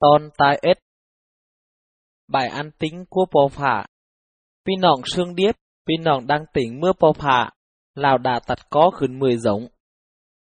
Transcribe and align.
Ton 0.00 0.30
tai 0.38 0.58
ết. 0.62 0.78
Bài 2.28 2.48
ăn 2.48 2.70
tính 2.78 3.04
của 3.10 3.26
bộ 3.32 3.48
phả. 3.48 3.86
Pin 4.66 4.80
nòng 4.80 5.00
xương 5.04 5.34
điếp, 5.34 5.54
pin 5.86 6.04
nòng 6.04 6.26
đang 6.26 6.44
tỉnh 6.52 6.80
mưa 6.80 6.92
bộ 7.00 7.12
phả. 7.12 7.50
Lào 7.94 8.18
đà 8.18 8.40
tật 8.46 8.58
có 8.70 8.90
khửn 8.94 9.18
mười 9.18 9.36
giống. 9.36 9.68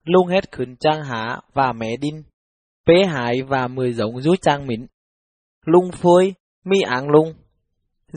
Lung 0.04 0.26
hết 0.26 0.52
khửn 0.52 0.76
trang 0.76 1.04
há 1.04 1.40
và 1.52 1.72
mé 1.72 1.96
đinh. 2.00 2.22
Pế 2.86 3.04
hải 3.04 3.42
và 3.42 3.68
mười 3.68 3.92
giống 3.92 4.20
rú 4.20 4.36
trang 4.36 4.66
mịn. 4.66 4.86
Lung 5.64 5.90
phôi, 5.92 6.34
mi 6.64 6.80
áng 6.80 7.08
lung. 7.08 7.34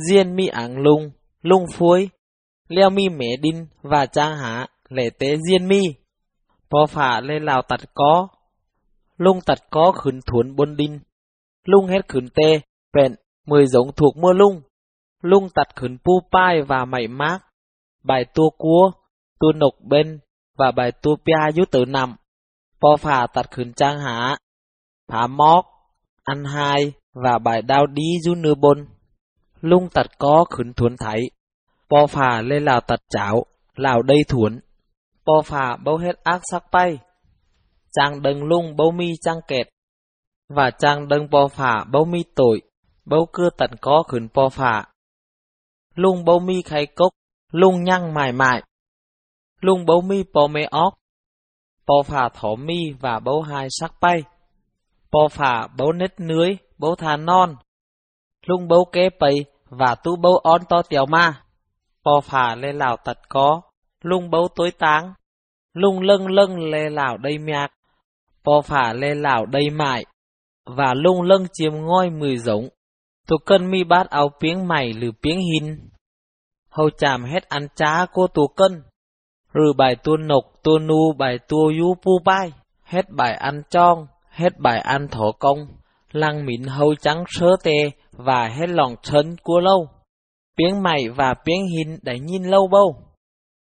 Diên 0.09 0.35
mi 0.35 0.47
áng 0.47 0.77
lung, 0.77 1.11
lung 1.41 1.65
phôi. 1.73 2.09
Leo 2.67 2.89
mi 2.89 3.09
mé 3.09 3.27
đinh 3.41 3.67
và 3.81 4.05
trang 4.05 4.37
há, 4.37 4.67
lệ 4.89 5.09
tế 5.19 5.27
diên 5.49 5.67
mi. 5.67 5.81
Bộ 6.69 6.85
phả 6.85 7.21
lên 7.21 7.43
lào 7.43 7.61
tật 7.61 7.79
có. 7.93 8.27
Lung 9.17 9.39
tật 9.45 9.59
có 9.69 9.91
khửn 9.91 10.19
thuấn 10.25 10.55
bôn 10.55 10.75
đinh 10.75 10.99
lung 11.63 11.87
hết 11.87 12.07
khửn 12.07 12.27
tê, 12.35 12.61
vẹn, 12.93 13.15
mười 13.45 13.67
giống 13.67 13.91
thuộc 13.95 14.17
mưa 14.17 14.33
lung. 14.33 14.61
Lung 15.21 15.49
tặt 15.55 15.75
khửn 15.75 15.97
pu 15.97 16.13
pai 16.31 16.61
và 16.61 16.85
mảy 16.85 17.07
mát. 17.07 17.39
Bài 18.03 18.25
tua 18.33 18.49
cua, 18.57 18.91
tua 19.39 19.51
nục 19.55 19.73
bên, 19.81 20.19
và 20.57 20.71
bài 20.71 20.91
tua 20.91 21.15
pia 21.25 21.51
dú 21.55 21.63
tự 21.71 21.85
nằm. 21.85 22.15
Po 22.81 22.97
phà 22.97 23.27
tặt 23.27 23.51
khửn 23.51 23.73
trang 23.73 23.99
hạ, 23.99 24.37
phá 25.11 25.27
móc, 25.27 25.65
ăn 26.23 26.43
hai, 26.45 26.93
và 27.13 27.39
bài 27.39 27.61
đao 27.61 27.87
đi 27.87 28.03
dú 28.23 28.35
nưa 28.35 28.55
bôn. 28.55 28.87
Lung 29.61 29.89
tặt 29.93 30.05
có 30.17 30.45
khửn 30.49 30.73
thuấn 30.73 30.95
thấy. 30.99 31.21
Po 31.89 32.07
phà 32.07 32.41
lên 32.41 32.65
lào 32.65 32.81
tặt 32.81 32.99
chảo, 33.09 33.45
lào 33.75 34.01
đây 34.01 34.17
thuấn. 34.27 34.59
Po 35.25 35.41
phà 35.45 35.77
bâu 35.77 35.97
hết 35.97 36.15
ác 36.23 36.41
sắc 36.51 36.63
bay. 36.71 36.99
Chàng 37.91 38.21
đừng 38.21 38.43
lung 38.43 38.75
bâu 38.75 38.91
mi 38.91 39.07
trang 39.21 39.39
kẹt 39.47 39.67
và 40.55 40.71
chàng 40.71 41.07
đơn 41.07 41.29
bò 41.29 41.47
phả 41.47 41.83
bấu 41.91 42.05
mi 42.05 42.23
tội, 42.35 42.61
bấu 43.05 43.25
cưa 43.33 43.49
tận 43.57 43.71
có 43.81 44.03
khuyến 44.07 44.27
bò 44.33 44.49
phả. 44.49 44.85
Lung 45.95 46.25
bấu 46.25 46.39
mi 46.39 46.61
khay 46.61 46.85
cốc, 46.85 47.11
lung 47.51 47.83
nhăng 47.83 48.13
mài 48.13 48.31
mại. 48.31 48.63
Lung 49.61 49.85
bấu 49.85 50.01
mi 50.01 50.23
bò 50.33 50.47
mê 50.47 50.63
óc, 50.63 50.93
bò 51.87 52.03
phả 52.05 52.29
thỏ 52.29 52.55
mi 52.55 52.91
và 52.99 53.19
bấu 53.19 53.41
hai 53.41 53.67
sắc 53.69 53.93
bay. 54.01 54.23
Bò 55.11 55.27
phả 55.27 55.67
bấu 55.77 55.91
nết 55.91 56.19
nưới, 56.19 56.57
bấu 56.77 56.95
thà 56.95 57.17
non. 57.17 57.55
Lung 58.45 58.67
bấu 58.67 58.85
kế 58.85 59.09
bầy 59.19 59.45
và 59.69 59.95
tu 59.95 60.15
bấu 60.15 60.37
on 60.37 60.61
to 60.69 60.81
tiểu 60.81 61.05
ma. 61.05 61.43
Bò 62.03 62.21
phả 62.21 62.55
lê 62.55 62.73
lào 62.73 62.97
tật 62.97 63.17
có, 63.29 63.61
lung 64.01 64.29
bấu 64.29 64.47
tối 64.55 64.71
táng. 64.71 65.13
Lung 65.73 65.99
lưng 65.99 66.27
lưng 66.27 66.71
lê 66.71 66.89
lào 66.89 67.17
đầy 67.17 67.37
miạc. 67.37 67.71
Bò 68.43 68.61
phả 68.61 68.93
lê 68.93 69.15
lào 69.15 69.45
đầy 69.45 69.69
mại 69.69 70.05
và 70.65 70.93
lung 70.93 71.21
lâng 71.21 71.45
chiếm 71.53 71.73
ngôi 71.73 72.09
mười 72.09 72.37
giống. 72.37 72.69
Tu 73.27 73.37
cân 73.37 73.71
mi 73.71 73.83
bát 73.83 74.09
áo 74.09 74.29
piếng 74.41 74.67
mày 74.67 74.93
lử 74.93 75.11
piếng 75.23 75.39
hin. 75.39 75.89
Hầu 76.69 76.89
chàm 76.89 77.23
hết 77.23 77.49
ăn 77.49 77.67
chá 77.75 78.05
cô 78.13 78.27
tù 78.27 78.47
cân. 78.47 78.83
Rừ 79.53 79.73
bài 79.77 79.95
tu 79.95 80.17
nộc 80.17 80.43
tu 80.63 80.79
nu 80.79 81.13
bài 81.17 81.39
tu 81.47 81.57
yu 81.57 81.95
pu 81.95 82.11
bai. 82.25 82.53
Hết 82.83 83.09
bài 83.09 83.33
ăn 83.33 83.61
chong, 83.69 84.07
hết 84.29 84.59
bài 84.59 84.79
ăn 84.79 85.07
thổ 85.07 85.31
công. 85.31 85.57
Lăng 86.11 86.45
mịn 86.45 86.63
hầu 86.63 86.95
trắng 86.95 87.23
sớ 87.27 87.47
tê 87.63 87.91
và 88.11 88.47
hết 88.47 88.69
lòng 88.69 88.95
chân 89.01 89.35
cua 89.43 89.59
lâu. 89.59 89.87
Piếng 90.57 90.83
mày 90.83 91.09
và 91.15 91.33
piếng 91.45 91.65
hin 91.65 91.99
đẩy 92.01 92.19
nhìn 92.19 92.43
lâu 92.43 92.67
bâu. 92.67 92.95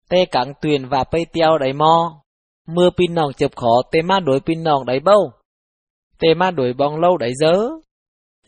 Tê 0.10 0.26
cẳng 0.26 0.54
tuyền 0.62 0.90
và 0.90 1.04
bay 1.12 1.26
tiêu 1.34 1.58
đẩy 1.58 1.74
mo. 1.74 2.22
Mưa 2.68 2.90
pin 2.98 3.16
nòng 3.16 3.34
chụp 3.34 3.52
khó 3.56 3.82
tê 3.92 4.02
má 4.02 4.20
đối 4.20 4.40
pin 4.40 4.64
nòng 4.64 4.86
đẩy 4.86 5.00
bâu 5.00 5.32
Tề 6.20 6.34
ma 6.34 6.52
đuổi 6.52 6.74
bong 6.74 7.00
lâu 7.00 7.18
đẩy 7.18 7.32
dớ. 7.36 7.54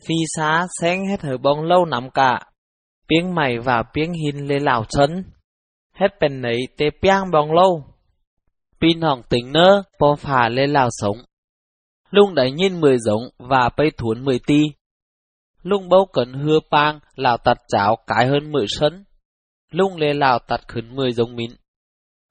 Phi 0.08 0.14
xá 0.36 0.66
xén 0.80 1.00
hết 1.08 1.22
hở 1.22 1.36
bong 1.36 1.62
lâu 1.62 1.84
nằm 1.84 2.10
cả. 2.10 2.40
Piếng 3.08 3.34
mày 3.34 3.58
và 3.58 3.82
piếng 3.94 4.12
hin 4.12 4.46
lê 4.46 4.58
lào 4.58 4.84
chân. 4.88 5.24
Hết 5.94 6.08
bên 6.20 6.42
nấy 6.42 6.58
tê 6.78 6.86
piang 7.02 7.30
bong 7.30 7.52
lâu. 7.52 7.84
Pin 8.80 9.00
hỏng 9.00 9.22
tính 9.28 9.52
nơ, 9.52 9.82
po 9.98 10.14
phà 10.18 10.48
lê 10.48 10.66
lào 10.66 10.88
sống. 10.90 11.16
Lung 12.10 12.34
đẩy 12.34 12.50
nhìn 12.50 12.80
mười 12.80 12.98
giống 12.98 13.22
và 13.38 13.70
bây 13.76 13.90
thuốn 13.90 14.24
mười 14.24 14.38
ti. 14.46 14.62
Lung 15.62 15.88
bấu 15.88 16.06
cẩn 16.12 16.32
hưa 16.32 16.58
pang, 16.70 17.00
lào 17.14 17.38
tạt 17.38 17.58
cháo 17.68 17.96
cái 18.06 18.26
hơn 18.26 18.52
mười 18.52 18.66
sân. 18.68 19.04
Lung 19.70 19.96
lê 19.96 20.14
lào 20.14 20.38
tạt 20.38 20.60
khấn 20.68 20.96
mười 20.96 21.12
giống 21.12 21.36
mín. 21.36 21.50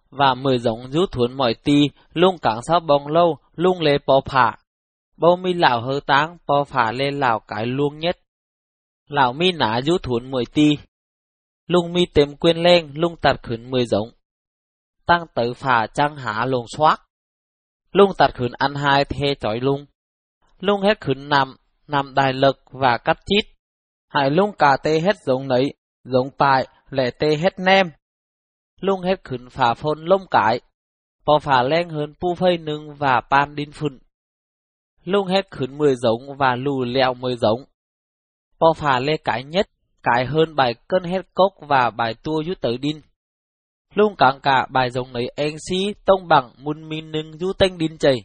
Và 0.10 0.34
mười 0.34 0.58
giống 0.58 0.92
rút 0.92 1.12
thuốn 1.12 1.34
mọi 1.34 1.54
ti, 1.64 1.90
lung 2.14 2.38
cảng 2.38 2.60
sao 2.68 2.80
bong 2.80 3.08
lâu, 3.08 3.38
lung 3.56 3.82
lê 3.82 3.98
po 4.08 4.22
phà 4.26 4.58
bao 5.18 5.36
mi 5.36 5.54
lão 5.54 5.82
hơ 5.82 6.00
táng 6.08 6.38
po 6.48 6.64
phả 6.64 6.92
lên 6.92 7.20
lão 7.20 7.40
cái 7.40 7.66
luông 7.66 8.00
nhất. 8.00 8.18
Lão 9.08 9.34
mi 9.34 9.52
nã 9.52 9.82
rú 9.82 9.98
thốn 9.98 10.32
mười 10.32 10.46
ti. 10.46 10.78
Lung 11.68 11.94
mi 11.94 12.06
tìm 12.06 12.38
quyên 12.38 12.58
lên, 12.58 12.92
lung 12.96 13.16
tạt 13.22 13.44
khửn 13.44 13.72
mười 13.72 13.86
giống. 13.86 14.10
Tăng 15.06 15.26
tự 15.36 15.54
phả 15.54 15.88
trăng 15.94 16.16
hạ 16.16 16.46
lùng 16.46 16.66
xoát. 16.78 17.00
Lung 17.92 18.12
tạt 18.18 18.36
khửn 18.36 18.52
ăn 18.58 18.76
hai 18.76 19.06
thê 19.06 19.36
chói 19.40 19.60
lung. 19.60 19.86
Lung 20.60 20.82
hết 20.82 21.02
khửn 21.02 21.30
nằm, 21.30 21.56
nằm 21.88 22.14
đài 22.14 22.34
lực 22.34 22.58
và 22.72 22.98
cắt 22.98 23.18
chít. 23.26 23.46
Hãy 24.08 24.30
lung 24.30 24.52
cả 24.60 24.78
tê 24.84 25.00
hết 25.00 25.16
giống 25.26 25.48
nấy, 25.48 25.74
giống 26.04 26.30
tại 26.38 26.68
lệ 26.90 27.12
tê 27.20 27.36
hết 27.36 27.60
nem. 27.60 27.92
Lung 28.82 29.02
hết 29.02 29.24
khửn 29.24 29.50
phả 29.50 29.74
phôn 29.74 30.06
lông 30.06 30.28
cải. 30.32 30.60
Po 31.26 31.40
phả 31.40 31.64
lên 31.64 31.90
hơn 31.90 32.14
pu 32.20 32.36
phây 32.36 32.58
nưng 32.58 32.96
và 32.96 33.22
pan 33.30 33.56
đinh 33.56 33.72
phun 33.72 34.00
lung 35.04 35.28
hết 35.28 35.52
khửn 35.52 35.78
mười 35.78 35.96
giống 35.96 36.38
và 36.38 36.56
lù 36.56 36.84
leo 36.84 37.14
mười 37.14 37.36
giống. 37.36 37.66
Po 38.60 38.68
phà 38.76 39.00
lê 39.00 39.18
cái 39.18 39.44
nhất, 39.44 39.70
cái 40.04 40.26
hơn 40.26 40.56
bài 40.56 40.76
cân 40.88 41.04
hết 41.04 41.22
cốc 41.34 41.54
và 41.60 41.90
bài 41.90 42.14
tua 42.24 42.44
dút 42.48 42.62
tới 42.62 42.78
đinh. 42.78 43.02
Lung 43.94 44.16
càng 44.18 44.40
cả 44.44 44.68
bài 44.70 44.90
giống 44.90 45.14
lấy 45.14 45.28
anh 45.36 45.56
si 45.70 45.94
tông 46.06 46.28
bằng 46.28 46.52
mun 46.58 46.90
min 46.90 47.12
nưng 47.12 47.38
du 47.38 47.54
tênh 47.54 47.78
đinh 47.78 47.98
chảy. 47.98 48.16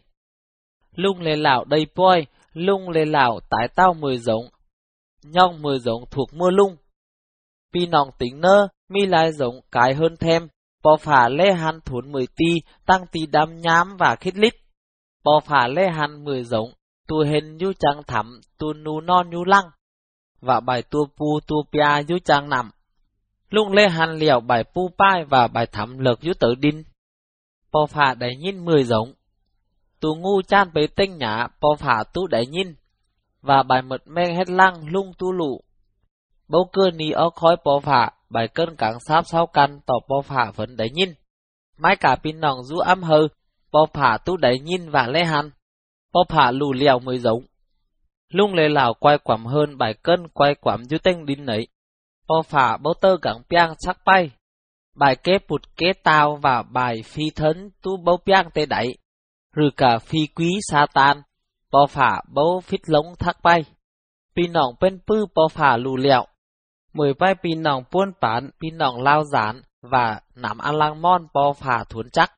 Lung 0.95 1.21
lê 1.21 1.37
lão 1.37 1.65
đầy 1.65 1.87
poi, 1.95 2.27
lung 2.53 2.91
lê 2.91 3.05
lão 3.05 3.41
tái 3.51 3.69
tao 3.75 3.95
mười 3.95 4.19
giống. 4.19 4.45
Nhong 5.23 5.63
mười 5.63 5.79
giống 5.79 6.05
thuộc 6.11 6.35
mưa 6.35 6.51
lung. 6.51 6.77
Pi 7.73 7.87
nòng 7.87 8.09
tính 8.19 8.41
nơ, 8.41 8.69
mi 8.89 9.07
lai 9.07 9.33
giống 9.33 9.61
cái 9.73 9.95
hơn 9.95 10.17
thêm. 10.17 10.49
Po 10.83 10.97
phà 11.01 11.29
lê 11.29 11.53
han 11.53 11.81
thốn 11.81 12.13
mười 12.13 12.27
ti, 12.37 12.55
tăng 12.87 13.07
ti 13.13 13.27
đam 13.27 13.61
nhám 13.61 13.97
và 13.97 14.17
khít 14.21 14.37
lít 14.37 14.55
bò 15.27 15.41
phả 15.41 15.69
lê 15.69 15.89
hàn 15.91 16.25
mười 16.25 16.45
giống, 16.45 16.71
tu 17.09 17.25
hình 17.25 17.57
như 17.57 17.73
chàng 17.79 18.03
thắm, 18.07 18.41
tu 18.59 18.73
nu 18.73 19.01
non 19.01 19.31
như 19.31 19.45
lăng, 19.47 19.71
và 20.41 20.61
bài 20.61 20.83
tu 20.83 21.07
pu 21.17 21.41
tu 21.47 21.57
pia 21.73 22.05
như 22.09 22.19
chàng 22.19 22.49
nằm. 22.49 22.71
Lúc 23.51 23.73
lê 23.73 23.89
hàn 23.89 24.17
liệu 24.17 24.41
bài 24.41 24.65
pu 24.75 24.91
pai 24.99 25.25
và 25.25 25.49
bài 25.49 25.67
thắm 25.67 25.99
lược 25.99 26.25
như 26.25 26.35
tử 26.35 26.55
đinh. 26.55 26.85
Bò 27.73 27.87
phả 27.87 28.15
đầy 28.15 28.37
nhìn 28.37 28.65
mười 28.65 28.85
giống. 28.85 29.13
Tu 30.01 30.17
ngu 30.17 30.43
chan 30.43 30.73
bế 30.75 30.87
tinh 30.87 31.19
nhã, 31.19 31.47
bò 31.61 31.69
phả 31.79 32.05
tu 32.13 32.27
đầy 32.27 32.47
nhìn. 32.47 32.75
Và 33.43 33.63
bài 33.63 33.83
mật 33.83 34.03
men 34.07 34.37
hết 34.37 34.49
lăng 34.49 34.89
lung 34.89 35.13
tu 35.19 35.33
lụ. 35.33 35.61
Bố 36.49 36.71
cơ 36.73 36.91
ni 36.91 37.11
ó 37.11 37.31
khói 37.31 37.57
bò 37.65 37.81
phả, 37.81 38.11
bài 38.31 38.49
cân 38.49 38.77
cảng 38.77 38.99
sáp 39.09 39.27
sau 39.27 39.47
căn 39.47 39.81
tỏ 39.87 39.95
bò 40.09 40.23
phả 40.23 40.53
vẫn 40.57 40.77
đầy 40.77 40.91
nhìn. 40.91 41.15
Mái 41.79 41.97
cả 41.97 42.17
pin 42.17 42.41
nòng 42.41 42.65
du 42.65 42.79
âm 42.79 43.03
hơ, 43.03 43.29
bò 43.77 43.87
phả 43.95 44.19
tu 44.25 44.37
đẩy 44.37 44.59
nhìn 44.59 44.91
và 44.91 45.07
lê 45.07 45.25
hàn, 45.25 45.51
bò 46.13 46.25
phả 46.29 46.51
lù 46.51 46.73
lèo 46.73 46.99
mới 46.99 47.19
giống. 47.19 47.43
Lung 48.29 48.55
lê 48.55 48.69
lào 48.69 48.95
quay 48.95 49.19
quẩm 49.19 49.47
hơn 49.47 49.79
bài 49.79 49.95
cân 50.03 50.29
quay 50.29 50.55
quẩm 50.55 50.85
dư 50.85 50.99
tên 50.99 51.27
đinh 51.27 51.45
nấy. 51.45 51.67
Bò 52.29 52.43
phả 52.43 52.77
bố 52.77 52.95
tơ 52.95 53.17
gắng 53.23 53.43
piang 53.51 53.75
sắc 53.79 53.99
bay. 54.05 54.31
Bài 54.95 55.17
kế 55.17 55.33
bụt 55.49 55.63
kế 55.77 55.93
tao 56.03 56.37
và 56.37 56.63
bài 56.63 57.03
phi 57.05 57.31
thấn 57.31 57.71
tu 57.83 57.97
bố 57.97 58.17
piang 58.27 58.51
tê 58.55 58.67
đẩy. 58.67 58.99
Rừ 59.57 59.71
cả 59.77 59.99
phi 59.99 60.27
quý 60.35 60.59
sa 60.71 60.87
tan, 60.95 61.23
bò 61.71 61.87
phả 61.87 62.23
bố 62.33 62.61
phít 62.61 62.81
lống 62.87 63.07
thác 63.19 63.43
bay. 63.43 63.65
Pin 64.37 64.53
nòng 64.53 64.75
bên 64.81 65.01
pư 65.07 65.27
bò 65.34 65.49
phả 65.49 65.77
lù 65.77 65.97
lèo, 65.97 66.25
Mười 66.93 67.15
bay 67.15 67.34
pin 67.43 67.63
nòng 67.63 67.84
buôn 67.93 68.13
bán, 68.21 68.51
pin 68.61 68.79
nòng 68.79 69.03
lao 69.03 69.25
gián 69.25 69.63
và 69.83 70.21
nắm 70.34 70.59
ăn 70.59 70.75
lang 70.77 71.03
mon 71.03 71.27
bò 71.33 71.53
phả 71.53 71.84
thuấn 71.89 72.11
chắc. 72.13 72.35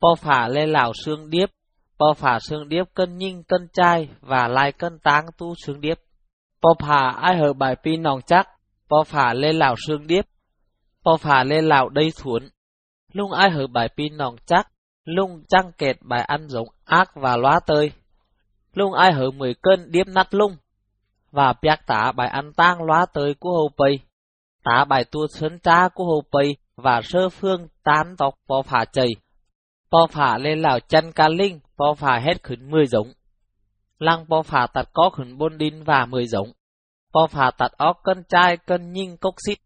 Po 0.00 0.14
phả 0.18 0.48
lê 0.48 0.66
lào 0.66 0.92
xương 1.04 1.30
điếp, 1.30 1.50
po 1.98 2.14
phả 2.14 2.38
xương 2.40 2.68
điếp 2.68 2.94
cân 2.94 3.18
nhinh 3.18 3.42
cân 3.42 3.68
trai 3.72 4.08
và 4.20 4.48
lai 4.48 4.72
cân 4.72 4.98
táng 4.98 5.26
tu 5.38 5.54
xương 5.66 5.80
điếp. 5.80 5.98
Po 6.62 6.68
phả 6.80 7.10
ai 7.10 7.36
hở 7.36 7.52
bài 7.52 7.76
pi 7.84 7.96
nòng 7.96 8.20
chắc, 8.26 8.48
po 8.88 9.04
phả 9.06 9.32
lê 9.34 9.52
lào 9.52 9.74
xương 9.86 10.06
điếp, 10.06 10.24
po 11.04 11.16
phả 11.16 11.44
lê 11.44 11.62
lào 11.62 11.88
đây 11.88 12.12
thuốn. 12.22 12.48
Lung 13.12 13.32
ai 13.32 13.50
hở 13.50 13.66
bài 13.66 13.88
pi 13.96 14.08
nòng 14.08 14.36
chắc, 14.46 14.68
lung 15.04 15.42
trăng 15.48 15.72
kẹt 15.78 15.96
bài 16.02 16.20
ăn 16.20 16.48
giống 16.48 16.68
ác 16.84 17.10
và 17.14 17.36
loá 17.36 17.60
tơi. 17.66 17.92
Lung 18.74 18.92
ai 18.92 19.12
hở 19.12 19.30
mười 19.30 19.54
cân 19.54 19.92
điếp 19.92 20.06
nát 20.06 20.34
lung, 20.34 20.56
và 21.30 21.54
biác 21.62 21.86
tả 21.86 22.12
bài 22.12 22.28
ăn 22.28 22.52
tang 22.52 22.82
loá 22.82 23.06
tơi 23.12 23.34
của 23.40 23.50
hầu 23.50 23.70
pây. 23.76 24.00
Tả 24.64 24.84
bài 24.84 25.04
tu 25.04 25.26
sớn 25.26 25.58
cha 25.58 25.88
của 25.94 26.04
hầu 26.04 26.22
pây 26.32 26.56
và 26.76 27.00
sơ 27.04 27.28
phương 27.28 27.68
tán 27.84 28.16
tộc 28.18 28.34
po 28.48 28.62
phả 28.62 28.84
chầy 28.92 29.08
po 29.90 30.06
phả 30.10 30.38
lên 30.38 30.58
lào 30.58 30.80
chân 30.80 31.12
ca 31.12 31.28
linh, 31.28 31.60
po 31.76 31.94
phả 31.94 32.18
hết 32.18 32.42
khứng 32.42 32.70
mười 32.70 32.86
giống. 32.86 33.12
lăng 33.98 34.26
po 34.28 34.42
phà 34.42 34.66
tạt 34.66 34.88
có 34.92 35.10
khứng 35.10 35.38
bôn 35.38 35.58
đinh 35.58 35.84
và 35.84 36.06
mười 36.06 36.26
giống. 36.26 36.52
Po 37.12 37.26
phà 37.30 37.50
tạt 37.58 37.72
óc 37.72 38.00
cân 38.04 38.24
trai 38.28 38.56
cân 38.56 38.92
nhinh 38.92 39.16
cốc 39.16 39.34
xít. 39.46 39.58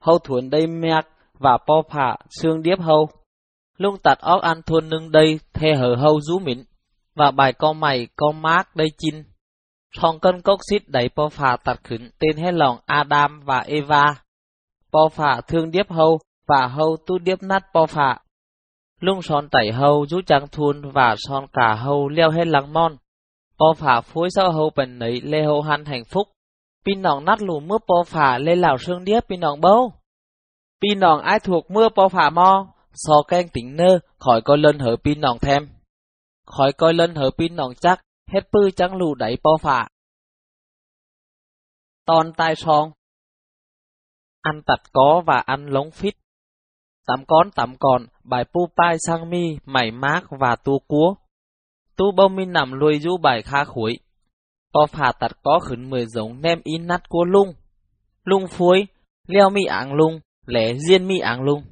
Hâu 0.00 0.18
thuần 0.18 0.50
đây 0.50 0.66
mẹc 0.66 1.04
và 1.38 1.58
po 1.66 1.82
phà 1.90 2.16
xương 2.30 2.62
điếp 2.62 2.80
hâu. 2.80 3.08
Lung 3.76 3.98
tạt 4.02 4.18
óc 4.18 4.42
ăn 4.42 4.62
thuần 4.62 4.88
nâng 4.88 5.10
đây 5.10 5.40
thê 5.52 5.74
hở 5.74 5.94
hâu 5.94 6.20
rú 6.20 6.38
mịn. 6.38 6.64
Và 7.14 7.30
bài 7.30 7.52
con 7.52 7.80
mày 7.80 8.08
con 8.16 8.42
mác 8.42 8.76
đây 8.76 8.88
chinh. 8.98 9.24
Thong 10.00 10.20
cân 10.20 10.42
cốc 10.42 10.60
xít 10.70 10.88
đẩy 10.88 11.08
po 11.08 11.28
phà 11.28 11.56
tạt 11.64 11.84
khứng 11.84 12.10
tên 12.18 12.36
hết 12.36 12.54
lòng 12.54 12.78
Adam 12.86 13.40
và 13.44 13.58
Eva. 13.58 14.04
Po 14.92 15.08
phà 15.12 15.40
thương 15.48 15.70
điếp 15.70 15.90
hâu 15.90 16.18
và 16.46 16.66
hâu 16.66 16.96
tu 17.06 17.18
điếp 17.18 17.42
nát 17.42 17.62
po 17.74 17.86
phà. 17.86 18.18
Lung 19.00 19.22
son 19.22 19.48
tẩy 19.50 19.72
hâu 19.72 20.06
rú 20.06 20.20
trăng 20.26 20.48
thuôn 20.52 20.90
và 20.90 21.14
son 21.18 21.46
cả 21.52 21.74
hâu 21.74 22.08
leo 22.08 22.30
hết 22.30 22.46
lăng 22.46 22.72
mon. 22.72 22.96
Po 23.58 23.66
phả 23.76 24.00
phối 24.00 24.28
sau 24.30 24.52
hâu 24.52 24.70
bần 24.76 24.98
nấy 24.98 25.20
lê 25.20 25.42
hâu 25.42 25.62
hăn 25.62 25.84
hạnh 25.84 26.04
phúc. 26.04 26.28
Pin 26.84 27.02
nòng 27.02 27.24
nát 27.24 27.42
lù 27.42 27.60
mưa 27.60 27.78
po 27.78 28.04
phả 28.06 28.38
lê 28.38 28.56
lào 28.56 28.78
sương 28.78 29.04
điếp 29.04 29.28
pin 29.28 29.40
nòng 29.40 29.60
bâu. 29.60 29.92
Pin 30.82 31.00
nòng 31.00 31.20
ai 31.20 31.40
thuộc 31.40 31.70
mưa 31.70 31.88
po 31.88 32.08
phả 32.08 32.30
mo, 32.30 32.66
so 32.94 33.22
canh 33.28 33.48
tính 33.48 33.76
nơ, 33.76 33.98
khỏi 34.18 34.40
coi 34.44 34.58
lên 34.58 34.78
hở 34.78 34.96
pin 35.04 35.20
nòng 35.20 35.38
thêm. 35.38 35.68
Khỏi 36.46 36.72
coi 36.72 36.94
lên 36.94 37.14
hở 37.14 37.30
pin 37.38 37.56
nòng 37.56 37.74
chắc, 37.74 38.00
hết 38.32 38.40
pư 38.52 38.70
trắng 38.70 38.96
lù 38.96 39.14
đẩy 39.14 39.36
po 39.44 39.56
phả, 39.62 39.88
Tòn 42.06 42.32
tai 42.32 42.54
son 42.56 42.92
Ăn 44.42 44.62
tặt 44.66 44.82
có 44.92 45.22
và 45.26 45.42
ăn 45.46 45.66
lống 45.66 45.90
phít. 45.90 46.14
Tắm 47.06 47.24
con 47.26 47.50
tắm 47.50 47.76
còn, 47.78 48.06
bài 48.24 48.44
pu 48.44 48.68
pai 48.76 48.96
sang 49.06 49.30
mi, 49.30 49.58
mảy 49.64 49.90
mác 49.90 50.20
và 50.40 50.56
tu 50.56 50.78
cúa. 50.78 51.14
Tu 51.96 52.12
bông 52.16 52.36
mi 52.36 52.44
nằm 52.44 52.72
lùi 52.72 52.98
du 52.98 53.16
bài 53.16 53.42
kha 53.42 53.64
khuấy. 53.64 53.98
Có 54.72 54.86
phà 54.86 55.12
tạt 55.20 55.30
có 55.42 55.58
khứng 55.58 55.90
mười 55.90 56.06
giống 56.06 56.40
nem 56.40 56.60
in 56.64 56.86
nát 56.86 57.08
cua 57.08 57.24
lung. 57.24 57.54
Lung 58.24 58.48
phuối, 58.48 58.86
leo 59.26 59.50
mi 59.50 59.64
áng 59.64 59.94
lung, 59.94 60.20
lẻ 60.46 60.74
riêng 60.74 61.06
mi 61.06 61.18
áng 61.18 61.42
lung. 61.42 61.62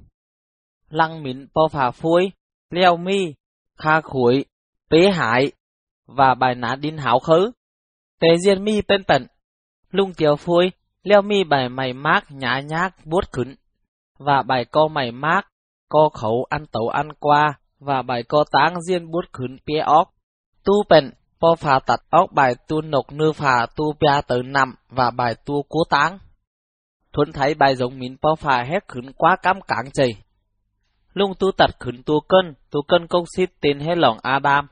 Lăng 0.88 1.22
mín 1.22 1.46
po 1.54 1.68
phà 1.68 1.90
phuối, 1.90 2.30
leo 2.70 2.96
mi, 2.96 3.34
kha 3.78 4.00
khuấy, 4.00 4.44
bế 4.90 5.10
hải, 5.10 5.52
và 6.06 6.34
bài 6.34 6.54
ná 6.54 6.76
đinh 6.80 6.98
hảo 6.98 7.18
khứ. 7.18 7.50
tế 8.20 8.28
riêng 8.44 8.64
mi 8.64 8.82
bên 8.88 9.04
tận. 9.04 9.26
Lung 9.90 10.14
tiểu 10.14 10.36
phuối, 10.36 10.70
leo 11.02 11.22
mi 11.22 11.44
bài 11.44 11.68
mày 11.68 11.92
mát 11.92 12.24
nhã 12.30 12.60
nhác 12.60 13.06
buốt 13.06 13.32
khứng. 13.32 13.54
Và 14.18 14.42
bài 14.42 14.64
co 14.64 14.88
mày 14.88 15.12
mát, 15.12 15.46
co 15.88 16.08
khẩu 16.08 16.46
ăn 16.50 16.66
tẩu 16.66 16.88
ăn 16.88 17.12
qua, 17.12 17.58
và 17.80 18.02
bài 18.02 18.22
co 18.22 18.44
táng 18.52 18.82
riêng 18.82 19.10
bút 19.10 19.24
khứng 19.32 19.56
pia 19.66 19.78
óc. 19.78 20.10
Tu 20.64 20.72
bệnh, 20.88 21.12
po 21.40 21.54
phà 21.54 21.78
tật 21.78 22.00
óc 22.10 22.32
bài 22.32 22.54
tu 22.68 22.80
nộc 22.80 23.12
nư 23.12 23.32
phà 23.32 23.66
tu 23.76 23.92
pia 24.00 24.20
tới 24.26 24.42
nằm 24.42 24.74
và 24.88 25.10
bài 25.10 25.34
tu 25.44 25.62
cố 25.68 25.78
táng. 25.90 26.18
Thuấn 27.12 27.32
thấy 27.32 27.54
bài 27.54 27.76
giống 27.76 27.98
mín 27.98 28.16
po 28.22 28.34
phà 28.34 28.62
hét 28.62 28.88
khứng 28.88 29.12
quá 29.12 29.36
cắm 29.42 29.60
cáng 29.60 29.90
chày. 29.92 30.08
Lung 31.12 31.32
tu 31.38 31.52
tật 31.52 31.70
khứng 31.80 32.02
tu 32.02 32.20
cân, 32.20 32.54
tu 32.70 32.82
cân 32.82 33.06
công 33.06 33.24
xít 33.36 33.50
tên 33.60 33.80
hết 33.80 33.98
lòng 33.98 34.18
Adam. 34.22 34.68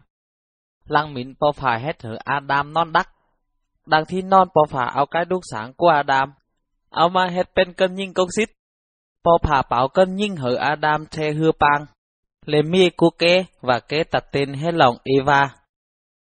Lăng 0.84 1.14
mín 1.14 1.34
po 1.40 1.52
phà 1.52 1.76
hét 1.76 2.02
hở 2.02 2.18
Adam 2.24 2.72
non 2.72 2.92
đắc. 2.92 3.08
Đang 3.86 4.04
thi 4.08 4.22
non 4.22 4.48
po 4.54 4.60
phà 4.68 4.84
áo 4.84 5.06
cái 5.06 5.24
đúc 5.24 5.40
sáng 5.52 5.72
của 5.76 5.88
Adam. 5.88 6.32
áo 6.90 7.08
mà 7.08 7.28
hết 7.28 7.50
bên 7.54 7.72
cân 7.72 7.94
nhìn 7.94 8.12
công 8.12 8.28
xít. 8.36 8.48
Po 9.24 9.38
phà 9.42 9.62
bảo 9.70 9.88
cân 9.88 10.14
nhìn 10.16 10.36
hở 10.36 10.54
Adam 10.54 11.06
che 11.06 11.32
hư 11.32 11.52
bang. 11.58 11.86
Lê 12.46 12.62
mi 12.62 12.90
cô 12.96 13.10
kế 13.18 13.44
và 13.60 13.80
kế 13.80 14.04
tặt 14.04 14.24
tên 14.32 14.54
hết 14.54 14.74
lòng 14.74 14.96
Eva. 15.04 15.54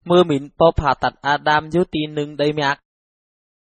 Mưa 0.05 0.25
mịn 0.25 0.49
po 0.59 0.71
phà 0.77 0.95
tặt 1.01 1.13
Adam 1.21 1.71
dấu 1.71 1.85
tì 1.85 2.01
nâng 2.09 2.37
đầy 2.37 2.53
mạc. 2.53 2.81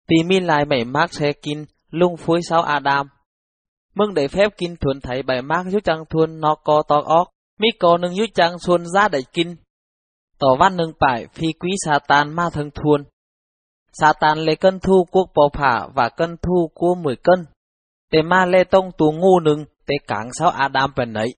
Tì 0.09 0.17
mi 0.27 0.41
lại 0.41 0.65
mảy 0.65 0.85
mác 0.85 1.13
xe 1.13 1.33
kinh, 1.33 1.67
lung 1.91 2.17
phối 2.17 2.43
sáu 2.43 2.63
Adam. 2.63 3.09
Mừng 3.95 4.15
để 4.15 4.29
phép 4.29 4.49
kinh 4.59 4.77
thuần 4.77 5.01
thấy 5.01 5.23
bài 5.23 5.43
mác 5.43 5.67
dấu 5.67 5.81
chăng 5.81 6.05
thuần 6.11 6.41
nó 6.41 6.55
co 6.65 6.83
to 6.89 7.03
óc, 7.05 7.29
mi 7.61 7.69
co 7.81 7.99
nâng 7.99 8.17
dấu 8.17 8.27
chăng 8.35 8.59
xuân 8.59 8.87
ra 8.87 9.09
đầy 9.09 9.25
kinh. 9.33 9.57
Tỏ 10.39 10.49
văn 10.59 10.77
nâng 10.77 10.93
bài 11.01 11.27
phi 11.33 11.47
quý 11.61 11.71
sa 11.85 11.99
tan 12.09 12.35
ma 12.35 12.51
thân 12.53 12.71
thuần. 12.71 13.05
Satan 13.93 14.39
lấy 14.39 14.57
cân 14.57 14.81
thu 14.81 15.05
quốc 15.11 15.31
po 15.35 15.43
phà 15.53 15.89
và 15.95 16.09
cân 16.09 16.37
thu 16.43 16.71
của 16.75 16.95
mười 16.95 17.17
cân. 17.17 17.47
Tề 18.11 18.23
ma 18.23 18.47
lê 18.47 18.65
tông 18.65 18.91
tù 18.99 19.13
ngu 19.13 19.41
nưng 19.41 19.65
tề 19.87 19.95
cảng 20.07 20.29
sao 20.33 20.49
Adam 20.49 20.93
bền 20.97 21.15
ấy. 21.15 21.35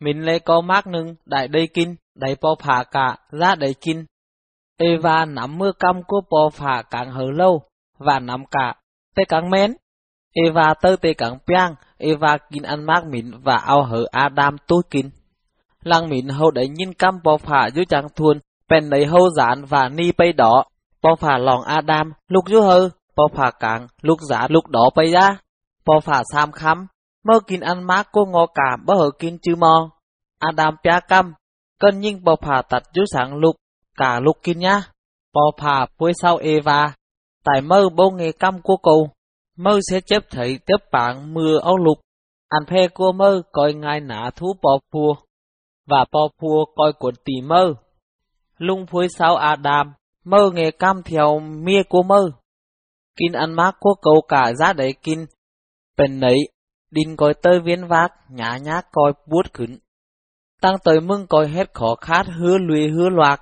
Mình 0.00 0.24
lê 0.24 0.38
có 0.38 0.60
mác 0.60 0.86
nưng 0.86 1.14
đại 1.26 1.48
đầy 1.48 1.66
kinh, 1.74 1.96
đại 2.14 2.36
po 2.40 2.54
phà 2.62 2.84
cả, 2.84 3.16
ra 3.30 3.54
đầy 3.54 3.74
kinh, 3.80 4.04
Eva 4.76 5.24
nắm 5.24 5.58
mưa 5.58 5.72
căm 5.78 6.02
của 6.06 6.20
bò 6.30 6.48
phà 6.52 6.82
càng 6.90 7.10
hở 7.10 7.24
lâu, 7.34 7.62
và 7.98 8.18
nắm 8.18 8.44
cả, 8.50 8.74
tế 9.16 9.24
càng 9.28 9.50
mến. 9.50 9.76
Eva 10.32 10.74
tơ 10.74 10.96
tế 10.96 11.14
càng 11.14 11.38
piang, 11.46 11.74
Eva 11.98 12.38
kinh 12.52 12.62
ăn 12.62 12.84
mát 12.84 13.04
mình 13.06 13.32
và 13.42 13.56
ao 13.56 13.82
hở 13.82 14.04
Adam 14.10 14.56
tối 14.66 14.82
kinh 14.90 15.10
Lăng 15.82 16.08
mình 16.08 16.28
hậu 16.28 16.50
đấy 16.50 16.68
nhìn 16.68 16.94
căm 16.94 17.22
bò 17.24 17.36
phà 17.36 17.70
dưới 17.74 17.84
chàng 17.84 18.06
thuôn, 18.16 18.40
bèn 18.68 18.84
lấy 18.84 19.06
hâu 19.06 19.30
giản 19.30 19.64
và 19.64 19.88
ni 19.88 20.12
bay 20.12 20.32
đỏ. 20.32 20.64
Bò 21.02 21.14
phà 21.14 21.38
lòng 21.38 21.62
Adam, 21.62 22.12
lúc 22.28 22.44
dưới 22.48 22.62
hơ, 22.62 22.88
bò 23.16 23.28
phà 23.34 23.50
càng, 23.60 23.86
lúc 24.02 24.18
giả 24.30 24.46
lúc 24.50 24.66
đỏ 24.68 24.90
bay 24.96 25.06
ra. 25.12 25.38
Bò 25.86 26.00
phà 26.00 26.22
sam 26.32 26.52
khắm, 26.52 26.86
mơ 27.24 27.40
kín 27.46 27.60
ăn 27.60 27.84
mát 27.84 28.08
cô 28.12 28.24
ngô 28.24 28.46
cả 28.54 28.76
bơ 28.86 28.94
hở 28.94 29.10
kín 29.18 29.38
chư 29.42 29.54
mò. 29.56 29.90
Adam 30.38 30.76
pia 30.84 30.98
cam 31.08 31.34
cân 31.80 32.00
nhìn 32.00 32.24
bò 32.24 32.36
phà 32.42 32.62
tặt 32.68 32.82
dưới 32.94 33.04
sáng 33.12 33.36
lục 33.36 33.56
cả 33.96 34.20
lục 34.20 34.36
kinh 34.42 34.58
nhá. 34.58 34.82
Bò 35.32 35.40
phà 35.58 35.86
với 35.98 36.12
sau 36.22 36.36
Eva, 36.36 36.94
tại 37.44 37.60
mơ 37.60 37.88
bố 37.96 38.10
nghề 38.10 38.32
căm 38.32 38.62
của 38.62 38.76
cô, 38.76 39.08
mơ 39.56 39.78
sẽ 39.90 40.00
chấp 40.00 40.22
thấy 40.30 40.58
tiếp 40.66 40.76
bạn 40.92 41.34
mưa 41.34 41.58
áo 41.58 41.76
lục. 41.76 41.98
Anh 42.48 42.62
phê 42.70 42.88
cô 42.94 43.12
mơ 43.12 43.42
coi 43.52 43.74
ngài 43.74 44.00
nã 44.00 44.30
thú 44.36 44.56
bò 44.62 44.78
phua, 44.92 45.14
và 45.86 46.04
bò 46.12 46.20
phua 46.40 46.64
coi 46.76 46.92
cuốn 46.92 47.14
tì 47.24 47.32
mơ. 47.44 47.74
Lung 48.58 48.86
với 48.90 49.08
sau 49.18 49.36
Adam, 49.36 49.92
mơ 50.24 50.50
nghề 50.54 50.70
cam 50.70 51.02
theo 51.02 51.38
mía 51.38 51.82
của 51.88 52.02
mơ. 52.02 52.30
Kinh 53.16 53.32
ăn 53.32 53.52
mát 53.52 53.76
của 53.80 53.94
cậu 54.02 54.20
cả 54.28 54.52
giá 54.58 54.72
đấy 54.72 54.94
kinh, 55.02 55.26
bên 55.96 56.20
nấy, 56.20 56.38
đinh 56.90 57.16
coi 57.16 57.34
tơi 57.34 57.60
viên 57.60 57.88
vác, 57.88 58.12
nhã 58.28 58.56
nhá 58.56 58.80
coi 58.92 59.12
bút 59.26 59.52
khửn. 59.52 59.78
Tăng 60.60 60.74
tới 60.84 61.00
mưng 61.00 61.26
coi 61.26 61.48
hết 61.48 61.74
khó 61.74 61.94
khát 62.00 62.26
hứa 62.26 62.58
lùi 62.58 62.88
hứa 62.88 63.08
loạt, 63.08 63.40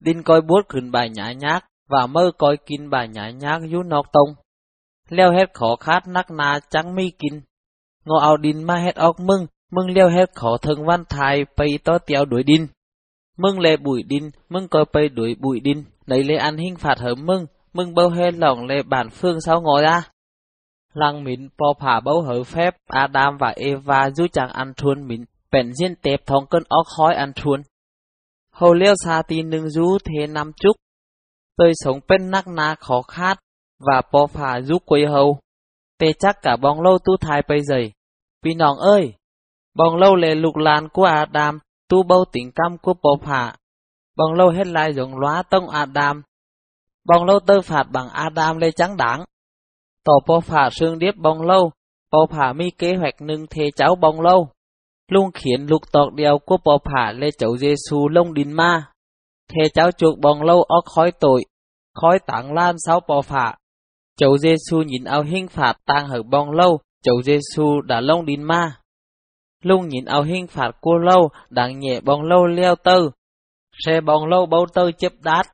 Đinh 0.00 0.22
coi 0.22 0.40
bút 0.40 0.68
khẩn 0.68 0.90
bài 0.90 1.10
nhã 1.10 1.32
nhác, 1.32 1.64
và 1.88 2.06
mơ 2.06 2.30
coi 2.38 2.56
kinh 2.66 2.90
bài 2.90 3.08
nhã 3.08 3.30
nhác 3.30 3.60
dú 3.70 3.82
nọc 3.82 4.06
tông. 4.12 4.34
Leo 5.08 5.32
hết 5.32 5.54
khó 5.54 5.76
khát 5.80 6.08
nắc 6.08 6.30
na 6.30 6.60
trắng 6.70 6.94
mi 6.94 7.10
kinh. 7.18 7.40
Ngô 8.04 8.16
ao 8.16 8.36
đinh 8.36 8.66
ma 8.66 8.76
hết 8.76 8.94
óc 8.94 9.20
mưng, 9.20 9.46
mưng 9.72 9.90
leo 9.90 10.08
hết 10.08 10.34
khó 10.34 10.56
thân 10.62 10.86
văn 10.86 11.04
thai 11.08 11.44
bay 11.56 11.68
to 11.84 11.98
tiêu 11.98 12.24
đuổi 12.24 12.42
đinh. 12.42 12.66
Mưng 13.38 13.60
lê 13.60 13.76
bụi 13.76 14.02
đinh, 14.02 14.30
mưng 14.48 14.68
coi 14.68 14.84
bay 14.92 15.08
đuổi 15.08 15.36
bụi 15.40 15.60
đinh, 15.60 15.84
nấy 16.06 16.24
lê 16.24 16.36
ăn 16.36 16.56
hình 16.56 16.76
phạt 16.76 16.98
hở 16.98 17.14
mưng, 17.14 17.46
mưng 17.72 17.94
bao 17.94 18.10
hết 18.10 18.34
lòng 18.34 18.66
lê 18.66 18.82
bản 18.82 19.10
phương 19.10 19.40
sao 19.40 19.60
ngồi 19.60 19.82
ra. 19.82 20.02
Lăng 20.96 21.24
mình 21.24 21.48
po 21.58 21.66
phá 21.80 22.00
bấu 22.00 22.22
hở 22.22 22.44
phép, 22.44 22.76
Adam 22.86 23.36
và 23.38 23.52
Eva 23.56 24.10
dù 24.10 24.26
chàng 24.32 24.48
ăn 24.48 24.72
thuần 24.76 25.06
mình 25.06 25.24
bèn 25.50 25.72
diên 25.74 25.94
tẹp 26.02 26.26
thong 26.26 26.46
cơn 26.46 26.62
óc 26.68 26.86
khói 26.96 27.14
ăn 27.14 27.32
thuần. 27.36 27.62
hầu 28.52 28.74
liêu 28.74 28.94
xa 29.04 29.22
tin 29.28 29.50
nâng 29.50 29.68
rú 29.70 29.98
thế 30.04 30.26
năm 30.26 30.52
chúc. 30.56 30.76
Tôi 31.56 31.72
sống 31.74 32.00
bên 32.08 32.30
nắc 32.30 32.46
na 32.48 32.74
khó 32.74 33.02
khát, 33.02 33.38
và 33.78 34.02
bò 34.12 34.26
phá 34.26 34.60
rú 34.60 34.78
quấy 34.78 35.06
hầu. 35.06 35.38
Tê 35.98 36.12
chắc 36.18 36.42
cả 36.42 36.56
bóng 36.56 36.80
lâu 36.80 36.98
tu 37.04 37.16
thai 37.16 37.42
bây 37.48 37.60
giờ. 37.62 37.76
Vì 38.42 38.54
nòng 38.54 38.76
ơi! 38.76 39.14
Bóng 39.74 39.96
lâu 39.96 40.16
lệ 40.16 40.34
lục 40.34 40.56
làn 40.56 40.88
của 40.88 41.04
Adam, 41.04 41.58
tu 41.88 42.02
bâu 42.02 42.24
tình 42.32 42.52
cam 42.52 42.78
của 42.78 42.94
bò 43.02 43.10
phá. 43.22 43.56
Bóng 44.16 44.32
lâu 44.32 44.50
hết 44.50 44.66
lại 44.66 44.92
giống 44.92 45.18
lóa 45.18 45.42
tông 45.42 45.68
Adam. 45.68 46.22
Bóng 47.04 47.24
lâu 47.24 47.40
tơ 47.40 47.60
phạt 47.60 47.84
bằng 47.92 48.08
Adam 48.08 48.58
lê 48.58 48.70
trắng 48.70 48.96
đáng. 48.96 49.24
Tổ 50.06 50.20
bò 50.26 50.40
phà 50.40 50.68
sương 50.72 50.98
điếp 50.98 51.16
bông 51.16 51.42
lâu, 51.42 51.70
bò 52.12 52.26
phà 52.30 52.52
mi 52.52 52.70
kế 52.70 52.94
hoạch 52.94 53.14
nâng 53.20 53.46
thế 53.50 53.70
cháu 53.76 53.94
bông 53.94 54.20
lâu 54.20 54.48
luôn 55.08 55.30
khiến 55.34 55.66
lục 55.66 55.82
tộc 55.92 56.12
đèo 56.14 56.38
của 56.38 56.56
bò 56.64 56.78
phả 56.84 57.12
lê 57.12 57.30
chậu 57.38 57.56
Giêsu 57.56 58.08
lông 58.08 58.34
đinh 58.34 58.56
ma. 58.56 58.86
Thế 59.48 59.68
cháu 59.74 59.90
chuột 59.92 60.18
bông 60.18 60.42
lâu 60.42 60.62
óc 60.62 60.84
khói 60.84 61.12
tội, 61.20 61.44
khói 61.94 62.18
tảng 62.26 62.52
lan 62.52 62.76
sáu 62.86 63.00
bò 63.08 63.22
phả. 63.22 63.54
Chậu 64.16 64.38
Giêsu 64.38 64.82
nhìn 64.86 65.04
ao 65.04 65.22
hình 65.22 65.48
phạt 65.48 65.74
tang 65.86 66.08
hở 66.08 66.22
bông 66.22 66.50
lâu, 66.50 66.80
chậu 67.04 67.22
Giêsu 67.22 67.80
đã 67.80 68.00
lông 68.00 68.26
đinh 68.26 68.46
ma. 68.46 68.76
Luôn 69.62 69.88
nhìn 69.88 70.04
ao 70.04 70.22
hình 70.22 70.46
phạt 70.46 70.70
của 70.80 70.98
lâu, 70.98 71.28
đang 71.50 71.78
nhẹ 71.78 72.00
bông 72.00 72.22
lâu 72.22 72.46
leo 72.46 72.76
tơ. 72.76 72.98
Xe 73.86 74.00
bông 74.00 74.26
lâu 74.26 74.46
bấu 74.46 74.66
tơ 74.74 74.90
chấp 74.92 75.12
đát. 75.20 75.46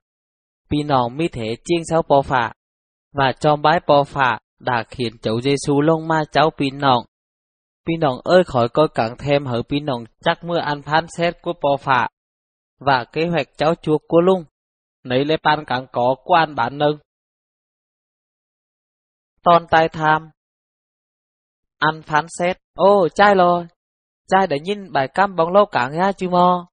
Vì 0.71 0.83
nòng 0.83 1.17
mi 1.17 1.29
thể 1.29 1.57
chiên 1.65 1.81
sáu 1.91 2.03
bò 2.09 2.23
phả. 2.23 2.53
Và 3.13 3.33
cho 3.41 3.57
bái 3.57 3.81
bò 3.87 4.05
phạ 4.05 4.39
đã 4.59 4.85
khiến 4.89 5.19
chậu 5.19 5.41
Giêsu 5.41 5.81
lông 5.81 6.09
ma 6.09 6.23
cháu 6.33 6.51
pin 6.51 6.79
nòng 6.79 7.05
Pin 7.87 8.01
nọng 8.01 8.21
ơi 8.25 8.45
khỏi 8.45 8.69
coi 8.69 8.89
cẳng 8.89 9.17
thêm 9.19 9.47
hở 9.47 9.63
pin 9.69 9.87
nọng 9.87 10.05
chắc 10.21 10.45
mưa 10.45 10.59
ăn 10.59 10.83
phán 10.83 11.07
xét 11.09 11.43
của 11.43 11.53
bò 11.63 11.77
phạ 11.81 12.09
và 12.79 13.05
kế 13.05 13.27
hoạch 13.27 13.47
cháu 13.57 13.75
chuộc 13.75 14.03
của 14.09 14.21
lung. 14.21 14.45
nấy 15.05 15.25
lê 15.25 15.37
pan 15.37 15.65
càng 15.67 15.87
có 15.93 16.15
quan 16.25 16.55
bản 16.55 16.79
nâng. 16.79 16.99
Ton 19.43 19.67
tai 19.71 19.89
tham. 19.89 20.31
Ăn 21.79 22.03
phán 22.03 22.27
xét, 22.29 22.59
ô, 22.75 23.09
trai 23.09 23.35
rồi, 23.35 23.67
trai 24.29 24.47
để 24.47 24.61
nhìn 24.61 24.93
bài 24.93 25.09
cam 25.09 25.37
bóng 25.37 25.53
lâu 25.53 25.67
càng 25.67 25.93
ra 25.93 26.13
chứ 26.13 26.29
mò. 26.29 26.69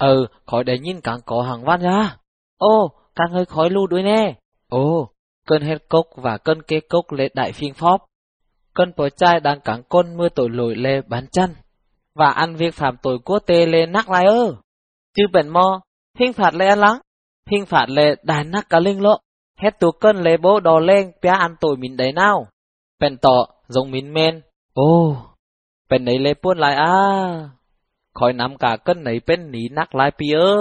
Ừ, 0.00 0.26
khỏi 0.46 0.64
để 0.64 0.78
nhìn 0.78 1.00
càng 1.00 1.20
có 1.26 1.42
hàng 1.42 1.64
văn 1.64 1.80
ra. 1.80 2.16
Ô, 2.56 2.92
càng 3.14 3.32
hơi 3.32 3.44
khói 3.44 3.70
lưu 3.70 3.86
đuôi 3.86 4.02
nè. 4.02 4.38
Ô, 4.68 5.12
cơn 5.46 5.62
hết 5.62 5.88
cốc 5.88 6.06
và 6.16 6.38
cơn 6.38 6.62
kê 6.62 6.80
cốc 6.80 7.12
lệ 7.12 7.28
đại 7.34 7.52
phiên 7.52 7.74
phóp. 7.74 8.04
Cơn 8.74 8.92
bò 8.96 9.08
trai 9.08 9.40
đang 9.40 9.60
cắn 9.60 9.82
côn 9.88 10.16
mưa 10.16 10.28
tội 10.28 10.48
lỗi 10.50 10.74
lê 10.76 11.00
bán 11.00 11.26
chăn. 11.26 11.54
Và 12.14 12.30
ăn 12.30 12.56
việc 12.56 12.74
phạm 12.74 12.96
tội 13.02 13.18
của 13.18 13.38
tê 13.46 13.66
lê 13.66 13.86
nắc 13.86 14.10
lại 14.10 14.24
ơ. 14.26 14.54
Chứ 15.16 15.24
bền 15.32 15.48
mò, 15.48 15.80
hình 16.18 16.32
phạt 16.32 16.54
lê 16.54 16.66
ăn 16.68 16.78
lắng. 16.78 17.00
Hình 17.50 17.66
phạt 17.66 17.86
lê 17.88 18.14
đài 18.22 18.44
nắc 18.44 18.68
cả 18.68 18.80
linh 18.80 19.02
lộ. 19.02 19.18
Hết 19.58 19.80
tù 19.80 19.90
cơn 19.90 20.16
lê 20.16 20.36
bố 20.36 20.60
đò 20.60 20.78
lên 20.78 21.12
bia 21.22 21.28
ăn 21.28 21.54
tội 21.60 21.76
mình 21.76 21.96
đấy 21.96 22.12
nào. 22.12 22.46
Bền 22.98 23.16
tọ, 23.16 23.46
giống 23.68 23.90
mình 23.90 24.12
men. 24.12 24.42
Ô, 24.74 25.16
bèn 25.90 26.04
đấy 26.04 26.18
lê 26.18 26.34
buôn 26.42 26.58
lại 26.58 26.74
à. 26.74 27.48
Khỏi 28.14 28.32
nắm 28.32 28.56
cả 28.56 28.76
cân 28.84 29.04
nấy 29.04 29.20
bên 29.26 29.50
ní 29.50 29.68
nắc 29.70 29.94
lại 29.94 30.10
pia, 30.18 30.34
ơ. 30.34 30.56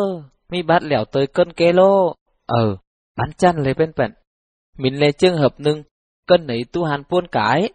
Mi 0.50 0.62
bắt 0.62 0.84
lẻo 0.84 1.06
tới 1.06 1.28
cân 1.28 1.54
kê 1.54 1.74
lô. 1.74 2.16
Ờ, 2.46 2.78
bán 3.18 3.30
chăn 3.38 3.56
lê 3.58 3.74
bên 3.74 3.92
bền 3.98 4.12
mình 4.80 5.00
lê 5.00 5.12
trường 5.12 5.38
hợp 5.38 5.60
nưng, 5.60 5.84
cân 6.28 6.48
ấy 6.48 6.66
tu 6.72 6.84
hàn 6.84 7.04
buôn 7.10 7.28
cái. 7.28 7.70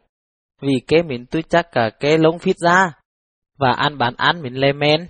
Vì 0.61 0.73
kế 0.87 1.02
mình 1.02 1.26
tu 1.30 1.40
chắc 1.49 1.73
cả 1.73 1.90
kế 2.00 2.18
lông 2.18 2.38
phít 2.38 2.56
ra. 2.56 2.92
Và 3.58 3.73
ăn 3.76 3.99
bán 3.99 4.14
án 4.16 4.42
mình 4.42 4.54
lê 4.54 4.73
men. 4.73 5.08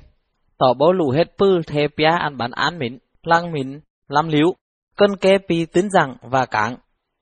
Tỏ 0.58 0.74
bố 0.78 0.92
lù 0.92 1.10
hết 1.10 1.24
pư 1.38 1.62
thê 1.66 1.88
pia 1.96 2.10
ăn 2.20 2.36
bán 2.36 2.50
án 2.50 2.78
mình, 2.78 2.98
lăng 3.22 3.52
mình, 3.52 3.80
lắm 4.08 4.28
liếu. 4.28 4.54
Cân 4.96 5.16
kế 5.20 5.38
pi 5.48 5.66
tính 5.66 5.88
rằng 5.90 6.16
và 6.22 6.46
cảng. 6.46 6.76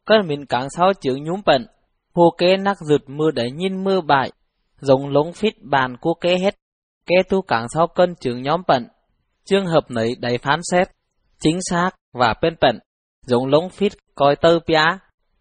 Cân 0.07 0.29
mình 0.29 0.47
cảng 0.47 0.71
sau 0.71 0.93
chướng 1.01 1.25
nhúm 1.25 1.41
bận. 1.47 1.67
Hồ 2.15 2.35
kế 2.39 2.57
nắc 2.57 2.77
rụt 2.81 3.03
mưa 3.07 3.31
để 3.31 3.51
nhìn 3.51 3.85
mưa 3.85 4.01
bại. 4.01 4.33
Giống 4.81 5.09
lông 5.09 5.33
phít 5.33 5.55
bàn 5.63 5.97
của 6.01 6.15
kế 6.15 6.39
hết. 6.39 6.55
Kế 7.07 7.17
tu 7.29 7.43
cảng 7.43 7.67
sau 7.75 7.87
cân 7.87 8.15
chướng 8.17 8.43
nhóm 8.43 8.63
bận. 8.69 8.89
Trường 9.45 9.67
hợp 9.67 9.91
nấy 9.91 10.15
đầy 10.21 10.39
phán 10.39 10.61
xét. 10.71 10.89
Chính 11.41 11.59
xác 11.71 11.91
và 12.13 12.35
bên 12.43 12.55
bận. 12.61 12.79
Giống 13.27 13.47
lông 13.47 13.69
phít 13.69 13.93
coi 14.15 14.37
tơ 14.37 14.59
pia. 14.67 14.85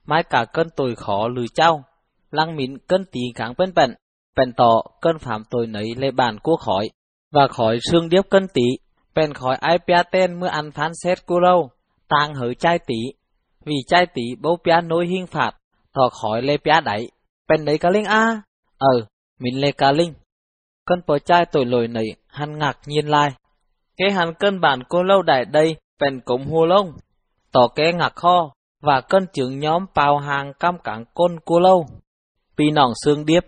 Mai 0.06 0.24
cả 0.24 0.46
cơn 0.54 0.68
tuổi 0.76 0.96
khó 0.96 1.28
lười 1.28 1.46
trao. 1.56 1.84
Lăng 2.32 2.56
mịn 2.56 2.78
cơn 2.78 3.06
tí 3.12 3.22
kháng 3.36 3.54
bên 3.58 3.74
bận. 3.76 3.94
Bèn 4.36 4.54
tỏ 4.58 4.82
cơn 5.02 5.20
phạm 5.20 5.44
tội 5.50 5.68
nấy 5.68 5.86
lê 5.98 6.12
bàn 6.12 6.40
cua 6.40 6.56
khỏi. 6.56 6.90
Và 7.32 7.48
khỏi 7.48 7.80
xương 7.92 8.10
điếp 8.10 8.30
cơn 8.30 8.48
tí. 8.54 8.66
Bèn 9.16 9.34
khỏi 9.34 9.56
ai 9.56 9.80
pia 9.88 10.04
tên 10.12 10.40
mưa 10.40 10.48
ăn 10.48 10.72
phán 10.72 10.92
xét 11.04 11.26
cua 11.26 11.40
lâu. 11.40 11.70
Tang 12.08 12.34
hở 12.34 12.54
chai 12.54 12.80
tí. 12.80 12.98
Vì 13.66 13.76
chai 13.88 14.06
tí 14.06 14.22
bố 14.42 14.58
pia 14.66 14.82
nối 14.82 15.08
hình 15.08 15.28
phạt 15.28 15.52
thọ 15.94 16.10
khỏi 16.10 16.42
lê 16.42 16.58
pia 16.58 16.82
đẩy, 16.86 17.12
bèn 17.48 17.66
đấy 17.66 17.78
cá 17.78 17.90
linh 17.90 18.06
a, 18.06 18.42
ờ, 18.78 19.06
mình 19.40 19.62
lê 19.62 19.72
cá 19.72 19.92
linh. 19.92 20.14
cơn 20.86 21.02
bò 21.08 21.20
trai 21.20 21.46
tội 21.52 21.66
lỗi 21.66 21.88
nấy, 21.88 22.16
hắn 22.28 22.58
ngạc 22.58 22.78
nhiên 22.86 23.08
lai. 23.08 23.30
Cái 23.98 24.12
hắn 24.12 24.34
cơn 24.34 24.62
bản 24.62 24.84
cô 24.90 25.04
lâu 25.04 25.22
đại 25.22 25.46
đây, 25.46 25.76
bèn 26.00 26.22
cống 26.22 26.46
hô 26.46 26.66
lông, 26.66 26.94
tỏ 27.52 27.68
kế 27.76 27.94
ngạc 27.94 28.16
kho, 28.16 28.52
và 28.82 29.02
cân 29.02 29.28
trưởng 29.34 29.60
nhóm 29.60 29.86
bào 29.96 30.18
hàng 30.18 30.54
cam 30.60 30.78
cảng 30.84 31.06
côn 31.14 31.40
cua 31.46 31.60
lâu. 31.60 31.86
Pi 32.58 32.72
nòng 32.72 32.92
xương 33.06 33.26
điếp, 33.26 33.44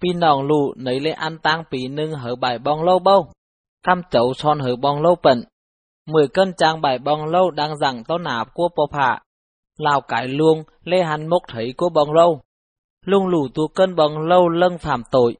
pi 0.00 0.08
nòng 0.12 0.42
lụ 0.42 0.74
nấy 0.76 1.00
lê 1.00 1.10
ăn 1.10 1.38
tang 1.38 1.64
pì 1.70 1.88
nưng 1.88 2.12
hở 2.12 2.36
bài 2.36 2.58
bong 2.58 2.82
lâu 2.82 2.98
bâu, 2.98 3.26
cam 3.82 4.02
chậu 4.10 4.34
son 4.34 4.58
hở 4.58 4.76
bong 4.76 5.02
lâu 5.02 5.16
bận. 5.22 5.42
Mười 6.06 6.28
cân 6.28 6.52
trang 6.56 6.80
bài 6.80 6.98
bong 6.98 7.24
lâu 7.24 7.50
đang 7.50 7.76
rằng 7.78 8.04
tao 8.08 8.18
nạp 8.18 8.54
của 8.54 8.68
bộ 8.76 8.86
phạ, 8.92 9.18
lào 9.78 10.00
cải 10.00 10.28
luông 10.28 10.62
lê 10.84 11.02
hắn 11.02 11.26
mốc 11.26 11.42
thấy 11.48 11.74
của 11.76 11.88
bong 11.88 12.12
lâu. 12.12 12.40
Lung 13.04 13.26
lù 13.26 13.48
tu 13.54 13.68
cân 13.68 13.94
bong 13.96 14.18
lâu 14.18 14.48
lâng 14.48 14.78
phạm 14.78 15.02
tội. 15.10 15.36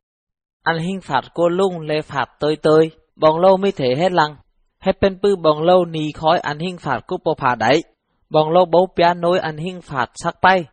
Ăn 0.62 0.78
hình 0.78 1.00
phạt 1.00 1.20
của 1.34 1.48
lung 1.48 1.80
lê 1.80 2.02
phạt 2.02 2.26
tơi 2.40 2.56
tơi, 2.56 2.90
bong 3.16 3.38
lâu 3.38 3.56
mới 3.56 3.72
thể 3.72 3.94
hết 3.98 4.12
lăng. 4.12 4.36
Hết 4.80 5.00
bên 5.00 5.18
bư 5.22 5.36
bong 5.36 5.62
lâu 5.62 5.84
nì 5.84 6.12
khói 6.12 6.38
ăn 6.38 6.58
hình 6.58 6.78
phạt 6.78 7.00
của 7.06 7.16
bộ 7.24 7.34
phạ 7.34 7.54
đấy. 7.54 7.82
Bong 8.30 8.50
lâu 8.50 8.64
bấu 8.64 8.88
pia 8.96 9.14
nối 9.14 9.38
ăn 9.38 9.56
hình 9.56 9.80
phạt 9.82 10.10
sắc 10.14 10.36
bay. 10.42 10.64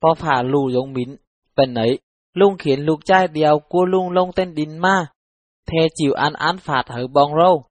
Bò 0.00 0.14
phả 0.14 0.42
lù 0.42 0.70
giống 0.70 0.92
mín. 0.92 1.16
Bên 1.56 1.74
ấy, 1.74 1.98
lung 2.34 2.56
khiến 2.58 2.80
lục 2.80 3.00
trai 3.04 3.28
đèo 3.28 3.58
cua 3.58 3.84
lung 3.84 4.10
lông 4.10 4.32
tên 4.32 4.54
đín 4.54 4.78
ma. 4.78 5.06
Thề 5.66 5.88
chịu 5.94 6.12
ăn 6.12 6.32
án 6.32 6.58
phạt 6.58 6.82
hở 6.88 7.06
bong 7.06 7.34
lâu. 7.34 7.64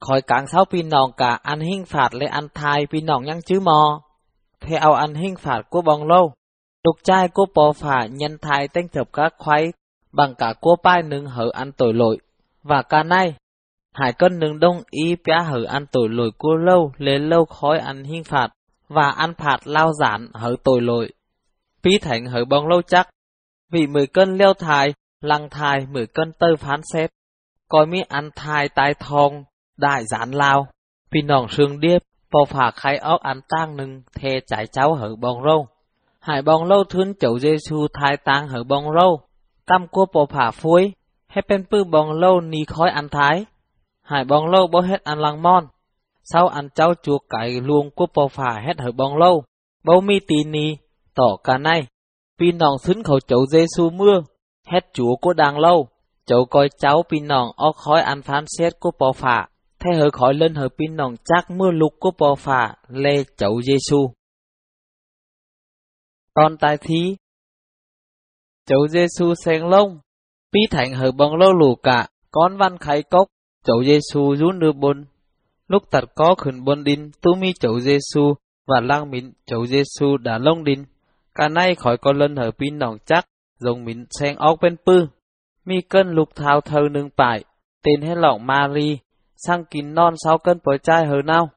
Khỏi 0.00 0.22
cảng 0.22 0.46
sáu 0.46 0.64
pin 0.64 0.88
nòng 0.88 1.12
cả 1.16 1.38
ăn 1.42 1.60
hình 1.60 1.84
phạt 1.84 2.14
lê 2.14 2.26
ăn 2.26 2.48
thai 2.54 2.86
pin 2.92 3.06
nòng 3.06 3.24
nhăng 3.24 3.42
chứ 3.42 3.60
mò 3.60 4.02
theo 4.60 4.92
ăn 4.92 5.14
hình 5.14 5.36
phạt 5.36 5.62
của 5.70 5.82
bong 5.82 6.06
lâu. 6.06 6.32
Lục 6.84 6.96
trai 7.04 7.28
của 7.28 7.46
bò 7.54 7.72
phả 7.72 8.06
nhân 8.10 8.38
thai 8.42 8.68
tên 8.68 8.88
thập 8.88 9.12
các 9.12 9.34
khoái 9.38 9.72
bằng 10.12 10.34
cả 10.34 10.54
cua 10.60 10.76
pai 10.82 11.02
nâng 11.02 11.26
hở 11.26 11.50
ăn 11.54 11.72
tội 11.72 11.94
lỗi. 11.94 12.18
Và 12.62 12.82
cả 12.82 13.02
nay, 13.02 13.34
hải 13.92 14.12
cân 14.12 14.38
nâng 14.38 14.60
đông 14.60 14.82
y 14.90 15.16
pia 15.24 15.38
hở 15.46 15.64
ăn 15.68 15.86
tội 15.92 16.08
lỗi 16.08 16.30
cua 16.38 16.54
lâu 16.54 16.92
lên 16.98 17.28
lâu 17.28 17.44
khói 17.44 17.78
ăn 17.78 18.04
hình 18.04 18.24
phạt 18.24 18.48
và 18.94 19.10
ăn 19.10 19.34
phạt 19.34 19.66
lao 19.66 19.92
giản 19.92 20.28
hở 20.34 20.56
tội 20.64 20.80
lỗi. 20.80 21.12
Phí 21.82 21.98
thánh 21.98 22.26
hở 22.26 22.44
bong 22.44 22.68
lâu 22.68 22.82
chắc, 22.82 23.08
vì 23.72 23.86
mười 23.86 24.06
cân 24.06 24.38
leo 24.38 24.54
thai, 24.54 24.94
lăng 25.20 25.50
thai 25.50 25.86
mười 25.86 26.06
cân 26.06 26.32
tơ 26.32 26.56
phán 26.56 26.80
xếp 26.92 27.10
coi 27.74 27.86
mi 27.86 28.00
ăn 28.08 28.30
thai 28.36 28.68
tai 28.68 28.94
thong, 28.94 29.44
đại 29.76 30.04
giản 30.06 30.30
lao, 30.30 30.66
vì 31.10 31.22
nòng 31.22 31.48
sương 31.48 31.80
điếp, 31.80 32.02
bò 32.30 32.44
phà 32.48 32.70
khai 32.70 32.96
ốc 32.96 33.20
ăn 33.20 33.40
tang 33.48 33.76
nưng 33.76 34.02
thê 34.14 34.40
trái 34.46 34.66
cháu 34.66 34.94
hở 34.94 35.16
bong 35.20 35.42
râu. 35.44 35.66
Hải 36.20 36.42
bong 36.42 36.64
lâu 36.64 36.84
thun 36.84 37.14
chậu 37.20 37.38
giê 37.38 37.56
xu 37.68 37.88
thai 37.88 38.16
tang 38.16 38.48
hở 38.48 38.64
bong 38.64 38.84
râu. 39.00 39.20
tam 39.66 39.86
cua 39.88 40.06
bò 40.12 40.26
phà 40.26 40.50
phuối, 40.50 40.92
hết 41.28 41.40
bên 41.48 41.64
pư 41.70 41.84
bong 41.84 42.12
lâu 42.12 42.40
ni 42.40 42.64
khói 42.66 42.90
ăn 42.90 43.08
thái. 43.08 43.44
Hải 44.02 44.24
bong 44.24 44.46
lâu 44.46 44.66
bó 44.66 44.80
hết 44.80 45.04
ăn 45.04 45.18
lăng 45.18 45.42
mon. 45.42 45.64
Sau 46.24 46.48
ăn 46.48 46.68
cháu 46.74 46.94
chuột 47.02 47.20
cái 47.28 47.60
luông 47.60 47.90
của 47.90 48.06
bò 48.14 48.28
phà 48.28 48.62
hết 48.66 48.80
hơi 48.80 48.92
bong 48.92 49.16
lâu. 49.16 49.44
bao 49.84 50.00
mi 50.00 50.14
tì 50.26 50.44
ni, 50.46 50.76
tỏ 51.14 51.36
cả 51.44 51.58
nay. 51.58 51.86
Pin 52.38 52.58
nòng 52.58 52.78
xứng 52.78 53.02
khẩu 53.02 53.20
chậu 53.20 53.46
Giêsu 53.46 53.90
mưa, 53.90 54.22
hết 54.66 54.80
chúa 54.92 55.16
của 55.16 55.32
đàng 55.32 55.58
lâu. 55.58 55.88
Chậu 56.26 56.44
coi 56.44 56.68
cháu 56.78 57.02
pin 57.10 57.26
nòng 57.28 57.48
ó 57.56 57.72
khói 57.72 58.00
ăn 58.00 58.22
phán 58.22 58.44
xét 58.58 58.72
của 58.80 58.90
bò 58.98 59.12
phà 59.12 59.48
thay 59.84 59.94
hơi 60.00 60.10
khói 60.10 60.34
lên 60.34 60.54
hơi 60.54 60.68
pin 60.78 60.96
nòng 60.96 61.14
chắc 61.24 61.50
mưa 61.50 61.70
lục 61.70 61.92
của 62.00 62.10
bò 62.18 62.34
phà 62.34 62.74
lê 62.88 63.24
chậu 63.36 63.62
Giêsu. 63.62 64.10
Còn 66.34 66.56
tại 66.56 66.76
thí, 66.76 67.16
chậu 68.66 68.88
Giêsu 68.88 69.34
sen 69.44 69.62
lông, 69.62 69.98
pi 70.52 70.60
thành 70.70 70.94
hơi 70.94 71.12
bong 71.12 71.36
lâu 71.36 71.52
lù 71.52 71.74
cả, 71.74 72.08
con 72.30 72.56
văn 72.56 72.78
khai 72.78 73.02
cốc, 73.02 73.28
chậu 73.64 73.84
Giêsu 73.84 74.36
rút 74.36 74.54
nước 74.54 74.72
bồn 74.76 75.04
Lúc 75.68 75.82
tật 75.90 76.04
có 76.14 76.34
khẩn 76.38 76.64
buôn 76.64 76.84
đinh, 76.84 77.10
tu 77.22 77.34
mi 77.34 77.52
chậu 77.60 77.80
Giêsu 77.80 78.34
và 78.66 78.80
lang 78.80 79.10
mịn 79.10 79.32
chậu 79.46 79.66
Giêsu 79.66 80.16
đã 80.16 80.38
lông 80.38 80.64
đinh. 80.64 80.84
Cả 81.34 81.48
nay 81.48 81.74
khỏi 81.74 81.96
có 81.96 82.12
lân 82.12 82.36
hở 82.36 82.50
pin 82.58 82.78
nòng 82.78 82.96
chắc, 83.06 83.24
dùng 83.58 83.84
mịn 83.84 84.04
sen 84.10 84.36
óc 84.36 84.58
bên 84.62 84.76
pư. 84.86 85.06
Mi 85.64 85.80
cân 85.80 86.10
lục 86.10 86.28
thao 86.34 86.60
thơ 86.60 86.80
nương 86.90 87.08
bại, 87.16 87.44
tên 87.82 88.02
hết 88.02 88.14
lọng 88.14 88.46
Mary, 88.46 88.98
sang 89.36 89.64
kín 89.64 89.94
non 89.94 90.14
sáu 90.24 90.38
cân 90.38 90.58
bò 90.64 90.76
trai 90.82 91.06
hờ 91.06 91.16
nào. 91.24 91.48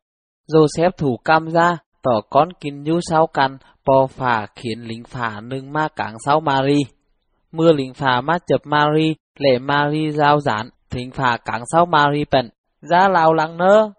Joseph 0.53 0.91
thủ 0.97 1.17
cam 1.25 1.49
ra, 1.49 1.77
tỏ 2.03 2.21
con 2.29 2.53
kín 2.53 2.83
nhu 2.83 2.99
sáu 3.09 3.27
căn, 3.27 3.57
bò 3.85 4.07
phà 4.07 4.47
khiến 4.55 4.79
lính 4.79 5.03
phà 5.03 5.41
nương 5.41 5.73
ma 5.73 5.87
cảng 5.95 6.15
sáu 6.25 6.39
Mary. 6.39 6.79
Mưa 7.51 7.73
lính 7.73 7.93
phà 7.93 8.21
ma 8.21 8.37
chập 8.47 8.61
Mary, 8.63 9.15
lệ 9.39 9.59
Mary 9.59 10.11
giao 10.11 10.39
giản, 10.39 10.69
thính 10.89 11.11
phà 11.11 11.37
cảng 11.37 11.63
sáu 11.73 11.85
Mary 11.85 12.25
bệnh 12.31 12.49
ra 12.81 13.07
lao 13.07 13.33
lắng 13.33 13.57
nơ. 13.57 13.91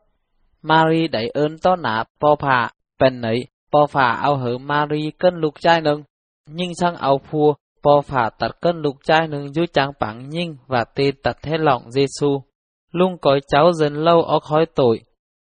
Mary 0.63 1.09
đẩy 1.09 1.29
ơn 1.29 1.59
to 1.59 1.77
nạ 1.77 2.05
bò 2.21 2.37
phà, 2.41 2.71
bèn 3.01 3.21
nấy 3.21 3.47
bò 3.73 3.87
phà 3.87 4.13
ao 4.13 4.37
hở 4.37 4.59
Mary 4.59 5.11
cân 5.19 5.35
lục 5.35 5.55
trai 5.61 5.81
nâng. 5.81 6.03
Nhưng 6.47 6.75
sang 6.81 6.97
ao 6.97 7.21
phua, 7.31 7.55
bò 7.83 8.01
phà 8.01 8.31
tật 8.39 8.61
cân 8.61 8.83
lục 8.83 8.97
trai 9.05 9.29
nâng 9.29 9.53
dư 9.53 9.67
trang 9.67 9.91
bảng 10.01 10.29
nhưng 10.29 10.57
và 10.67 10.85
tên 10.95 11.15
tật 11.23 11.37
thế 11.43 11.59
lòng 11.59 11.91
Giêsu 11.91 12.43
lung 12.93 13.19
cõi 13.19 13.41
cháu 13.49 13.73
dần 13.73 13.95
lâu 13.95 14.23
ở 14.23 14.39
khói 14.41 14.67
tội. 14.75 15.01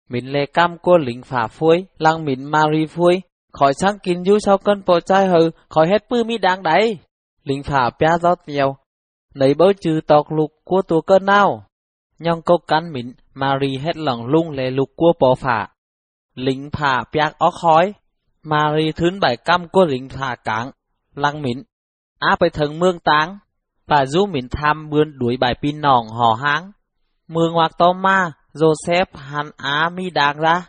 Mình 0.10 0.32
lệ 0.32 0.46
cam 0.54 0.78
của 0.78 0.98
lính 0.98 1.22
phả 1.24 1.48
phuối, 1.48 1.86
lăng 1.98 2.26
mình 2.26 2.52
Mary 2.52 2.86
phuối, 2.86 3.22
khỏi 3.52 3.74
sang 3.74 4.00
kín 4.00 4.24
dư 4.24 4.40
sau 4.40 4.58
cân 4.58 4.84
bộ 4.86 5.00
trai 5.00 5.28
hờ 5.28 5.52
khỏi 5.70 5.88
hết 5.88 6.10
bư 6.10 6.24
mi 6.24 6.38
đáng 6.38 6.64
đấy. 6.64 6.98
Lính 7.44 7.64
phả 7.64 7.90
pia 8.00 8.18
rót 8.22 8.40
nhiều, 8.48 8.76
nấy 9.36 9.54
bớ 9.54 9.66
trừ 9.82 10.00
tọc 10.08 10.32
lục 10.32 10.52
của 10.64 10.82
tù 10.82 11.02
cân 11.02 11.26
nào. 11.26 11.66
Nhong 12.24 12.42
câu 12.42 12.58
cán 12.68 12.92
mịn, 12.92 13.14
Mary 13.34 13.78
hết 13.78 13.98
lòng 13.98 14.26
lung 14.26 14.50
lê 14.50 14.72
lục 14.72 14.90
cua 14.96 15.14
bỏ 15.20 15.36
phả. 15.36 15.68
Lính 16.36 16.70
phả 16.72 17.04
piạc 17.14 17.38
óc 17.38 17.54
hói, 17.64 17.94
Mary 18.44 18.92
thướn 18.92 19.20
bảy 19.20 19.38
căm 19.38 19.68
của 19.68 19.86
lính 19.86 20.10
phả 20.10 20.36
cảng, 20.36 20.72
lăng 21.16 21.42
mịn. 21.42 21.64
Á 22.20 22.36
bài 22.40 22.50
thần 22.50 22.80
mương 22.80 23.00
táng, 23.00 23.38
và 23.88 24.06
giúp 24.06 24.30
mịn 24.30 24.48
tham 24.52 24.90
bươn 24.90 25.20
đuổi 25.20 25.38
bài 25.38 25.56
pin 25.62 25.82
nòng 25.82 26.08
hò 26.08 26.34
háng. 26.34 26.72
Mương 27.28 27.54
hoặc 27.54 27.72
to 27.78 27.94
ma, 27.94 28.32
Joseph 28.54 29.06
hắn 29.14 29.52
á 29.58 29.90
mi 29.90 30.10
đàng 30.10 30.40
ra. 30.40 30.66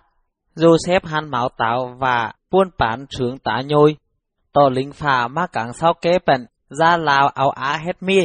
Joseph 0.56 1.00
hắn 1.04 1.30
máu 1.30 1.48
tạo 1.58 1.96
và 1.98 2.32
buôn 2.50 2.70
bán 2.78 3.06
trướng 3.06 3.38
tá 3.38 3.62
nhôi. 3.66 3.96
Tò 4.52 4.68
lính 4.68 4.92
phà 4.92 5.28
mà 5.28 5.46
cảng 5.46 5.72
sau 5.72 5.94
kế 5.94 6.18
bận, 6.26 6.46
ra 6.68 6.96
lào 6.96 7.28
áo 7.28 7.50
á 7.50 7.76
hết 7.86 8.02
mi. 8.02 8.20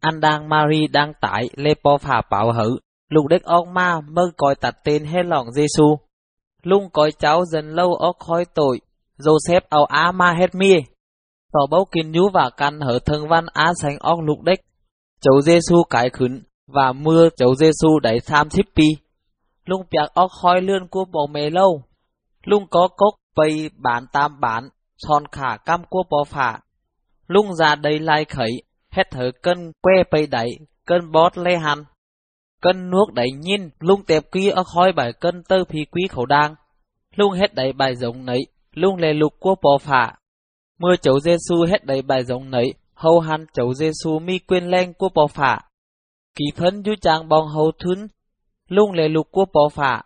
Anh 0.00 0.20
đang 0.20 0.48
Mary 0.48 0.86
đang 0.86 1.12
tải 1.20 1.48
lê 1.56 1.74
po 1.84 1.98
phà 1.98 2.22
bảo 2.30 2.52
hữu, 2.52 2.78
Lục 3.08 3.26
đếch 3.26 3.44
ông 3.44 3.74
ma 3.74 4.00
mơ 4.00 4.30
coi 4.36 4.54
tạt 4.54 4.74
tên 4.84 5.04
hết 5.04 5.22
lòng 5.26 5.52
Giêsu. 5.52 5.98
Lung 6.62 6.90
coi 6.90 7.12
cháu 7.12 7.44
dần 7.44 7.68
lâu 7.74 7.94
ốc 7.94 8.16
khói 8.18 8.44
tội. 8.54 8.80
Joseph 9.18 9.60
ao 9.68 9.84
á 9.84 10.12
ma 10.12 10.34
hết 10.38 10.54
mi. 10.54 10.74
Tỏ 11.52 11.60
bấu 11.70 11.84
kinh 11.92 12.12
nhú 12.12 12.28
và 12.34 12.50
căn 12.56 12.80
hở 12.80 12.98
thân 13.04 13.28
văn 13.28 13.46
á 13.52 13.72
sánh 13.82 13.98
ốc 13.98 14.18
lục 14.20 14.42
đếch. 14.42 14.58
Cháu 15.20 15.40
Giêsu 15.40 15.82
cải 15.90 16.10
khứng 16.10 16.40
và 16.66 16.92
mưa 16.92 17.28
cháu 17.36 17.54
Giêsu 17.54 17.98
đẩy 18.02 18.20
tham 18.26 18.50
xíp 18.50 18.66
pi. 18.76 18.86
Lung 19.64 19.82
piạc 19.90 20.14
ốc 20.14 20.30
khói 20.42 20.60
lươn 20.60 20.88
của 20.90 21.04
bộ 21.12 21.26
mê 21.26 21.50
lâu. 21.50 21.82
Lung 22.44 22.66
có 22.70 22.88
cốc 22.96 23.14
bay 23.36 23.70
bản 23.76 24.06
tam 24.12 24.40
bản, 24.40 24.68
son 24.96 25.22
khả 25.32 25.56
cam 25.56 25.84
của 25.90 26.02
bò 26.10 26.24
phả. 26.24 26.60
Lung 27.26 27.54
ra 27.54 27.74
đây 27.74 27.98
lai 27.98 28.24
khẩy, 28.24 28.50
hết 28.90 29.02
thở 29.10 29.30
cân 29.42 29.72
que 29.82 29.92
bay 30.12 30.26
đẩy, 30.26 30.50
cân 30.86 31.12
bót 31.12 31.38
lê 31.38 31.56
hành. 31.56 31.84
Cân 32.62 32.90
nuốt 32.90 33.14
đẩy 33.14 33.28
nhìn, 33.40 33.70
lung 33.80 34.04
tẹp 34.04 34.22
quý 34.32 34.48
ở 34.48 34.62
khói 34.74 34.92
bài 34.92 35.12
cân 35.12 35.42
tơ 35.48 35.56
phi 35.68 35.84
quý 35.90 36.02
khẩu 36.10 36.26
đang. 36.26 36.54
Lung 37.14 37.32
hết 37.32 37.54
đẩy 37.54 37.72
bài 37.72 37.96
giống 37.96 38.24
nấy, 38.24 38.40
lung 38.72 38.96
lề 38.96 39.12
lục 39.12 39.32
của 39.40 39.54
bò 39.62 39.78
phả. 39.80 40.12
Mưa 40.78 40.96
chấu 41.02 41.20
giê 41.20 41.36
-xu 41.36 41.66
hết 41.66 41.84
đẩy 41.84 42.02
bài 42.02 42.24
giống 42.24 42.50
nấy, 42.50 42.74
hầu 42.94 43.20
hàn 43.20 43.46
chấu 43.52 43.74
giê 43.74 43.90
-xu 43.90 44.20
mi 44.20 44.38
quên 44.38 44.70
len 44.70 44.92
của 44.94 45.08
bò 45.14 45.26
phả. 45.26 45.60
Kỳ 46.34 46.44
phấn 46.56 46.82
du 46.84 46.92
chàng 47.00 47.28
bong 47.28 47.46
hầu 47.48 47.72
thún, 47.72 48.06
lung 48.68 48.92
lề 48.92 49.08
lục 49.08 49.26
của 49.30 49.44
bò 49.52 49.68
phả. 49.68 50.02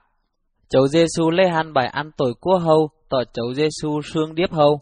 giê 0.91 1.05
xu 1.17 1.31
lê 1.31 1.49
hàn 1.49 1.73
bài 1.73 1.87
ăn 1.87 2.11
tội 2.17 2.35
của 2.41 2.59
hầu, 2.59 2.91
tỏ 3.09 3.19
chấu 3.33 3.55
giê 3.55 3.69
-xu 3.69 4.01
xương 4.03 4.35
điếp 4.35 4.53
hầu. 4.53 4.81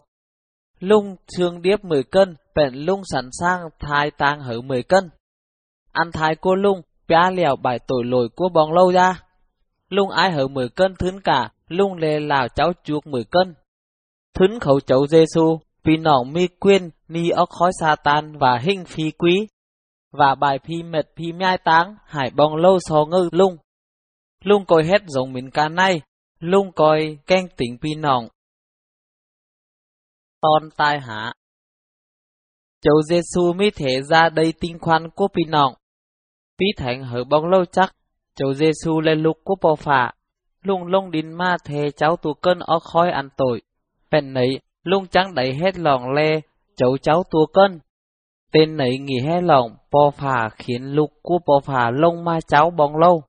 Lung 0.81 1.15
thương 1.37 1.61
điếp 1.61 1.83
10 1.83 2.03
cân, 2.03 2.35
bèn 2.55 2.73
lung 2.73 3.01
sẵn 3.13 3.29
sàng 3.39 3.69
thai 3.79 4.11
tang 4.11 4.39
hở 4.39 4.61
10 4.61 4.83
cân. 4.83 5.09
Ăn 5.91 6.11
thai 6.11 6.35
cua 6.35 6.55
lung, 6.55 6.81
bia 7.07 7.31
lèo 7.33 7.55
bài 7.55 7.79
tội 7.87 8.03
lỗi 8.05 8.29
của 8.35 8.49
bong 8.53 8.73
lâu 8.73 8.91
ra. 8.91 9.23
Lung 9.89 10.09
ai 10.09 10.31
hở 10.31 10.47
10 10.47 10.69
cân 10.69 10.95
thướn 10.95 11.21
cả, 11.21 11.49
lung 11.67 11.93
lê 11.93 12.19
lào 12.19 12.47
cháu 12.47 12.71
chuộc 12.83 13.07
10 13.07 13.23
cân. 13.23 13.53
Thướn 14.33 14.59
khẩu 14.59 14.79
cháu 14.79 15.07
Giêsu 15.07 15.59
vì 15.83 15.97
nọng 15.97 16.33
mi 16.33 16.47
quyên, 16.47 16.89
ni 17.07 17.29
ốc 17.29 17.49
khói 17.49 17.71
sa 17.79 17.95
tan 17.95 18.37
và 18.37 18.57
hình 18.57 18.85
phi 18.85 19.11
quý. 19.11 19.47
Và 20.11 20.35
bài 20.35 20.59
phi 20.63 20.83
mệt 20.83 21.05
phi 21.15 21.31
nhai 21.31 21.57
táng, 21.57 21.95
hải 22.05 22.31
bong 22.35 22.55
lâu 22.55 22.77
so 22.79 23.05
ngư 23.05 23.29
lung. 23.31 23.57
Lung 24.43 24.65
coi 24.65 24.83
hết 24.83 25.01
giống 25.07 25.33
mình 25.33 25.51
ca 25.51 25.69
nay, 25.69 26.01
lung 26.39 26.71
coi 26.71 27.17
canh 27.27 27.47
tỉnh 27.57 27.77
ton 30.41 30.69
tai 30.77 30.99
hạ 30.99 31.33
Cháu 32.81 33.01
Giêsu 33.09 33.53
mới 33.53 33.71
thể 33.71 34.01
ra 34.01 34.29
đây 34.29 34.53
tinh 34.59 34.79
khoan 34.79 35.09
của 35.09 35.27
pi 35.27 35.43
nọng. 35.47 35.73
Pi 36.59 36.65
thánh 36.77 37.03
hở 37.03 37.23
bóng 37.23 37.45
lâu 37.45 37.65
chắc, 37.65 37.95
cháu 38.35 38.53
Giêsu 38.53 39.01
lên 39.01 39.19
lục 39.23 39.37
của 39.43 39.55
bò 39.61 39.75
phả. 39.75 40.11
Lung 40.63 40.83
lung 40.83 41.11
đinh 41.11 41.37
ma 41.37 41.57
thề 41.65 41.91
cháu 41.91 42.15
tù 42.15 42.33
cân 42.33 42.59
ở 42.59 42.79
khói 42.79 43.11
ăn 43.11 43.29
tội. 43.37 43.61
Bèn 44.11 44.33
nấy, 44.33 44.59
lung 44.83 45.07
trắng 45.07 45.35
đẩy 45.35 45.53
hết 45.53 45.77
lòng 45.77 46.11
le, 46.11 46.39
cháu 46.75 46.97
cháu 47.01 47.23
tù 47.31 47.45
cân. 47.53 47.79
Tên 48.51 48.77
nấy 48.77 48.97
nghỉ 48.97 49.19
hết 49.25 49.41
lòng, 49.43 49.75
bò 49.91 50.11
phà 50.11 50.49
khiến 50.49 50.83
lục 50.83 51.11
của 51.21 51.39
bò 51.45 51.59
phà 51.65 51.91
lông 51.91 52.23
ma 52.23 52.39
cháu 52.47 52.69
bóng 52.69 52.97
lâu. 52.97 53.23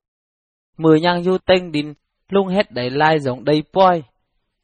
Mười 0.78 1.00
nhang 1.00 1.22
du 1.22 1.38
tinh 1.46 1.72
đình, 1.72 1.94
lung 2.28 2.48
hết 2.48 2.72
đẩy 2.72 2.90
lai 2.90 3.18
giống 3.18 3.44
đầy 3.44 3.62
poi. 3.72 4.02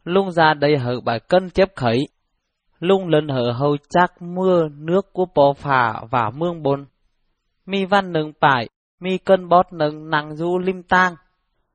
Lung 0.05 0.33
ra 0.33 0.55
đầy 0.55 0.77
hở 0.77 1.01
bài 1.05 1.21
cân 1.21 1.51
chép 1.51 1.77
khẩy. 1.77 2.09
Lung 2.81 3.09
lần 3.09 3.29
hở 3.29 3.53
hầu 3.53 3.77
chắc 3.89 4.23
mưa 4.23 4.69
nước 4.69 5.13
của 5.13 5.27
bò 5.35 5.53
phà 5.53 6.03
và 6.11 6.31
mương 6.31 6.63
bồn. 6.63 6.85
Mi 7.67 7.85
văn 7.85 8.13
nâng 8.13 8.33
phải, 8.41 8.69
mi 9.01 9.19
cân 9.19 9.49
bót 9.49 9.67
nâng 9.73 10.11
năng 10.11 10.37
du 10.37 10.59
lim 10.59 10.83
tang. 10.83 11.15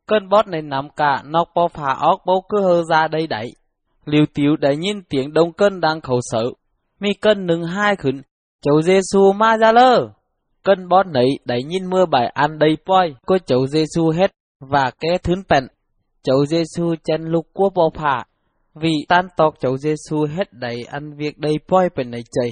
Cân 0.08 0.30
bót 0.30 0.48
này 0.48 0.62
nằm 0.62 0.90
cả 0.90 1.24
nóc 1.26 1.50
bò 1.56 1.68
phà 1.68 1.94
óc 1.94 2.22
bố 2.26 2.46
cứ 2.50 2.62
hơ 2.62 2.84
ra 2.84 3.08
đây 3.08 3.28
đẩy. 3.28 3.52
Liều 4.06 4.26
tiểu 4.34 4.56
đã 4.56 4.74
nhìn 4.74 5.02
tiếng 5.10 5.34
đông 5.34 5.54
cân 5.54 5.82
đang 5.82 6.02
khẩu 6.02 6.20
sở. 6.22 6.44
Mi 7.00 7.14
cân 7.14 7.46
nâng 7.46 7.64
hai 7.64 7.96
khẩn, 7.96 8.22
cháu 8.62 8.82
Giêsu 8.82 9.34
ma 9.34 9.58
ra 9.58 9.72
lơ. 9.72 10.10
Cân 10.64 10.90
bót 10.90 11.08
này 11.08 11.28
đã 11.46 11.56
nhìn 11.68 11.90
mưa 11.90 12.06
bài 12.06 12.28
ăn 12.28 12.60
đầy 12.60 12.78
poi, 12.86 13.16
có 13.26 13.38
cháu 13.46 13.68
Giêsu 13.68 14.10
hết 14.10 14.32
và 14.60 14.92
ké 15.00 15.18
thướng 15.18 15.44
bèn. 15.50 15.68
Cháu 16.24 16.46
Giêsu 16.46 16.96
chân 17.04 17.26
lục 17.26 17.48
của 17.54 17.70
bò 17.70 17.90
phà. 17.96 18.26
Vì 18.76 18.92
tan 19.08 19.28
tộc 19.38 19.54
cháu 19.60 19.78
Giêsu 19.78 20.26
hết 20.38 20.54
đầy 20.54 20.84
ăn 20.84 21.14
việc 21.18 21.38
đầy 21.38 21.54
poi 21.68 21.90
bên 21.96 22.12
này 22.12 22.22
chảy. 22.32 22.50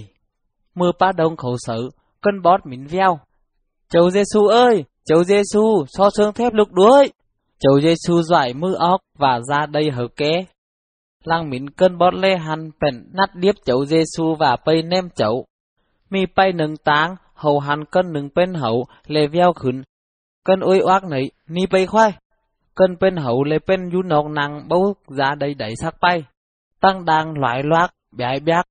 Mưa 0.76 0.92
ba 1.00 1.12
đông 1.12 1.38
khẩu 1.38 1.56
sở, 1.60 1.78
cân 2.22 2.42
bót 2.42 2.66
mín 2.66 2.86
veo. 2.86 3.20
Cháu 3.90 4.10
Giêsu 4.10 4.48
ơi, 4.48 4.84
cháu 5.06 5.24
Giêsu 5.24 5.86
so 5.88 6.10
xương 6.10 6.34
thép 6.34 6.54
lục 6.54 6.72
đuối 6.72 7.12
Cháu 7.60 7.82
Giêsu 7.82 8.22
giải 8.22 8.54
mưa 8.54 8.76
óc 8.76 9.02
và 9.18 9.40
ra 9.50 9.66
đây 9.66 9.92
hở 9.92 10.08
ké 10.16 10.46
Lăng 11.24 11.50
mín 11.50 11.70
cân 11.70 11.98
bót 11.98 12.14
lê 12.14 12.38
hăn 12.38 12.72
bèn 12.82 13.10
nát 13.14 13.36
điếp 13.36 13.56
chậu 13.66 13.86
Giêsu 13.86 14.36
và 14.40 14.56
pây 14.66 14.84
nem 14.84 15.10
chậu. 15.16 15.46
Mi 16.10 16.20
pay 16.36 16.54
nâng 16.54 16.78
táng, 16.78 17.16
hầu 17.34 17.60
hàn 17.60 17.86
cân 17.86 18.14
nâng 18.14 18.30
bên 18.36 18.54
hậu, 18.54 18.86
lê 19.08 19.28
veo 19.28 19.54
khứng. 19.54 19.82
Cân 20.46 20.60
ôi 20.60 20.80
oác 20.80 21.04
nấy, 21.04 21.32
ni 21.48 21.62
pây 21.72 21.88
khoai. 21.88 22.14
Cân 22.76 22.98
bên 23.00 23.16
hậu 23.16 23.44
lê 23.44 23.58
bên 23.68 23.90
yu 23.90 24.02
nọc 24.02 24.26
nặng 24.26 24.68
bấu 24.70 24.94
ra 25.08 25.36
đây 25.36 25.54
đẩy 25.54 25.74
sắc 25.76 25.96
bay. 26.02 26.24
Tăng 26.82 27.06
đang 27.06 27.34
loại 27.40 27.64
loác, 27.64 27.94
bái 28.18 28.40
bác. 28.40 28.64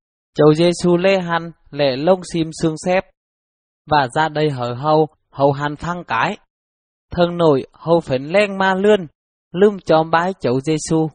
giê-su 0.55 0.97
lê 0.97 1.19
hăn, 1.19 1.51
lệ 1.71 1.95
lông 1.95 2.21
xim 2.33 2.49
xương 2.61 2.75
xếp. 2.85 3.05
Và 3.89 4.07
ra 4.15 4.29
đây 4.29 4.49
hở 4.49 4.73
hầu, 4.73 5.07
hầu 5.31 5.51
hàn 5.51 5.75
thăng 5.75 6.03
cái. 6.03 6.37
Thân 7.11 7.37
nổi, 7.37 7.67
hầu 7.71 7.99
phấn 7.99 8.27
len 8.27 8.57
ma 8.57 8.75
lươn, 8.75 9.07
lưng 9.51 9.77
chóm 9.85 10.11
bái 10.11 10.33
châu 10.39 10.59
giê 10.59 10.75
xu. 10.89 11.09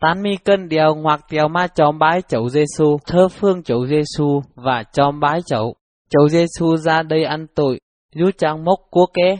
Tán 0.00 0.22
mi 0.22 0.36
cân 0.36 0.68
điều 0.68 0.94
ngoạc 0.94 1.20
điều 1.30 1.48
ma 1.48 1.66
chóm 1.66 1.98
bái 1.98 2.22
châu 2.22 2.48
giê 2.48 2.64
xu, 2.78 2.98
thơ 3.06 3.28
phương 3.28 3.62
châu 3.62 3.86
giê 3.86 4.00
xu 4.16 4.42
và 4.54 4.84
chóm 4.92 5.20
bái 5.20 5.40
chầu. 5.46 5.74
Chầu 6.10 6.28
giê 6.28 6.46
xu 6.58 6.76
ra 6.76 7.02
đây 7.02 7.24
ăn 7.24 7.46
tội, 7.54 7.80
rú 8.14 8.30
trang 8.38 8.64
mốc 8.64 8.78
cua 8.90 9.06
kế. 9.06 9.38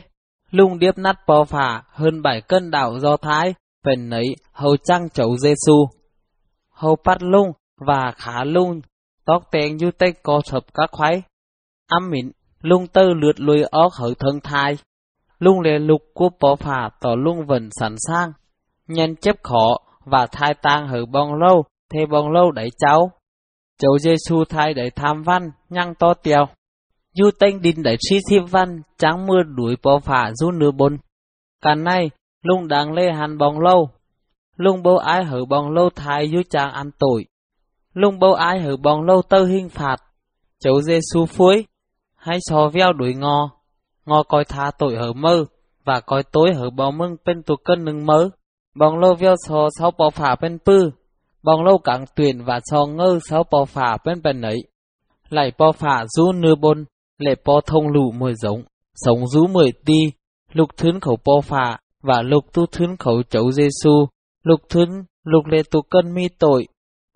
Lung 0.52 0.78
điếp 0.78 0.98
nát 0.98 1.16
bò 1.26 1.44
phả 1.44 1.82
hơn 1.88 2.22
bảy 2.22 2.40
cân 2.40 2.70
đảo 2.70 2.98
do 2.98 3.16
thái, 3.16 3.54
phần 3.84 4.08
nấy 4.08 4.24
hầu 4.52 4.76
trăng 4.76 5.08
chậu 5.10 5.36
Giêsu. 5.36 5.86
Hầu 6.70 6.96
bắt 7.04 7.22
lung 7.22 7.52
và 7.86 8.12
khá 8.16 8.44
lung, 8.44 8.80
tóc 9.24 9.42
tên 9.50 9.76
như 9.76 9.90
tay 9.90 10.12
co 10.22 10.40
sập 10.44 10.74
các 10.74 10.90
khoái. 10.92 11.22
Âm 11.88 12.10
mịn, 12.10 12.30
lung 12.60 12.86
tơ 12.86 13.02
lượt 13.02 13.40
lùi 13.40 13.62
óc 13.62 13.92
hở 13.92 14.14
thân 14.18 14.40
thai. 14.40 14.78
Lung 15.38 15.60
lề 15.60 15.78
lục 15.78 16.02
của 16.14 16.28
bò 16.40 16.56
phả 16.56 16.90
tỏ 17.00 17.14
lung 17.14 17.46
vần 17.46 17.68
sẵn 17.80 17.94
sang. 18.08 18.32
Nhân 18.88 19.16
chấp 19.16 19.36
khó, 19.42 19.76
và 20.04 20.26
thai 20.32 20.54
tang 20.62 20.88
hở 20.88 21.06
bong 21.12 21.34
lâu, 21.34 21.64
thê 21.94 22.06
bong 22.06 22.30
lâu 22.30 22.50
đẩy 22.50 22.68
cháu. 22.78 23.10
Cháu 23.78 23.98
Giêsu 23.98 24.44
thai 24.44 24.74
đẩy 24.74 24.90
tham 24.90 25.22
văn, 25.22 25.50
nhăng 25.68 25.94
to 25.94 26.14
tiều. 26.14 26.46
Du 27.12 27.31
tên 27.38 27.62
đinh 27.62 27.83
đẩy 27.83 27.96
sĩ 28.11 28.16
thiếp 28.31 28.51
văn, 28.51 28.83
trắng 28.98 29.27
mưa 29.27 29.42
đuổi 29.57 29.77
bò 29.83 29.98
phả 29.98 30.31
du 30.35 30.51
nửa 30.51 30.70
bồn. 30.70 30.96
Càn 31.61 31.85
nay, 31.85 32.11
lung 32.42 32.68
đáng 32.68 32.92
lê 32.92 33.12
hàn 33.12 33.38
bóng 33.38 33.61
lâu. 33.61 33.90
Lung 34.57 34.83
bố 34.83 34.96
ai 34.96 35.25
hử 35.25 35.44
bóng 35.44 35.70
lâu 35.70 35.90
thai 35.90 36.29
du 36.29 36.42
chàng 36.51 36.72
ăn 36.72 36.90
tội. 36.98 37.27
Lung 37.94 38.18
bố 38.18 38.33
ai 38.33 38.61
hử 38.61 38.77
bóng 38.77 39.03
lâu 39.03 39.22
tơ 39.22 39.44
hình 39.44 39.68
phạt. 39.68 39.96
Cháu 40.61 40.81
su 41.12 41.27
phuối, 41.27 41.64
hay 42.16 42.38
sò 42.40 42.68
veo 42.68 42.92
đuổi 42.92 43.14
ngò. 43.14 43.51
Ngò 44.07 44.22
coi 44.22 44.44
tha 44.44 44.70
tội 44.79 44.96
hở 44.96 45.12
mơ, 45.12 45.44
và 45.85 46.01
coi 46.01 46.22
tối 46.22 46.55
hở 46.55 46.70
bò 46.70 46.90
mưng 46.90 47.16
bên 47.25 47.42
tù 47.42 47.57
cân 47.57 47.85
nâng 47.85 48.07
mơ. 48.07 48.31
Bóng 48.75 48.98
lâu 48.98 49.14
veo 49.14 49.35
so 49.46 49.68
sau 49.79 49.90
bò 49.98 50.11
phả 50.11 50.37
bên 50.40 50.59
pư, 50.64 50.90
bóng 51.42 51.64
lâu 51.64 51.79
cẳng 51.79 52.05
tuyển 52.16 52.44
và 52.44 52.61
so 52.64 52.87
ngơ 52.87 53.18
sau 53.29 53.44
bò 53.51 53.64
phả 53.64 53.96
bên 54.05 54.22
bên 54.22 54.42
ấy. 54.42 54.59
Lại 55.29 55.53
bò 55.59 55.72
phả 55.72 56.05
du 56.09 56.33
nưa 56.33 56.55
bồn 56.55 56.85
lệ 57.22 57.35
po 57.44 57.61
thông 57.66 57.88
lụ 57.88 58.12
mười 58.12 58.35
giống, 58.35 58.62
sống 58.94 59.26
rú 59.26 59.46
mười 59.46 59.72
ti, 59.85 59.98
lục 60.52 60.76
thướng 60.76 61.00
khẩu 61.00 61.16
po 61.16 61.40
phạ, 61.40 61.78
và 62.02 62.22
lục 62.22 62.44
tu 62.52 62.66
thướng 62.66 62.96
khẩu 62.96 63.22
chấu 63.22 63.52
Giêsu, 63.52 64.06
lục 64.42 64.61
thướng, 64.68 64.90
lục 65.24 65.46
lệ 65.46 65.58
tu 65.70 65.82
cân 65.82 66.14
mi 66.14 66.28
tội, 66.38 66.66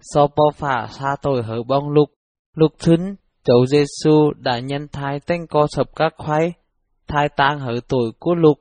so 0.01 0.27
po 0.27 0.45
phạ 0.55 0.87
xa 0.90 1.16
tội 1.23 1.42
hở 1.42 1.62
bong 1.69 1.88
lục, 1.88 2.09
lục 2.55 2.73
thướng, 2.79 3.14
chấu 3.45 3.66
Giêsu 3.66 4.33
đã 4.37 4.59
nhân 4.59 4.88
thai 4.92 5.21
tên 5.27 5.47
co 5.47 5.66
sập 5.71 5.97
các 5.97 6.14
khoái, 6.16 6.53
thai 7.09 7.29
tang 7.37 7.61
hở 7.61 7.75
tội 7.88 8.12
của 8.19 8.35
lục, 8.35 8.59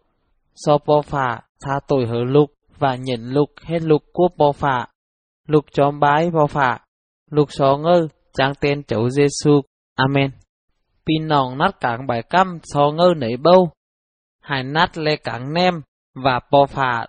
so 0.55 0.77
po 0.77 1.01
phạ 1.01 1.41
xa 1.59 1.79
tội 1.87 2.05
hở 2.05 2.23
lục, 2.27 2.51
và 2.79 2.95
nhận 2.95 3.29
lục 3.29 3.49
hết 3.63 3.81
lục 3.81 4.03
của 4.13 4.27
po 4.37 4.51
phạ. 4.51 4.87
Lục 5.47 5.65
chóm 5.73 5.99
bái 5.99 6.29
po 6.33 6.47
phạ, 6.47 6.79
lục 7.31 7.47
xó 7.51 7.77
ngơ, 7.77 8.07
trang 8.37 8.53
tên 8.59 8.83
chấu 8.83 9.09
giê 9.09 9.25
-xu. 9.25 9.61
Amen. 9.95 10.31
Pin 11.07 11.27
nòng 11.27 11.57
nát 11.57 11.79
cảng 11.79 12.07
bài 12.07 12.23
căm 12.29 12.59
so 12.63 12.91
ngơ 12.91 13.13
nấy 13.17 13.37
bâu. 13.37 13.69
Hải 14.41 14.63
nát 14.63 14.97
lê 14.97 15.15
cảng 15.15 15.53
nem 15.53 15.73
và 16.15 16.39
bò 16.51 16.65
phà 16.65 17.05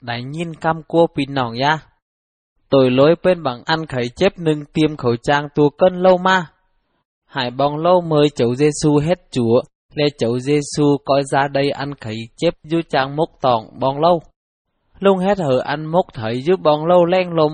đại 0.00 0.22
nhìn 0.22 0.54
cam 0.54 0.82
cua 0.82 1.06
pin 1.16 1.34
nòng 1.34 1.52
ya. 1.60 1.78
tôi 2.68 2.90
lối 2.90 3.14
bên 3.22 3.42
bằng 3.42 3.62
ăn 3.64 3.86
khẩy 3.86 4.08
chép 4.16 4.32
nâng 4.38 4.64
tiêm 4.64 4.96
khẩu 4.96 5.16
trang 5.22 5.48
tua 5.54 5.68
cân 5.70 6.02
lâu 6.02 6.18
ma. 6.18 6.46
Hải 7.26 7.50
bong 7.50 7.76
lâu 7.76 8.00
mời 8.00 8.28
chậu 8.28 8.54
Giêsu 8.54 8.98
hết 8.98 9.18
chúa, 9.30 9.62
lê 9.94 10.04
chậu 10.18 10.38
Giêsu 10.38 10.96
coi 11.04 11.22
ra 11.24 11.48
đây 11.48 11.70
ăn 11.70 11.94
khẩy 11.94 12.16
chép 12.36 12.54
du 12.62 12.80
trang 12.88 13.16
mốc 13.16 13.28
tòng 13.40 13.64
bong 13.80 14.00
lâu. 14.00 14.22
Lung 14.98 15.18
hết 15.18 15.38
hở 15.38 15.58
ăn 15.58 15.86
mốc 15.86 16.06
thấy 16.14 16.42
giúp 16.42 16.60
bong 16.62 16.86
lâu 16.86 17.04
len 17.04 17.32
lông, 17.32 17.52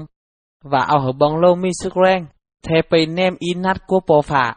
và 0.65 0.81
ao 0.81 1.01
hở 1.01 1.13
bong 1.13 1.37
lâu 1.37 1.57
mi 1.57 1.69
sức 1.83 1.93
reng, 2.05 2.27
thè 2.63 2.75
bầy 2.91 3.07
nem 3.07 3.35
in 3.39 3.63
nát 3.63 3.77
của 3.87 4.01
bò 4.07 4.23
phả, 4.23 4.55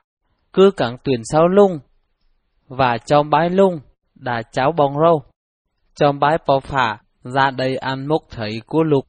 cứ 0.53 0.71
cẳng 0.77 0.97
tuyển 1.03 1.21
sau 1.31 1.47
lung, 1.47 1.79
và 2.67 2.97
trong 3.05 3.29
bái 3.29 3.49
lung, 3.49 3.79
đã 4.15 4.41
cháu 4.51 4.71
bong 4.77 4.93
râu. 4.93 5.23
trong 5.95 6.19
bái 6.19 6.37
bò 6.47 6.59
phả, 6.59 7.01
ra 7.23 7.51
đây 7.51 7.77
ăn 7.77 8.07
mốc 8.07 8.21
thầy 8.29 8.61
của 8.65 8.83
lục. 8.83 9.05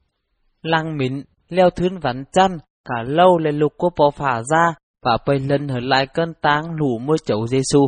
Lăng 0.61 0.97
mịn, 0.97 1.23
leo 1.49 1.69
thướn 1.69 1.97
vắn 1.97 2.23
chăn, 2.31 2.57
cả 2.85 3.03
lâu 3.05 3.37
lên 3.37 3.59
lục 3.59 3.73
của 3.77 3.89
bò 3.97 4.11
phả 4.11 4.41
ra, 4.43 4.73
và 5.01 5.17
bây 5.27 5.39
lần 5.39 5.67
hở 5.67 5.79
lại 5.79 6.07
cơn 6.13 6.33
táng 6.41 6.71
lũ 6.75 6.99
mưa 6.99 7.15
chậu 7.25 7.47
Giêsu. 7.47 7.87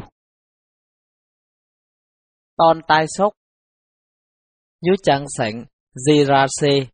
Tòn 2.57 2.81
tai 2.87 3.05
sốc 3.17 3.33
Như 4.81 4.91
chàng 5.03 5.25
sảnh, 5.37 5.65
Zirase, 6.07 6.85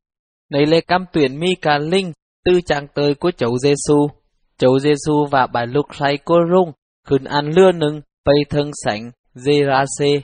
nấy 0.49 0.65
lê 0.65 0.81
cam 0.81 1.05
tuyển 1.13 1.39
mi 1.39 1.47
cả 1.61 1.77
linh, 1.77 2.13
tư 2.45 2.61
chàng 2.65 2.87
tới 2.93 3.15
của 3.15 3.31
chậu 3.31 3.57
Giêsu. 3.57 4.07
Chậu 4.63 4.79
Giêsu 4.79 5.25
và 5.31 5.47
bài 5.47 5.67
lục 5.67 5.85
say 5.99 6.17
cô 6.25 6.35
rung, 6.51 6.71
khuyên 7.07 7.23
ăn 7.23 7.49
lưa 7.55 7.71
nưng, 7.71 8.01
bay 8.25 8.35
thân 8.49 8.71
sảnh, 8.83 9.11
Zirase. 9.35 10.21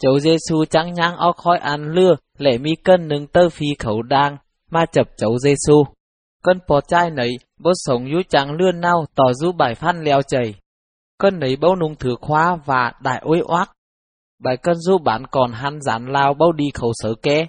Chậu 0.00 0.18
Giêsu 0.18 0.64
trắng 0.70 0.94
nhang 0.94 1.16
o 1.16 1.32
khói 1.32 1.58
ăn 1.58 1.92
lưa, 1.92 2.14
lệ 2.38 2.58
mi 2.58 2.70
cân 2.84 3.08
nưng 3.08 3.26
tơ 3.26 3.48
phi 3.48 3.66
khẩu 3.78 4.02
đang, 4.02 4.36
ma 4.70 4.84
chập 4.92 5.06
chậu 5.16 5.38
Giêsu. 5.38 5.84
Cân 6.42 6.58
bò 6.68 6.80
chai 6.80 7.10
nấy, 7.10 7.30
bố 7.60 7.70
sống 7.74 8.06
dũ 8.12 8.22
chẳng 8.28 8.52
lươn 8.52 8.80
nào 8.80 9.04
tỏ 9.14 9.32
dũ 9.32 9.52
bài 9.52 9.74
phan 9.74 10.04
leo 10.04 10.22
chảy. 10.22 10.54
Cân 11.18 11.40
nấy 11.40 11.56
bấu 11.56 11.76
nung 11.76 11.96
thừa 11.96 12.14
khóa 12.20 12.58
và 12.64 12.92
đại 13.02 13.20
ôi 13.24 13.40
oác. 13.46 13.70
Bài 14.44 14.56
cân 14.56 14.74
dũ 14.74 14.98
bán 14.98 15.26
còn 15.30 15.52
hắn 15.52 15.80
giản 15.80 16.06
lao 16.06 16.34
bấu 16.34 16.52
đi 16.52 16.66
khẩu 16.74 16.92
sở 16.94 17.14
kế. 17.22 17.46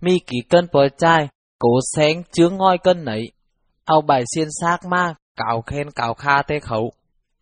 Mi 0.00 0.18
kỳ 0.18 0.36
cân 0.48 0.66
bò 0.72 0.80
chai, 0.98 1.28
cố 1.58 1.78
sáng 1.96 2.22
chướng 2.32 2.56
ngoi 2.56 2.78
cân 2.78 3.04
nấy. 3.04 3.32
Ao 3.84 4.00
bài 4.00 4.24
xiên 4.34 4.48
xác 4.60 4.78
ma, 4.90 5.14
cào 5.36 5.62
khen 5.66 5.90
cào 5.90 6.14
kha 6.14 6.42
tê 6.42 6.60
khẩu. 6.60 6.92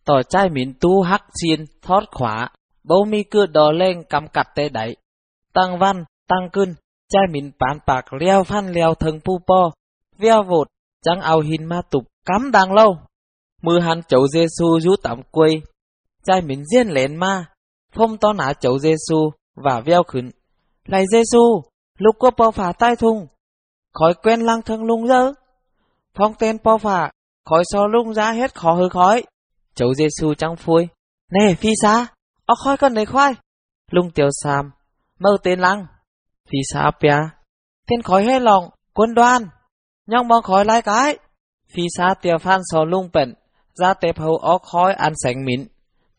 Tỏ 0.05 0.23
chai 0.23 0.49
mình 0.49 0.73
tu 0.79 1.01
hắc 1.01 1.23
chiên 1.33 1.65
thoát 1.81 2.03
khóa, 2.11 2.49
bầu 2.83 3.05
mi 3.05 3.23
cưa 3.23 3.45
đò 3.45 3.71
lên 3.71 4.03
cầm 4.09 4.27
cặt 4.27 4.47
tê 4.55 4.69
đẩy. 4.69 4.95
Tăng 5.53 5.79
văn, 5.79 6.03
tăng 6.27 6.49
cưng, 6.53 6.73
chai 7.09 7.23
mình 7.31 7.51
bán 7.59 7.79
bạc 7.87 8.13
leo 8.13 8.43
phan 8.43 8.71
leo 8.71 8.93
thần 8.93 9.19
pu 9.19 9.39
po, 9.47 9.71
veo 10.17 10.43
vột, 10.43 10.67
chẳng 11.03 11.21
ao 11.21 11.39
hin 11.39 11.65
ma 11.65 11.81
tục 11.89 12.03
cắm 12.25 12.51
đang 12.51 12.73
lâu. 12.73 12.97
Mưa 13.61 13.79
hắn 13.79 14.03
chậu 14.03 14.27
Giêsu 14.27 14.79
rú 14.79 14.95
tạm 15.03 15.21
quây, 15.31 15.61
trai 16.23 16.41
mình 16.41 16.65
riêng 16.65 16.93
lén 16.93 17.15
ma, 17.15 17.45
phong 17.95 18.17
to 18.17 18.33
nã 18.33 18.53
chậu 18.53 18.79
Giêsu 18.79 19.31
và 19.55 19.81
veo 19.85 20.03
khẩn. 20.03 20.31
giê 20.87 21.05
Giêsu, 21.11 21.61
lúc 21.97 22.15
có 22.19 22.31
bao 22.37 22.51
phả 22.51 22.71
tai 22.79 22.95
thùng, 22.95 23.27
khói 23.93 24.13
quen 24.23 24.41
lang 24.41 24.61
thân 24.61 24.83
lung 24.83 25.07
dơ. 25.07 25.33
Phong 26.13 26.33
tên 26.39 26.57
bao 26.63 26.77
phả, 26.77 27.11
khói 27.45 27.63
so 27.65 27.87
lung 27.87 28.13
ra 28.13 28.31
hết 28.31 28.55
khó 28.55 28.73
hơi 28.73 28.89
khói. 28.89 29.23
Cháu 29.75 29.93
giê 29.93 30.07
-xu 30.07 30.33
trắng 30.33 30.55
phui, 30.55 30.87
nè 31.31 31.53
phi 31.53 31.69
xa, 31.81 32.07
ó 32.45 32.55
khói 32.55 32.77
con 32.77 32.93
này 32.93 33.05
khoai. 33.05 33.33
Lung 33.91 34.11
tiêu 34.11 34.27
sam, 34.43 34.71
mơ 35.19 35.29
tên 35.43 35.59
lăng. 35.59 35.85
Phi 36.49 36.57
xa 36.73 36.91
pia, 37.01 37.17
tên 37.87 38.01
khói 38.01 38.23
hết 38.23 38.41
lòng, 38.41 38.69
quân 38.93 39.13
đoan 39.13 39.47
nhong 40.07 40.27
mong 40.27 40.43
khói 40.43 40.65
lại 40.65 40.81
cái. 40.81 41.17
Phi 41.73 41.83
xa 41.97 42.13
tiêu 42.21 42.37
phan 42.37 42.61
so 42.71 42.83
lung 42.83 43.09
bẩn, 43.13 43.33
ra 43.73 43.93
tệp 43.93 44.19
hầu 44.19 44.37
ó 44.37 44.57
khói 44.57 44.93
ăn 44.93 45.13
sánh 45.23 45.45
mịn. 45.45 45.67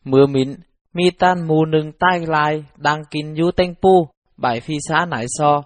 Mưa 0.05 0.27
mịn, 0.27 0.57
mi 0.93 1.11
tan 1.19 1.47
mù 1.49 1.65
nừng 1.65 1.93
tay 1.93 2.27
lại, 2.27 2.65
đang 2.77 3.05
kín 3.11 3.35
du 3.37 3.51
tênh 3.57 3.75
pu, 3.75 4.09
bài 4.37 4.61
phi 4.61 4.75
xa 4.89 5.07
nải 5.07 5.27
so. 5.29 5.63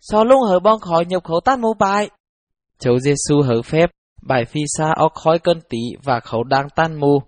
So 0.00 0.24
lung 0.24 0.42
hở 0.48 0.58
bong 0.60 0.80
khói 0.80 1.04
nhập 1.04 1.24
khẩu 1.24 1.40
tan 1.40 1.60
mù 1.60 1.74
bài. 1.74 2.10
Cháu 2.78 2.98
giê 2.98 3.12
-xu 3.12 3.42
hở 3.42 3.62
phép, 3.62 3.90
bài 4.26 4.44
phi 4.44 4.60
xa 4.78 4.92
ó 4.96 5.08
khói 5.08 5.38
cân 5.38 5.60
tí 5.68 5.78
và 6.04 6.20
khẩu 6.20 6.44
đang 6.44 6.68
tan 6.76 7.00
mù, 7.00 7.18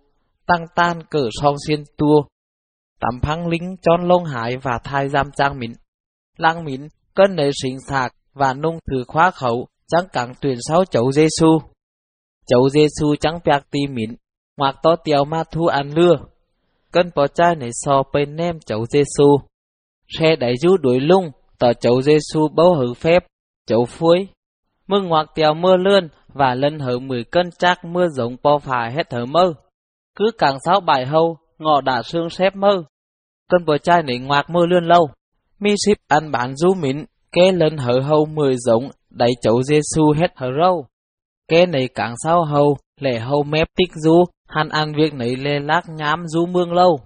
tăng 0.47 0.67
tan 0.75 1.03
cỡ 1.11 1.29
song 1.43 1.55
xuyên 1.67 1.83
tua. 1.97 2.23
Tắm 3.01 3.21
phăng 3.23 3.49
lính 3.49 3.77
chón 3.83 4.09
lông 4.09 4.25
hải 4.25 4.57
và 4.57 4.79
thai 4.85 5.09
giam 5.09 5.27
trang 5.37 5.59
mịn. 5.59 5.73
Lăng 6.37 6.65
mịn, 6.65 6.89
cân 7.15 7.37
nề 7.37 7.51
sinh 7.63 7.81
sạc 7.81 8.13
và 8.35 8.55
nung 8.55 8.79
thử 8.91 9.05
khóa 9.07 9.31
khẩu, 9.31 9.67
chẳng 9.89 10.05
cẳng 10.13 10.33
tuyển 10.41 10.57
sáu 10.69 10.85
chậu 10.85 11.13
Giêsu. 11.13 11.59
Chậu 12.47 12.69
Giêsu 12.69 13.15
chẳng 13.21 13.39
bạc 13.45 13.67
tì 13.71 13.81
mịn, 13.91 14.15
ngoạc 14.57 14.77
to 14.83 14.97
tiều 15.05 15.25
ma 15.25 15.45
thu 15.53 15.67
ăn 15.67 15.91
lưa. 15.95 16.15
Cân 16.93 17.11
bỏ 17.15 17.27
chai 17.27 17.57
này 17.57 17.71
so 17.73 18.03
bên 18.13 18.37
nem 18.37 18.59
chậu 18.61 18.87
Giêsu. 18.87 19.39
Xe 20.09 20.37
đẩy 20.37 20.57
rú 20.57 20.77
đuổi 20.77 21.01
lung, 21.01 21.31
tờ 21.59 21.73
chậu 21.73 22.03
Giêsu 22.03 22.49
bấu 22.55 22.75
hử 22.75 22.95
phép, 22.95 23.27
chậu 23.67 23.85
phuối 23.85 24.29
mưa 24.87 25.01
ngoạc 25.01 25.27
tiều 25.35 25.55
mưa 25.55 25.77
lươn 25.77 26.09
và 26.29 26.55
lên 26.55 26.79
hở 26.79 26.99
mười 26.99 27.25
cân 27.25 27.51
chắc 27.59 27.85
mưa 27.85 28.07
giống 28.09 28.37
po 28.37 28.59
phà 28.59 28.89
hết 28.97 29.11
thở 29.11 29.27
mơ. 29.27 29.55
Cứ 30.17 30.25
càng 30.39 30.57
sáu 30.65 30.81
bài 30.81 31.07
hâu, 31.07 31.37
ngọ 31.59 31.81
đã 31.81 32.03
xương 32.03 32.31
xếp 32.31 32.57
mơ. 32.57 32.83
Cân 33.51 33.65
bờ 33.65 33.79
chai 33.79 34.03
nỉ 34.03 34.19
ngoạc 34.19 34.51
mưa 34.51 34.67
lươn 34.67 34.85
lâu. 34.85 35.11
Mi 35.59 35.75
ship 35.87 35.99
ăn 36.09 36.31
bản 36.31 36.57
du 36.57 36.75
mịn, 36.75 37.05
kế 37.33 37.53
lên 37.53 37.77
hở 37.77 38.01
hâu 38.01 38.27
mười 38.27 38.57
giống 38.57 38.89
đẩy 39.11 39.31
chậu 39.43 39.63
Giêsu 39.63 40.13
hết 40.17 40.33
hở 40.37 40.49
râu. 40.63 40.87
Kế 41.49 41.67
này 41.67 41.89
càng 41.95 42.15
sáu 42.25 42.45
hâu 42.45 42.77
lệ 43.01 43.19
hâu 43.19 43.43
mép 43.43 43.69
tích 43.77 43.91
du, 43.95 44.25
hắn 44.49 44.69
ăn 44.69 44.93
việc 44.97 45.15
nấy 45.15 45.37
lê 45.37 45.61
lác 45.61 45.89
nhám 45.89 46.27
du 46.27 46.47
mương 46.47 46.73
lâu. 46.73 46.99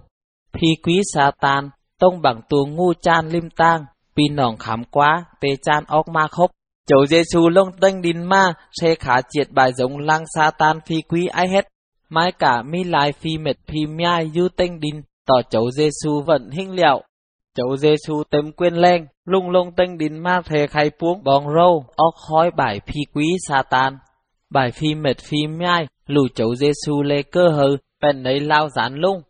Phi 0.53 0.67
quý 0.83 1.01
sa 1.13 1.31
tan, 1.41 1.69
tông 1.99 2.21
bằng 2.21 2.41
tuồng 2.49 2.75
ngu 2.75 2.93
chan 2.93 3.29
lim 3.29 3.49
tang, 3.49 3.85
pi 4.15 4.23
nòng 4.31 4.57
khám 4.57 4.83
quá, 4.91 5.25
tê 5.41 5.49
chan 5.61 5.83
óc 5.87 6.07
ma 6.07 6.27
khốc. 6.27 6.51
Chậu 6.91 7.05
Giêsu 7.05 7.49
lông 7.49 7.71
tênh 7.81 8.01
đinh 8.01 8.29
ma, 8.29 8.53
sẽ 8.81 8.95
khá 8.95 9.15
triệt 9.29 9.47
bài 9.51 9.73
giống 9.73 9.97
lang 9.97 10.23
sa 10.35 10.51
tan 10.51 10.79
phi 10.85 11.01
quý 11.01 11.27
ai 11.27 11.47
hết. 11.47 11.67
Mai 12.09 12.31
cả 12.31 12.61
mi 12.61 12.83
lai 12.83 13.11
phi 13.11 13.37
mệt 13.37 13.57
phi 13.67 13.85
miai 13.85 14.31
du 14.35 14.47
tênh 14.55 14.79
đinh, 14.79 15.01
tỏ 15.27 15.35
chậu 15.49 15.71
Giêsu 15.71 16.21
vận 16.25 16.49
hình 16.49 16.71
liệu. 16.71 17.03
Chậu 17.55 17.77
Giêsu 17.77 18.23
tấm 18.29 18.51
quên 18.51 18.75
leng, 18.75 19.05
lung 19.25 19.49
lung 19.49 19.71
tênh 19.77 19.97
đín 19.97 20.19
ma 20.19 20.41
thề 20.45 20.67
khai 20.67 20.89
puống 20.99 21.23
bong 21.23 21.45
râu, 21.55 21.85
óc 21.95 22.13
khói 22.27 22.51
bài 22.57 22.79
phi 22.85 22.99
quý 23.13 23.25
sa 23.47 23.63
tan. 23.69 23.97
Bài 24.49 24.71
phi 24.71 24.95
mệt 24.95 25.17
phi 25.19 25.37
nhai, 25.59 25.87
lù 26.07 26.27
chậu 26.35 26.55
Giêsu 26.55 27.01
lê 27.03 27.21
cơ 27.21 27.47
hờ, 27.49 27.77
bèn 28.01 28.23
lấy 28.23 28.39
lao 28.39 28.69
dán 28.69 28.95
lung. 28.95 29.21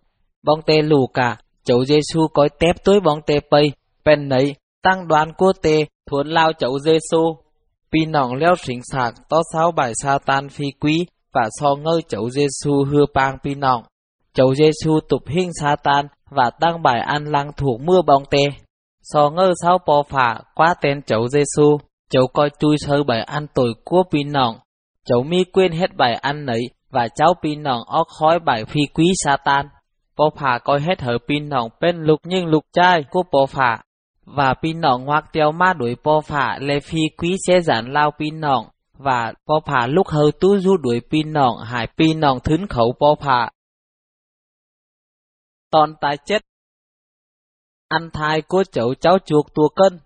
Bong 0.44 0.62
tê 0.66 0.82
lù 0.82 1.08
cả, 1.08 1.38
chậu 1.64 1.86
Giêsu 1.86 2.28
coi 2.34 2.50
tép 2.50 2.76
tối 2.84 3.00
bong 3.00 3.20
tê 3.28 3.40
pây, 3.52 3.72
bèn 4.06 4.30
lấy 4.30 4.56
tăng 4.84 5.08
đoán 5.08 5.34
cua 5.38 5.54
tê, 5.62 5.86
thuấn 6.10 6.28
lao 6.28 6.54
chậu 6.54 6.80
Giêsu. 6.80 7.41
Pi 7.92 8.06
nòng 8.06 8.34
leo 8.34 8.56
xỉnh 8.56 8.80
sạc, 8.92 9.14
to 9.30 9.38
sáu 9.54 9.72
bài 9.72 9.94
sa 10.04 10.18
tan 10.26 10.50
phi 10.50 10.66
quý, 10.80 11.06
và 11.34 11.50
so 11.60 11.76
ngơi 11.76 12.02
chậu 12.08 12.30
Giêsu 12.30 12.84
hưa 12.92 13.06
bang 13.14 13.38
pi 13.44 13.56
nòng. 13.56 13.84
Chậu 14.34 14.56
Giêsu 14.56 15.00
tụp 15.10 15.22
hình 15.28 15.50
sa 15.62 15.76
tan, 15.84 16.08
và 16.30 16.50
tăng 16.60 16.82
bài 16.84 17.00
ăn 17.00 17.26
lăng 17.26 17.52
thuộc 17.58 17.82
mưa 17.82 18.02
bong 18.08 18.24
tê. 18.32 18.44
So 19.04 19.30
ngơ 19.30 19.54
sáu 19.62 19.78
bò 19.88 20.04
phả 20.10 20.40
qua 20.56 20.74
tên 20.82 21.02
cháu 21.02 21.28
Giêsu, 21.28 21.78
cháu 22.12 22.28
coi 22.34 22.50
chui 22.60 22.78
sơ 22.78 23.04
bài 23.04 23.22
ăn 23.22 23.48
tội 23.54 23.74
của 23.86 24.04
pi 24.12 24.24
nòng. 24.24 24.56
Cháu 25.06 25.24
mi 25.24 25.44
quên 25.44 25.72
hết 25.72 25.96
bài 25.98 26.14
ăn 26.14 26.46
nấy 26.46 26.62
và 26.92 27.08
cháu 27.16 27.34
pin 27.44 27.64
nòng 27.64 27.82
óc 27.88 28.08
khói 28.20 28.40
bài 28.40 28.66
phi 28.66 28.82
quý 28.94 29.06
Satan. 29.26 29.66
Bò 30.18 30.26
phả 30.38 30.60
coi 30.64 30.80
hết 30.82 31.02
hở 31.02 31.18
pin 31.28 31.50
nòng 31.50 31.70
bên 31.82 32.04
lục 32.04 32.20
nhưng 32.24 32.46
lục 32.46 32.64
trai 32.74 33.04
của 33.12 33.24
bò 33.32 33.46
phả. 33.46 33.82
Và 34.26 34.54
pin 34.54 34.82
nòng 34.82 35.06
ngoạc 35.06 35.34
tiêu 35.34 35.52
ma 35.52 35.74
đuổi 35.74 35.96
po 36.04 36.22
phả 36.22 36.58
lê 36.60 36.80
phi 36.80 37.00
quý 37.18 37.36
xe 37.48 37.62
giản 37.62 37.94
lao 37.94 38.12
pin 38.20 38.40
nòng. 38.40 38.66
Và 38.94 39.34
po 39.48 39.60
phả 39.66 39.88
lúc 39.88 40.08
hơ 40.08 40.32
tu 40.40 40.60
du 40.60 40.78
đuổi 40.78 41.02
pin 41.12 41.34
nòng 41.34 41.58
hải 41.64 41.88
pin 41.98 42.20
nòng 42.20 42.40
thứng 42.40 42.68
khẩu 42.68 42.94
po 43.00 43.16
phả 43.22 43.50
Tòn 45.72 45.94
tài 46.02 46.18
chết. 46.26 46.42
Ăn 47.88 48.10
thai 48.14 48.42
của 48.42 48.64
chậu 48.64 48.94
cháu 48.94 49.18
chuộc 49.26 49.54
tua 49.54 49.68
cân. 49.76 50.00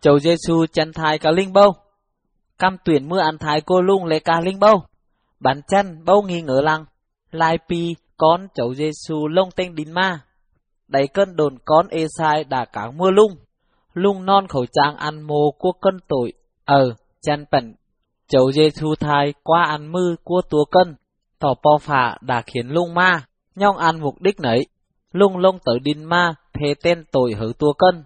Chậu 0.00 0.18
Giêsu 0.18 0.66
chăn 0.72 0.92
thai 0.92 1.18
cả 1.18 1.30
linh 1.30 1.52
bâu. 1.52 1.72
Cam 2.58 2.76
tuyển 2.84 3.08
mưa 3.08 3.20
ăn 3.20 3.38
thai 3.38 3.60
cô 3.60 3.80
lung 3.80 4.04
lệ 4.04 4.18
cả 4.18 4.40
linh 4.40 4.58
bâu. 4.60 4.84
Bản 5.40 5.60
chân 5.68 6.04
bâu 6.04 6.22
nghi 6.22 6.42
ngờ 6.42 6.60
lăng. 6.62 6.84
Lai 7.30 7.58
pi 7.68 7.94
con 8.16 8.48
chậu 8.54 8.74
Giêsu 8.74 9.28
lông 9.28 9.48
tên 9.56 9.74
đín 9.74 9.92
ma. 9.92 10.20
Đầy 10.88 11.06
cân 11.06 11.36
đồn 11.36 11.58
con 11.64 11.88
ê 11.88 12.06
sai 12.18 12.44
đã 12.44 12.64
cả 12.64 12.90
mưa 12.90 13.10
lung. 13.10 13.32
Lung 13.94 14.24
non 14.24 14.46
khẩu 14.48 14.66
trang 14.72 14.96
ăn 14.96 15.22
mồ 15.22 15.50
của 15.58 15.72
cân 15.72 15.98
tội. 16.08 16.32
Ờ, 16.64 16.94
chân 17.22 17.44
bẩn. 17.50 17.74
dây 18.54 18.70
thu 18.80 18.94
thai 18.94 19.34
qua 19.42 19.64
ăn 19.64 19.92
mưa 19.92 20.14
của 20.24 20.40
tua 20.50 20.64
cân. 20.64 20.96
Tỏ 21.38 21.54
po 21.62 21.78
phả 21.80 22.18
đã 22.20 22.42
khiến 22.46 22.68
lung 22.68 22.94
ma. 22.94 23.24
Nhong 23.54 23.76
ăn 23.76 24.00
mục 24.00 24.20
đích 24.20 24.40
nấy 24.40 24.66
lung 25.14 25.36
lông 25.36 25.58
tới 25.64 25.78
đinh 25.78 26.08
ma, 26.08 26.34
thế 26.52 26.74
tên 26.82 27.04
tội 27.12 27.32
hử 27.32 27.52
tua 27.58 27.72
cân. 27.72 28.04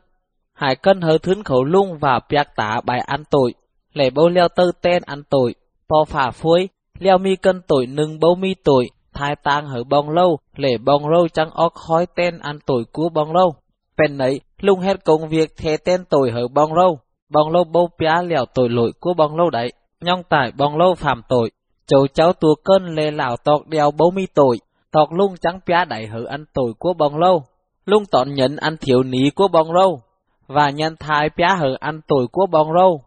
Hải 0.53 0.77
cân 0.77 1.01
hờ 1.01 1.19
thướng 1.19 1.45
khẩu 1.45 1.65
lung 1.65 1.99
và 1.99 2.21
piạc 2.29 2.57
tả 2.57 2.81
bài 2.87 2.99
ăn 3.07 3.23
tội, 3.31 3.55
lệ 3.93 4.11
bâu 4.11 4.29
leo 4.29 4.49
tơ 4.49 4.65
tên 4.83 5.03
ăn 5.07 5.23
tội, 5.31 5.55
po 5.89 6.05
phả 6.05 6.31
phuối, 6.31 6.69
leo 6.99 7.19
mi 7.19 7.37
cân 7.37 7.63
tội 7.67 7.87
nâng 7.87 8.21
bâu 8.21 8.35
mi 8.35 8.55
tội, 8.65 8.91
thai 9.19 9.37
tang 9.37 9.67
hở 9.67 9.85
bong 9.85 10.11
lâu, 10.11 10.39
lệ 10.57 10.79
bong 10.85 11.09
lâu 11.09 11.29
chẳng 11.29 11.51
óc 11.51 11.75
khói 11.75 12.07
tên 12.17 12.39
ăn 12.39 12.59
tội 12.67 12.85
của 12.93 13.09
bong 13.09 13.33
lâu. 13.33 13.55
Bên 13.97 14.19
nấy, 14.19 14.41
lung 14.61 14.81
hết 14.81 15.05
công 15.05 15.29
việc 15.29 15.57
thế 15.57 15.77
tên 15.77 16.05
tội 16.05 16.31
hở 16.31 16.49
bong 16.55 16.75
lâu, 16.75 16.99
bong 17.29 17.53
lâu 17.53 17.65
bâu 17.65 17.89
pia 17.99 18.23
lèo 18.27 18.45
tội 18.55 18.69
lỗi 18.69 18.93
của 19.01 19.15
bong 19.15 19.37
lâu 19.37 19.51
đấy, 19.51 19.73
nhong 20.01 20.23
tải 20.23 20.53
bong 20.59 20.77
lâu 20.77 20.95
phạm 20.95 21.23
tội, 21.29 21.51
châu 21.87 22.07
cháu 22.07 22.33
tua 22.33 22.55
cân 22.65 22.95
lê 22.95 23.11
lão 23.11 23.37
tọc 23.45 23.67
đeo 23.67 23.91
bố 23.91 24.11
mi 24.11 24.27
tội, 24.35 24.59
tọc 24.91 25.13
lung 25.13 25.35
trắng 25.41 25.61
pia 25.67 25.85
đẩy 25.89 26.07
hở 26.07 26.25
ăn 26.29 26.45
tội 26.55 26.73
của 26.79 26.93
bong 26.99 27.17
lâu, 27.19 27.43
lung 27.85 28.05
tọn 28.11 28.35
nhận 28.35 28.57
ăn 28.57 28.77
thiếu 28.81 29.03
ní 29.03 29.31
của 29.35 29.49
bong 29.49 29.73
lâu, 29.73 30.03
và 30.47 30.71
nhân 30.71 30.97
thai 31.01 31.31
pia 31.31 31.57
hở 31.59 31.77
ăn 31.81 32.01
tội 32.09 32.27
của 32.33 32.47
bong 32.51 32.73
lâu. 32.73 33.03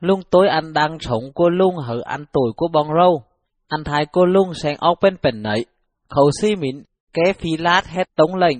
Lung 0.00 0.20
tối 0.30 0.48
ăn 0.48 0.72
đang 0.72 0.98
sống 1.00 1.32
của 1.34 1.48
lung 1.48 1.76
hở 1.76 2.00
ăn 2.04 2.24
tội 2.32 2.52
của 2.56 2.68
bong 2.68 2.92
lâu, 2.92 3.22
ăn 3.70 3.84
thai 3.84 4.06
cô 4.12 4.24
lung 4.24 4.54
sang 4.54 4.76
óc 4.76 4.98
bên 5.02 5.16
bền 5.22 5.42
khẩu 6.08 6.30
si 6.40 6.56
mịn, 6.56 6.82
kế 7.12 7.32
phi 7.32 7.56
lát 7.58 7.82
tống 8.16 8.34
lệnh, 8.34 8.58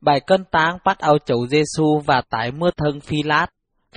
bài 0.00 0.20
cân 0.26 0.44
táng 0.44 0.78
bắt 0.84 0.98
ao 0.98 1.18
chầu 1.18 1.46
Giêsu 1.46 1.98
và 2.06 2.22
tải 2.30 2.52
mưa 2.52 2.70
thân 2.76 3.00
phi 3.00 3.16
lát, 3.24 3.46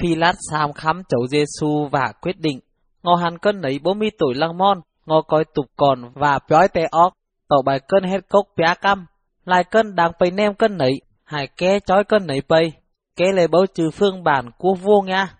phi 0.01 0.15
lát 0.15 0.33
sam 0.51 0.73
khám 0.73 1.01
chầu 1.09 1.27
Giêsu 1.27 1.87
và 1.91 2.13
quyết 2.21 2.39
định, 2.39 2.59
ngò 3.03 3.15
hàn 3.15 3.37
cân 3.37 3.61
nấy 3.61 3.79
40 3.79 4.09
tuổi 4.17 4.35
lăng 4.35 4.57
mon, 4.57 4.81
ngò 5.05 5.21
coi 5.21 5.43
tục 5.55 5.65
còn 5.75 6.11
và 6.13 6.39
bói 6.49 6.67
tê 6.67 6.81
óc, 6.91 7.13
tổ 7.49 7.61
bài 7.65 7.79
cân 7.87 8.03
hết 8.03 8.29
cốc 8.29 8.47
pιά 8.57 8.75
căm, 8.81 9.05
lại 9.45 9.63
cân 9.63 9.95
đang 9.95 10.11
bày 10.19 10.31
nem 10.31 10.53
cân 10.53 10.77
nấy, 10.77 10.91
hải 11.23 11.47
kế 11.47 11.79
chói 11.79 12.03
cân 12.03 12.27
nấy 12.27 12.41
bày, 12.47 12.71
kế 13.15 13.25
lê 13.33 13.47
bấu 13.47 13.65
trừ 13.65 13.89
phương 13.91 14.23
bản 14.23 14.51
của 14.57 14.73
vuông 14.73 15.05
nha. 15.05 15.33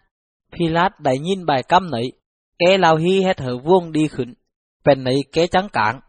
Phi 0.51 0.67
lát 0.67 0.89
đẩy 0.99 1.19
nhìn 1.19 1.45
bài 1.45 1.63
căm 1.63 1.91
nấy, 1.91 2.11
kế 2.59 2.77
lao 2.77 2.95
hi 2.95 3.23
hết 3.23 3.39
hở 3.41 3.57
vuông 3.57 3.91
đi 3.91 4.07
khửn, 4.87 4.95
bèn 4.95 5.03
nấy 5.03 5.15
kế 5.31 5.47
trắng 5.47 5.69
cảng, 5.73 5.99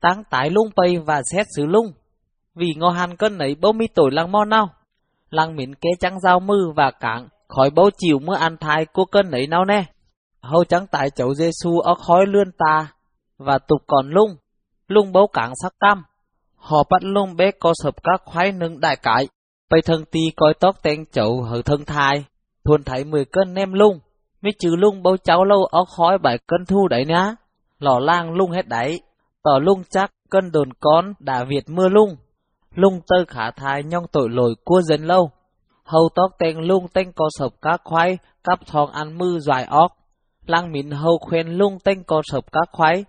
tăng 0.00 0.24
tải 0.30 0.50
lung 0.50 0.70
bay 0.76 0.98
và 0.98 1.22
xét 1.32 1.46
xử 1.56 1.66
lung. 1.66 1.92
Vì 2.54 2.66
ngô 2.76 2.88
hàn 2.88 3.16
cân 3.16 3.38
nấy 3.38 3.56
bố 3.60 3.72
mi 3.72 3.86
tuổi 3.94 4.10
lăng 4.12 4.32
mo 4.32 4.44
nào, 4.44 4.68
lăng 5.30 5.56
miễn 5.56 5.74
kế 5.74 5.90
trắng 6.00 6.20
giao 6.20 6.40
mư 6.40 6.72
và 6.76 6.90
cảng, 6.90 7.28
khỏi 7.48 7.70
bố 7.70 7.90
chiều 7.98 8.18
mưa 8.18 8.36
ăn 8.36 8.56
thai 8.56 8.86
của 8.86 9.04
cân 9.04 9.30
nấy 9.30 9.46
nào 9.46 9.64
nè. 9.64 9.84
Hầu 10.40 10.64
trắng 10.64 10.86
tại 10.90 11.10
chậu 11.10 11.34
Giêsu 11.34 11.78
ở 11.78 11.94
khói 11.94 12.26
lươn 12.26 12.52
ta, 12.58 12.92
và 13.38 13.58
tục 13.58 13.82
còn 13.86 14.10
lung, 14.10 14.36
lung 14.88 15.12
bố 15.12 15.26
cảng 15.26 15.52
sắc 15.62 15.72
tam. 15.80 16.04
Họ 16.56 16.82
bắt 16.90 17.02
lung 17.02 17.36
bé 17.36 17.50
có 17.60 17.72
sập 17.82 17.94
các 18.02 18.22
khoái 18.24 18.52
nâng 18.52 18.80
đại 18.80 18.96
cải, 18.96 19.28
bây 19.70 19.82
thân 19.82 20.04
ti 20.04 20.20
coi 20.36 20.54
tóc 20.60 20.76
tên 20.82 21.04
chậu 21.12 21.42
hở 21.42 21.62
thân 21.64 21.84
thai, 21.84 22.24
thuần 22.64 22.84
thấy 22.84 23.04
10 23.04 23.24
cân 23.24 23.54
nem 23.54 23.72
lung, 23.72 24.00
mấy 24.42 24.52
trừ 24.58 24.76
lung 24.78 25.02
bố 25.02 25.16
cháu 25.24 25.44
lâu 25.44 25.64
ở 25.64 25.84
khói 25.96 26.18
bảy 26.18 26.38
cân 26.46 26.64
thu 26.68 26.88
đấy 26.88 27.04
nhá 27.06 27.34
lò 27.82 27.98
lang 27.98 28.32
lung 28.32 28.50
hết 28.50 28.68
đấy, 28.68 29.00
tỏ 29.42 29.58
lung 29.58 29.82
chắc 29.90 30.12
cân 30.30 30.52
đồn 30.52 30.68
con 30.80 31.12
đã 31.18 31.44
Việt 31.44 31.64
mưa 31.68 31.88
lung, 31.88 32.16
lung 32.74 33.00
tơ 33.08 33.24
khả 33.28 33.50
thai 33.50 33.82
nhong 33.82 34.04
tội 34.12 34.28
lỗi 34.30 34.54
cua 34.64 34.82
dân 34.82 35.04
lâu, 35.04 35.30
hầu 35.84 36.08
tóc 36.14 36.30
tên 36.38 36.58
lung 36.58 36.86
tên 36.94 37.12
có 37.12 37.28
sập 37.38 37.52
cá 37.62 37.76
khoái, 37.84 38.18
cắp 38.44 38.66
thong 38.66 38.90
ăn 38.90 39.18
mư 39.18 39.38
dài 39.38 39.64
óc, 39.64 39.92
lang 40.46 40.72
mịn 40.72 40.90
hầu 40.90 41.18
khuyên 41.18 41.48
lung 41.48 41.78
tên 41.84 42.02
có 42.06 42.22
sập 42.24 42.52
cá 42.52 42.60
khoái, 42.72 43.04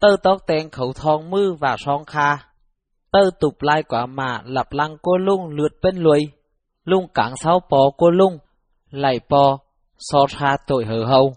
tơ 0.00 0.08
tóc 0.22 0.38
tên 0.46 0.70
khẩu 0.70 0.92
thong 0.92 1.30
mư 1.30 1.52
và 1.52 1.76
song 1.78 2.04
kha, 2.04 2.36
tơ 3.12 3.20
tục 3.40 3.54
lai 3.60 3.82
quả 3.82 4.06
mà 4.06 4.42
lập 4.44 4.66
lăng 4.70 4.96
cô 5.02 5.16
lung 5.16 5.48
lượt 5.48 5.72
bên 5.82 5.96
lùi, 5.96 6.28
lung 6.84 7.08
cảng 7.14 7.36
sáu 7.36 7.60
bò 7.70 7.90
cô 7.96 8.10
lung, 8.10 8.38
lạy 8.90 9.20
bò, 9.28 9.58
so 9.98 10.18
ra 10.28 10.56
tội 10.66 10.84
hờ 10.84 11.04
hầu. 11.04 11.34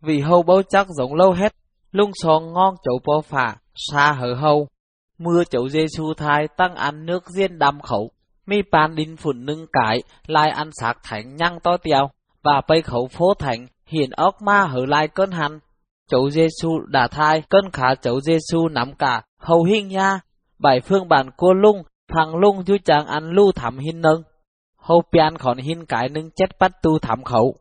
Vì 0.00 0.20
hầu 0.20 0.42
bao 0.42 0.62
chắc 0.68 0.86
giống 0.88 1.14
lâu 1.14 1.32
hết, 1.32 1.52
lung 1.92 2.10
son 2.14 2.52
ngon 2.52 2.74
chậu 2.84 3.00
bò 3.06 3.20
phà, 3.20 3.56
xa 3.74 4.12
hở 4.12 4.34
hâu. 4.34 4.68
Mưa 5.18 5.44
chậu 5.50 5.68
dê 5.68 5.86
su 5.96 6.14
thai 6.14 6.48
tăng 6.56 6.74
ăn 6.74 7.06
nước 7.06 7.24
riêng 7.36 7.58
đâm 7.58 7.80
khẩu. 7.80 8.10
Mi 8.46 8.56
pan 8.72 8.94
đinh 8.94 9.16
phụn 9.16 9.44
nâng 9.46 9.66
cải, 9.72 10.02
lai 10.26 10.50
ăn 10.50 10.70
sạc 10.80 10.98
thánh 11.04 11.36
nhăng 11.36 11.60
to 11.60 11.76
tiêu, 11.76 12.10
và 12.42 12.60
bây 12.68 12.82
khẩu 12.82 13.08
phố 13.08 13.34
thành 13.38 13.66
hiện 13.86 14.10
ốc 14.10 14.42
ma 14.42 14.62
hở 14.62 14.84
lai 14.88 15.08
cơn 15.08 15.30
hành. 15.30 15.58
Chậu 16.10 16.30
dê 16.30 16.48
su 16.62 16.86
đã 16.86 17.08
thai, 17.08 17.42
cơn 17.50 17.70
khả 17.72 17.94
chậu 17.94 18.20
dê 18.20 18.38
su 18.50 18.68
nắm 18.68 18.94
cả, 18.98 19.22
hầu 19.38 19.64
hiên 19.64 19.88
nha. 19.88 20.20
Bảy 20.58 20.80
phương 20.80 21.08
bản 21.08 21.30
cô 21.36 21.54
lung, 21.54 21.82
thằng 22.08 22.34
lung 22.36 22.64
chú 22.64 22.76
chàng 22.84 23.06
ăn 23.06 23.30
lưu 23.30 23.52
thảm 23.52 23.78
hin 23.78 24.00
nâng. 24.00 24.22
Hầu 24.76 25.02
pian 25.12 25.38
khỏn 25.38 25.58
hin 25.58 25.84
cải 25.86 26.08
nâng 26.08 26.30
chết 26.30 26.58
bắt 26.60 26.72
tu 26.82 26.98
thảm 26.98 27.24
khẩu. 27.24 27.54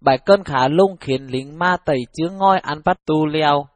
Bảy 0.00 0.18
cơn 0.18 0.44
khả 0.44 0.68
lung 0.68 0.96
khiến 1.00 1.26
lính 1.26 1.58
ma 1.58 1.76
tẩy 1.84 1.98
chứa 2.12 2.30
ngôi 2.30 2.58
ăn 2.58 2.80
bắt 2.84 2.98
tu 3.06 3.26
leo, 3.26 3.66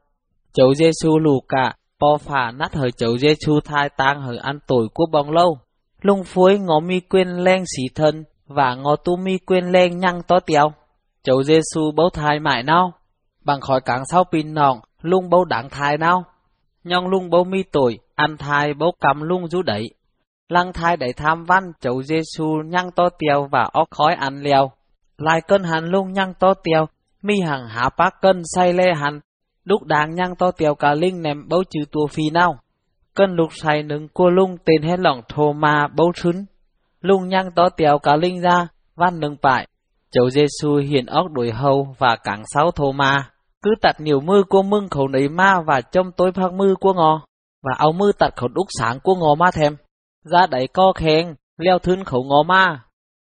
Chậu 0.55 0.75
Giêsu 0.75 1.19
lù 1.19 1.41
cả, 1.49 1.75
po 2.01 2.19
phà 2.19 2.51
nát 2.51 2.75
hời 2.75 2.93
chậu 2.93 3.19
Giêsu 3.19 3.61
thai 3.65 3.89
tang 3.97 4.23
hời 4.23 4.39
ăn 4.39 4.59
tuổi 4.67 4.89
của 4.95 5.07
bóng 5.13 5.31
lâu. 5.31 5.59
Lung 6.01 6.25
phối 6.25 6.59
ngó 6.59 6.81
mi 6.81 7.01
quên 7.01 7.29
len 7.29 7.65
xỉ 7.77 7.83
thân, 7.95 8.25
và 8.47 8.75
ngó 8.75 8.97
tu 8.97 9.17
mi 9.17 9.39
quên 9.39 9.73
len 9.73 9.99
nhăng 9.99 10.23
to 10.23 10.41
tiêu. 10.41 10.73
Chậu 11.23 11.43
Giêsu 11.43 11.93
bấu 11.97 12.11
thai 12.11 12.39
mãi 12.39 12.63
nào, 12.63 12.93
bằng 13.45 13.61
khỏi 13.61 13.81
cảng 13.81 14.03
sau 14.11 14.25
pin 14.25 14.55
nòng, 14.55 14.81
lung 15.03 15.31
bấu 15.31 15.45
đáng 15.45 15.71
thai 15.71 15.99
nào. 15.99 16.25
Nhong 16.85 17.09
lung 17.09 17.31
bấu 17.31 17.45
mi 17.45 17.63
tuổi, 17.73 17.99
ăn 18.15 18.37
thai 18.39 18.75
bấu 18.75 18.93
cầm 19.01 19.21
lung 19.21 19.49
rú 19.49 19.63
đẩy. 19.63 19.91
Lăng 20.49 20.73
thai 20.73 20.97
đẩy 20.97 21.13
tham 21.13 21.45
văn 21.45 21.73
chậu 21.81 22.03
Giêsu 22.03 22.63
nhăng 22.67 22.91
to 22.91 23.09
tiêu 23.19 23.49
và 23.51 23.69
óc 23.73 23.89
khói 23.91 24.15
ăn 24.15 24.43
leo. 24.43 24.71
Lại 25.19 25.41
cân 25.49 25.63
hàn 25.65 25.87
lung 25.87 26.13
nhăng 26.13 26.35
to 26.35 26.55
tiêu, 26.55 26.87
mi 27.23 27.35
hằng 27.41 27.69
hạ 27.69 27.89
bác 27.99 28.21
cân 28.21 28.43
say 28.57 28.73
lê 28.73 28.95
hàn 28.95 29.21
Lúc 29.65 29.83
đáng 29.83 30.15
nhang 30.15 30.37
to 30.37 30.51
tiểu 30.51 30.75
cả 30.75 30.95
linh 30.95 31.23
ném 31.23 31.49
bấu 31.49 31.65
chữ 31.71 31.81
tua 31.93 32.07
phi 32.07 32.31
nào. 32.31 32.59
Cân 33.15 33.37
lục 33.37 33.49
xài 33.53 33.83
nâng 33.83 34.09
cua 34.09 34.31
lung 34.31 34.57
tên 34.65 34.83
hết 34.83 34.99
lòng 34.99 35.21
thô 35.29 35.53
ma 35.53 35.89
bấu 35.97 36.13
trứng. 36.15 36.45
Lung 37.01 37.29
nhang 37.29 37.53
to 37.57 37.69
tiểu 37.69 37.99
cả 37.99 38.17
linh 38.17 38.41
ra, 38.41 38.69
văn 38.97 39.21
nâng 39.21 39.37
bại. 39.43 39.69
Chầu 40.11 40.31
Giêsu 40.31 40.77
hiền 40.77 41.07
óc 41.07 41.27
đuổi 41.33 41.51
hầu 41.51 41.95
và 41.99 42.17
cảng 42.17 42.43
sáu 42.55 42.71
thô 42.71 42.93
ma. 42.93 43.31
Cứ 43.63 43.71
tạt 43.81 44.01
nhiều 44.01 44.21
mư 44.21 44.43
cô 44.49 44.63
mưng 44.63 44.89
khẩu 44.89 45.09
nấy 45.09 45.29
ma 45.29 45.61
và 45.67 45.81
trong 45.81 46.13
tối 46.13 46.33
phát 46.33 46.53
mư 46.53 46.75
của 46.81 46.93
ngò. 46.93 47.27
Và 47.63 47.73
áo 47.79 47.93
mư 47.93 48.13
tạt 48.19 48.37
khẩu 48.37 48.49
đúc 48.49 48.67
sáng 48.79 49.01
của 49.01 49.15
ngò 49.15 49.35
ma 49.35 49.51
thèm. 49.51 49.77
Ra 50.25 50.47
đẩy 50.47 50.67
co 50.67 50.93
khen, 50.93 51.35
leo 51.59 51.79
thươn 51.79 52.05
khẩu 52.05 52.25
ngò 52.25 52.43
ma. 52.43 52.83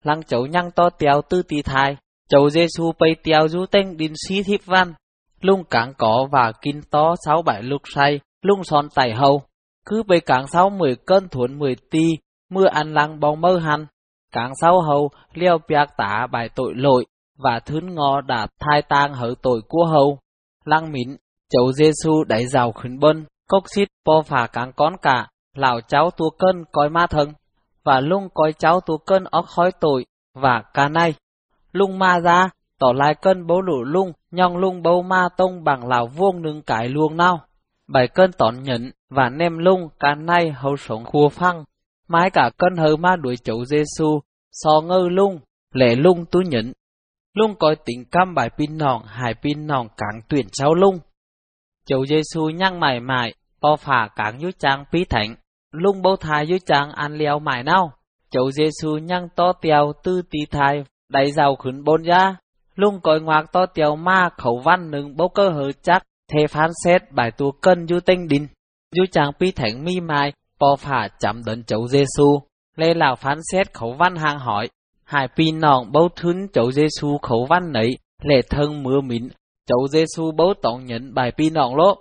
Lăng 0.05 0.23
chầu 0.23 0.47
nhang 0.47 0.71
to 0.71 0.91
tiểu 0.91 1.21
tư 1.29 1.43
tì 1.49 1.63
thai. 1.63 1.97
Chầu 2.29 2.51
Giêsu 2.51 2.93
bay 2.99 3.17
tiểu 3.23 3.49
du 3.49 3.67
tên 3.67 3.97
đinh 3.97 4.13
xí 4.29 4.43
thiếp 4.43 4.61
văn 4.67 4.95
lung 5.45 5.65
cảng 5.65 5.95
cỏ 5.99 6.29
và 6.33 6.53
kinh 6.63 6.83
to 6.91 7.15
sáu 7.27 7.43
bảy 7.43 7.63
lục 7.63 7.83
say, 7.95 8.21
lung 8.43 8.65
son 8.65 8.89
tài 8.95 9.15
hầu. 9.15 9.43
Cứ 9.87 10.03
bê 10.03 10.21
cảng 10.21 10.47
sáu 10.47 10.71
mười 10.71 10.97
cân 10.97 11.29
thuận 11.29 11.59
mười 11.59 11.77
ti, 11.91 12.09
mưa 12.51 12.67
ăn 12.67 12.95
lăng 12.95 13.21
bóng 13.21 13.41
mơ 13.41 13.59
hăn. 13.59 13.87
Cảng 14.33 14.53
sáu 14.61 14.81
hầu 14.81 15.11
leo 15.35 15.59
piạc 15.69 15.97
tả 15.97 16.27
bài 16.33 16.49
tội 16.55 16.73
lội, 16.77 17.07
và 17.39 17.61
thướng 17.61 17.95
ngò 17.95 18.21
đã 18.21 18.47
thai 18.61 18.83
tang 18.83 19.15
hở 19.15 19.35
tội 19.43 19.61
của 19.69 19.85
hầu. 19.85 20.19
Lăng 20.65 20.93
mịn, 20.93 21.17
chậu 21.51 21.73
Giêsu 21.73 22.25
đẩy 22.25 22.47
rào 22.47 22.73
khuyến 22.73 22.99
bân, 22.99 23.25
cốc 23.49 23.63
xít 23.75 23.89
po 24.07 24.23
phà 24.23 24.47
cảng 24.47 24.73
con 24.73 24.97
cả, 25.03 25.27
lão 25.55 25.81
cháu 25.89 26.11
tua 26.11 26.31
cân 26.31 26.65
coi 26.73 26.91
ma 26.91 27.07
thân, 27.07 27.33
và 27.85 28.01
lung 28.01 28.29
coi 28.35 28.53
cháu 28.53 28.81
tua 28.81 28.97
cân 28.97 29.25
óc 29.25 29.45
khói 29.57 29.71
tội, 29.81 30.07
và 30.35 30.63
ca 30.75 30.89
nay. 30.89 31.15
Lung 31.73 31.99
ma 31.99 32.21
ra, 32.21 32.49
tỏ 32.85 32.93
lại 32.93 33.15
cân 33.15 33.47
bố 33.47 33.61
lũ 33.61 33.85
lung, 33.85 34.13
nhong 34.31 34.57
lung 34.57 34.83
bấu 34.83 35.03
ma 35.03 35.29
tông 35.37 35.65
bằng 35.65 35.89
lào 35.89 36.07
vuông 36.07 36.43
nương 36.43 36.63
cải 36.63 36.89
luông 36.89 37.17
nào. 37.17 37.41
Bảy 37.89 38.09
cân 38.09 38.33
tỏn 38.33 38.63
nhẫn 38.63 38.91
và 39.11 39.29
nem 39.29 39.59
lung 39.59 39.89
cả 40.01 40.15
nay 40.15 40.51
hầu 40.51 40.77
sống 40.77 41.05
khua 41.05 41.29
phăng. 41.29 41.65
Mái 42.09 42.31
cả 42.31 42.51
cân 42.59 42.77
hờ 42.77 42.97
ma 42.97 43.17
đuổi 43.17 43.37
chậu 43.37 43.65
Giêsu 43.65 44.21
so 44.53 44.81
ngơ 44.81 45.09
lung, 45.11 45.41
lệ 45.75 45.97
lung 45.97 46.25
tú 46.27 46.41
nhẫn. 46.41 46.73
Lung 47.35 47.55
coi 47.55 47.77
tình 47.85 48.05
cam 48.11 48.35
bài 48.35 48.51
pin 48.59 48.79
nòng, 48.79 49.03
hải 49.07 49.35
pin 49.43 49.67
nòng 49.67 49.89
cáng 49.97 50.21
tuyển 50.29 50.47
cháu 50.53 50.75
lung. 50.75 50.99
Chậu 51.87 52.07
Giêsu 52.07 52.49
nhăng 52.51 52.81
mải 52.81 53.01
mải, 53.01 53.35
po 53.63 53.77
phả 53.77 54.09
cáng 54.17 54.41
dưới 54.41 54.53
trang 54.59 54.85
pí 54.93 55.05
thánh 55.05 55.35
Lung 55.73 56.03
bấu 56.03 56.17
thai 56.17 56.47
dưới 56.47 56.59
trang 56.67 56.91
ăn 56.93 57.19
leo 57.19 57.39
mải 57.39 57.63
nào. 57.63 57.93
Chậu 58.31 58.51
Giêsu 58.51 58.99
nhăng 58.99 59.29
to 59.37 59.53
tèo 59.53 59.93
tư 60.03 60.23
tí 60.31 60.39
thai, 60.51 60.85
đầy 61.09 61.33
giàu 61.33 61.57
khứng 61.57 61.85
bôn 61.85 62.03
ra 62.03 62.37
lung 62.77 63.01
cõi 63.01 63.21
ngoạc 63.21 63.53
to 63.53 63.67
tiểu 63.67 63.97
ma 63.97 64.29
khẩu 64.37 64.59
văn 64.59 64.91
nừng 64.91 65.17
bố 65.17 65.29
cơ 65.29 65.49
hở 65.49 65.73
chắc, 65.83 66.03
thề 66.33 66.47
phán 66.47 66.71
xét 66.85 67.13
bài 67.13 67.31
tu 67.31 67.53
cân 67.53 67.89
du 67.89 68.01
tinh 68.01 68.29
đinh. 68.29 68.47
Du 68.97 69.05
chàng 69.13 69.33
pi 69.41 69.51
thánh 69.51 69.85
mi 69.85 70.01
mai, 70.01 70.33
bò 70.59 70.77
phả 70.77 71.09
chạm 71.21 71.43
đến 71.45 71.63
giê 71.67 71.77
Giêsu 71.89 72.41
lê 72.77 72.95
lão 72.95 73.17
phán 73.17 73.39
xét 73.53 73.75
khẩu 73.75 73.93
văn 73.93 74.17
hàng 74.17 74.39
hỏi, 74.39 74.69
hải 75.05 75.29
pi 75.37 75.53
nòng 75.53 75.93
bấu 75.93 76.09
thún 76.17 76.49
chậu 76.53 76.73
Giêsu 76.73 77.19
khẩu 77.19 77.47
văn 77.51 77.73
nấy, 77.73 77.99
lệ 78.23 78.41
thân 78.51 78.83
mưa 78.83 79.01
mịn, 79.01 79.29
chậu 79.67 79.89
Giêsu 79.89 80.33
bấu 80.33 80.55
tổng 80.63 80.85
nhận 80.85 81.15
bài 81.15 81.33
pi 81.39 81.51
nòng 81.51 81.77
lỗ. 81.77 81.97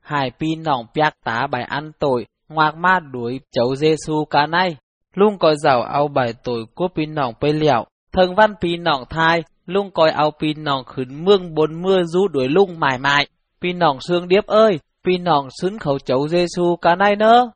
Hải 0.00 0.30
pi 0.38 0.46
nòng 0.54 0.86
piác 0.94 1.14
tá 1.24 1.46
bài 1.46 1.62
ăn 1.62 1.92
tội, 1.98 2.26
ngoạc 2.48 2.76
ma 2.76 3.00
đuổi 3.12 3.40
chậu 3.52 3.76
Giêsu 3.76 4.24
cả 4.24 4.46
nay, 4.46 4.76
Lung 5.14 5.38
cõi 5.38 5.54
giàu 5.56 5.82
ao 5.82 6.08
bài 6.08 6.34
tội 6.44 6.64
của 6.74 6.88
pi 6.94 7.06
nòng 7.06 7.34
pê 7.40 7.52
liệu, 7.52 7.86
thân 8.12 8.34
văn 8.34 8.54
pi 8.60 8.76
nòng 8.76 9.04
thai, 9.10 9.42
lung 9.72 9.90
coi 9.90 10.10
ao 10.10 10.30
pin 10.30 10.64
nòng 10.64 10.84
khửn 10.84 11.24
mương 11.24 11.54
bốn 11.54 11.82
mưa 11.82 12.02
rú 12.04 12.28
đuổi 12.28 12.48
lung 12.48 12.80
mải 12.80 12.98
mại. 12.98 13.28
pin 13.60 13.78
nòng 13.78 14.00
xương 14.00 14.28
điếp 14.28 14.46
ơi, 14.46 14.80
pin 15.04 15.24
nòng 15.24 15.48
xứng 15.60 15.78
khẩu 15.78 15.98
chấu 15.98 16.28
Giêsu 16.28 16.76
cả 16.76 16.94
nay 16.94 17.16
nơ. 17.16 17.46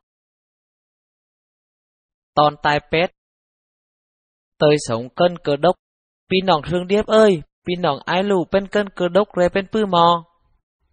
Tòn 2.35 2.55
tai 2.63 2.79
pét. 2.91 3.11
Tơi 4.59 4.75
sống 4.87 5.09
cân 5.09 5.37
cơ 5.43 5.55
đốc. 5.55 5.75
pin 6.29 6.45
nòng 6.45 6.61
xương 6.71 6.87
điếp 6.87 7.05
ơi, 7.05 7.41
pin 7.67 7.81
nòng 7.81 7.99
ai 8.05 8.23
lù 8.23 8.45
bên 8.51 8.67
cân 8.67 8.89
cơ 8.89 9.07
đốc 9.07 9.27
rê 9.37 9.49
bên 9.49 9.67
pư 9.71 9.85
mò. 9.85 10.25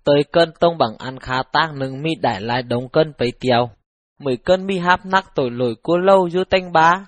Tới 0.04 0.24
cân 0.32 0.52
tông 0.61 0.78
bằng 0.78 0.96
ăn 0.98 1.18
khá 1.18 1.42
tác 1.52 1.72
nừng 1.74 2.02
mi 2.02 2.11
đại 2.20 2.40
lại 2.40 2.62
đống 2.62 2.88
cân 2.88 3.12
bấy 3.18 3.32
tiêu. 3.40 3.70
Mười 4.18 4.37
cân 4.37 4.66
mi 4.66 4.78
háp 4.78 5.06
nắc 5.06 5.35
tội 5.35 5.50
lỗi 5.50 5.74
cua 5.82 5.96
lâu 5.96 6.30
dư 6.30 6.44
tanh 6.50 6.72
bá. 6.72 7.06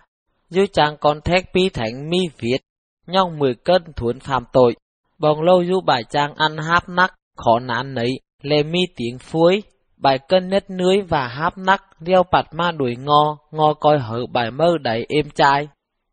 Dư 0.48 0.66
chàng 0.66 0.96
còn 1.00 1.20
thét 1.20 1.44
pi 1.54 1.68
thánh 1.68 2.10
mi 2.10 2.18
viết. 2.38 2.58
Nhong 3.06 3.38
mười 3.38 3.54
cân 3.54 3.82
thuấn 3.96 4.20
phạm 4.20 4.44
tội. 4.52 4.76
bồng 5.18 5.42
lâu 5.42 5.64
du 5.64 5.80
bài 5.80 6.02
trang 6.10 6.34
ăn 6.34 6.56
háp 6.56 6.88
nắc, 6.88 7.14
khó 7.36 7.58
nán 7.58 7.94
nấy, 7.94 8.10
lê 8.42 8.62
mi 8.62 8.80
tiếng 8.96 9.18
phuối. 9.18 9.62
Bài 9.96 10.18
cân 10.28 10.50
nết 10.50 10.70
nưới 10.70 11.00
và 11.00 11.28
háp 11.28 11.58
nắc, 11.58 11.82
đeo 12.00 12.22
bạt 12.32 12.46
ma 12.52 12.72
đuổi 12.72 12.96
ngò, 12.96 13.38
ngò 13.50 13.74
coi 13.74 13.98
hở 13.98 14.26
bài 14.32 14.50
mơ 14.50 14.78
đầy 14.82 15.06
êm 15.08 15.30
trai. 15.30 15.68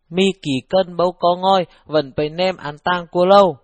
Mi 0.10 0.24
kỳ 0.42 0.52
cân 0.70 0.98
bấu 0.98 1.12
có 1.20 1.36
ngôi, 1.36 1.66
vẫn 1.86 2.14
bày 2.18 2.30
nem 2.30 2.58
ăn 2.58 2.78
tang 2.84 3.08
của 3.12 3.26
lâu. 3.26 3.58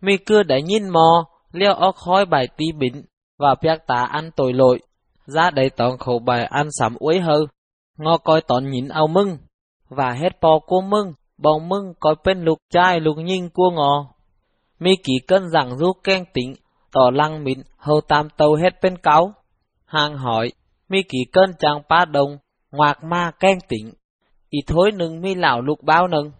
Mi 0.00 0.16
cưa 0.16 0.42
đã 0.42 0.58
nhìn 0.58 0.88
mò, 0.88 1.24
leo 1.52 1.74
óc 1.74 1.94
khói 1.96 2.26
bài 2.26 2.48
tí 2.56 2.64
bính, 2.78 3.02
và 3.38 3.54
piác 3.54 3.86
tá 3.86 4.06
ăn 4.10 4.30
tội 4.36 4.52
lội. 4.52 4.80
Ra 5.26 5.50
đầy 5.50 5.70
tón 5.70 5.98
khẩu 5.98 6.18
bài 6.18 6.44
ăn 6.44 6.68
sắm 6.78 6.96
uế 6.98 7.18
hơ, 7.18 7.38
ngò 7.98 8.18
coi 8.18 8.40
tón 8.40 8.70
nhìn 8.70 8.88
ao 8.88 9.06
mưng, 9.06 9.38
và 9.88 10.10
hết 10.10 10.40
po 10.40 10.58
cô 10.66 10.80
mưng, 10.80 11.12
bong 11.42 11.68
mưng 11.68 11.94
có 12.00 12.14
bên 12.24 12.44
lục 12.44 12.58
trai 12.70 13.00
lục 13.00 13.16
nhìn 13.16 13.48
cua 13.48 13.70
ngò. 13.70 14.06
Mi 14.78 14.96
kỳ 15.04 15.12
cân 15.28 15.50
rằng 15.50 15.78
du 15.78 15.92
keng 16.04 16.24
tính, 16.34 16.54
tỏ 16.92 17.10
lăng 17.12 17.44
mịn 17.44 17.62
hầu 17.76 18.00
tam 18.00 18.28
tàu 18.36 18.54
hết 18.54 18.82
bên 18.82 18.96
cáo. 18.96 19.32
Hàng 19.84 20.16
hỏi, 20.16 20.52
mi 20.88 21.02
kỳ 21.02 21.18
cân 21.32 21.50
chàng 21.58 21.82
ba 21.88 22.04
đồng, 22.04 22.38
ngoạc 22.70 23.04
ma 23.04 23.30
keng 23.40 23.58
tính, 23.68 23.92
ý 24.50 24.58
thối 24.66 24.92
nừng 24.92 25.20
mi 25.20 25.34
lão 25.34 25.60
lục 25.60 25.82
báo 25.82 26.08
nừng. 26.08 26.32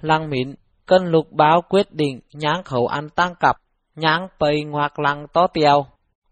Lăng 0.00 0.30
mịn, 0.30 0.54
cân 0.86 1.06
lục 1.06 1.32
báo 1.32 1.62
quyết 1.68 1.92
định 1.92 2.20
nháng 2.32 2.62
khẩu 2.62 2.86
ăn 2.86 3.08
tăng 3.08 3.34
cặp, 3.40 3.56
nháng 3.96 4.28
bầy 4.38 4.64
ngoạc 4.64 4.98
lăng 4.98 5.26
to 5.32 5.46
tiêu. 5.46 5.86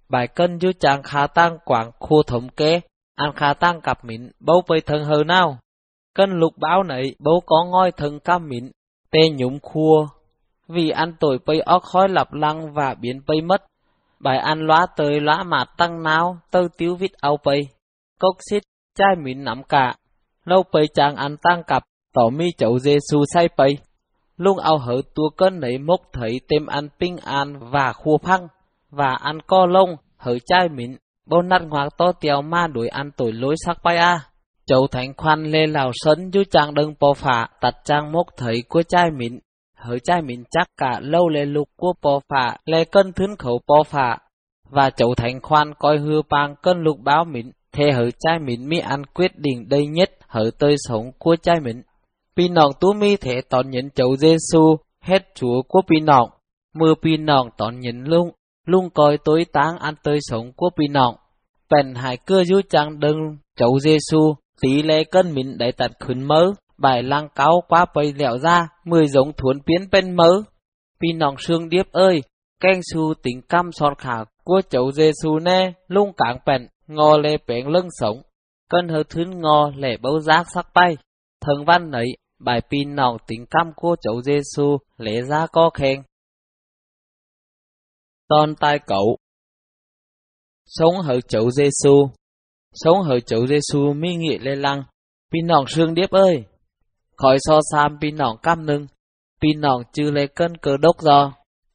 Bài 0.08 0.28
cân 0.28 0.60
dư 0.60 0.72
chàng 0.80 1.02
khá 1.02 1.26
tăng 1.26 1.58
quảng 1.64 1.90
khu 1.98 2.22
thống 2.22 2.48
kế, 2.48 2.80
ăn 3.14 3.32
khá 3.36 3.54
tăng 3.54 3.80
cặp 3.80 4.04
mịn 4.04 4.30
bấu 4.40 4.62
bầy 4.68 4.80
thần 4.80 5.04
hờ 5.04 5.24
nào. 5.24 5.58
Cân 6.18 6.30
lục 6.30 6.52
báo 6.56 6.82
nấy 6.82 7.14
bố 7.18 7.42
có 7.46 7.64
ngôi 7.70 7.92
thần 7.92 8.20
cam 8.20 8.48
mịn, 8.48 8.70
tê 9.10 9.20
nhúng 9.36 9.58
khua. 9.62 10.06
Vì 10.68 10.90
ăn 10.90 11.14
tội 11.20 11.38
bây 11.46 11.60
óc 11.60 11.82
khói 11.82 12.08
lập 12.08 12.32
lăng 12.32 12.72
và 12.72 12.94
biến 13.00 13.20
bây 13.26 13.40
mất. 13.40 13.62
Bài 14.20 14.38
ăn 14.38 14.66
lóa 14.66 14.86
tới 14.96 15.20
lóa 15.20 15.42
mà 15.42 15.64
tăng 15.76 16.02
nào, 16.02 16.38
tơ 16.50 16.60
tiếu 16.76 16.96
vít 16.96 17.12
ao 17.20 17.38
bây. 17.44 17.68
Cốc 18.20 18.36
xít, 18.50 18.62
chai 18.98 19.16
mịn 19.24 19.44
nắm 19.44 19.62
cả. 19.62 19.94
Lâu 20.44 20.62
bây 20.72 20.86
chàng 20.94 21.16
ăn 21.16 21.36
tăng 21.36 21.62
cặp, 21.66 21.82
tỏ 22.14 22.28
mi 22.32 22.46
chậu 22.58 22.78
dê 22.78 22.98
su 23.10 23.24
say 23.34 23.48
bây. 23.56 23.78
luôn 24.36 24.58
ao 24.58 24.78
hở 24.78 25.02
tua 25.14 25.28
cân 25.36 25.60
nấy 25.60 25.78
mốc 25.78 26.00
thấy 26.12 26.40
tem 26.48 26.66
ăn 26.66 26.88
ping 27.00 27.16
an 27.16 27.70
và 27.70 27.92
khua 27.92 28.18
phăng, 28.18 28.48
và 28.90 29.18
ăn 29.20 29.38
co 29.46 29.66
lông, 29.66 29.96
hở 30.16 30.38
chai 30.46 30.68
mịn, 30.68 30.96
bôn 31.26 31.48
nát 31.48 31.62
ngoạc 31.62 31.88
to 31.98 32.12
tiều 32.12 32.42
ma 32.42 32.66
đuổi 32.66 32.88
ăn 32.88 33.10
tuổi 33.16 33.32
lối 33.32 33.54
sắc 33.66 33.78
bay 33.82 33.96
a. 33.96 34.20
Châu 34.68 34.86
thánh 34.86 35.12
khoan 35.16 35.44
lê 35.44 35.66
lào 35.66 35.90
sân 35.94 36.30
chú 36.30 36.42
trang 36.50 36.74
đừng 36.74 36.94
bò 37.00 37.14
phả, 37.14 37.48
tặt 37.60 37.74
trang 37.84 38.12
mốc 38.12 38.26
thấy 38.36 38.62
của 38.68 38.82
trai 38.82 39.10
mịn, 39.10 39.38
Hỡi 39.76 40.00
trai 40.04 40.22
mịn 40.22 40.44
chắc 40.50 40.68
cả 40.76 41.00
lâu 41.02 41.28
lê 41.28 41.44
lục 41.44 41.68
của 41.76 41.92
bò 42.02 42.20
phả, 42.28 42.56
lê 42.64 42.84
cân 42.84 43.12
thương 43.12 43.36
khẩu 43.36 43.60
bò 43.66 43.82
phả, 43.82 44.18
và 44.70 44.90
châu 44.90 45.14
thánh 45.14 45.40
khoan 45.40 45.74
coi 45.78 45.98
hư 45.98 46.22
bang 46.30 46.54
cân 46.62 46.82
lục 46.82 46.98
báo 47.04 47.24
mịn, 47.24 47.50
thế 47.72 47.90
hỡi 47.92 48.10
trai 48.18 48.38
mịn 48.38 48.68
mi 48.68 48.78
ăn 48.78 49.06
quyết 49.06 49.30
định 49.36 49.68
đây 49.68 49.86
nhất 49.86 50.10
hỡi 50.28 50.50
tơi 50.58 50.74
sống 50.78 51.12
của 51.18 51.36
trai 51.36 51.60
mịn. 51.60 51.82
Pi 52.36 52.48
nọng 52.48 52.72
tú 52.80 52.92
mi 52.92 53.16
thể 53.16 53.40
tòn 53.48 53.70
nhận 53.70 53.90
chậu 53.90 54.16
Giêsu 54.16 54.76
hết 55.00 55.22
chúa 55.34 55.62
của 55.68 55.82
pi 55.88 56.00
nọng, 56.00 56.30
Mưa 56.74 56.94
pi 57.02 57.16
nọng 57.16 57.48
tòn 57.56 57.80
nhận 57.80 58.04
lung, 58.04 58.30
lung 58.66 58.90
coi 58.90 59.18
tối 59.24 59.44
táng 59.52 59.78
ăn 59.78 59.94
tơi 60.02 60.18
sống 60.20 60.52
của 60.56 60.70
pi 60.78 60.88
nọng. 60.88 61.14
Bèn 61.70 61.94
hải 61.94 62.16
cưa 62.16 62.44
du 62.44 62.60
trang 62.70 63.00
đừng 63.00 63.36
chậu 63.56 63.78
Giêsu 63.78 64.34
tỷ 64.60 64.82
lệ 64.82 65.04
cân 65.04 65.34
mịn 65.34 65.58
đầy 65.58 65.72
tật 65.72 65.90
khuyến 66.00 66.22
mơ. 66.22 66.54
Bài 66.78 67.02
lang 67.02 67.28
cáo 67.34 67.62
quá 67.68 67.86
bầy 67.94 68.12
lẹo 68.12 68.38
ra, 68.38 68.68
mười 68.84 69.08
giống 69.08 69.32
thuấn 69.32 69.58
biến 69.66 69.88
bên 69.92 70.16
mơ. 70.16 70.42
Vì 71.00 71.12
nòng 71.12 71.34
xương 71.38 71.68
điếp 71.68 71.92
ơi, 71.92 72.22
canh 72.60 72.80
su 72.82 73.14
tính 73.22 73.42
căm 73.48 73.72
sọt 73.72 73.98
khả 73.98 74.24
của 74.44 74.60
chậu 74.70 74.90
su 75.22 75.38
nè, 75.38 75.72
lung 75.88 76.12
cảng 76.16 76.38
bèn, 76.46 76.68
ngò 76.86 77.18
lê 77.18 77.36
bén 77.46 77.66
lưng 77.66 77.88
sống. 77.90 78.22
Cân 78.70 78.88
hơ 78.88 79.02
thướn 79.08 79.40
ngò 79.40 79.70
lệ 79.76 79.96
bấu 79.96 80.20
giác 80.20 80.46
sắc 80.54 80.66
bay. 80.74 80.96
Thần 81.40 81.64
văn 81.66 81.90
ấy, 81.90 82.16
bài 82.38 82.60
pin 82.70 82.94
nòng 82.94 83.16
tính 83.26 83.46
cam 83.50 83.72
của 83.76 83.96
cháu 84.00 84.22
dê 84.22 84.40
su, 84.56 84.78
lễ 84.96 85.22
ra 85.22 85.46
có 85.52 85.70
khen. 85.74 86.02
Tôn 88.28 88.54
tai 88.54 88.78
cậu 88.86 89.16
Sống 90.66 90.94
hở 91.00 91.20
cháu 91.28 91.50
Giêsu 91.50 92.10
Sống 92.72 93.02
hở 93.02 93.20
cháu 93.20 93.46
Giêsu 93.46 93.92
mi 93.92 94.16
nghị 94.16 94.38
lê 94.38 94.56
lăng, 94.56 94.82
pin 95.32 95.46
nòng 95.46 95.66
sương 95.66 95.94
điếp 95.94 96.10
ơi! 96.10 96.44
Khỏi 97.16 97.36
so 97.40 97.60
sam 97.72 97.98
pin 98.00 98.16
nòng 98.16 98.36
cam 98.42 98.66
nưng, 98.66 98.86
pin 99.42 99.60
nòng 99.60 99.82
chư 99.92 100.10
lê 100.10 100.26
cân 100.26 100.56
cơ 100.56 100.76
đốc 100.76 101.00
do, 101.00 101.32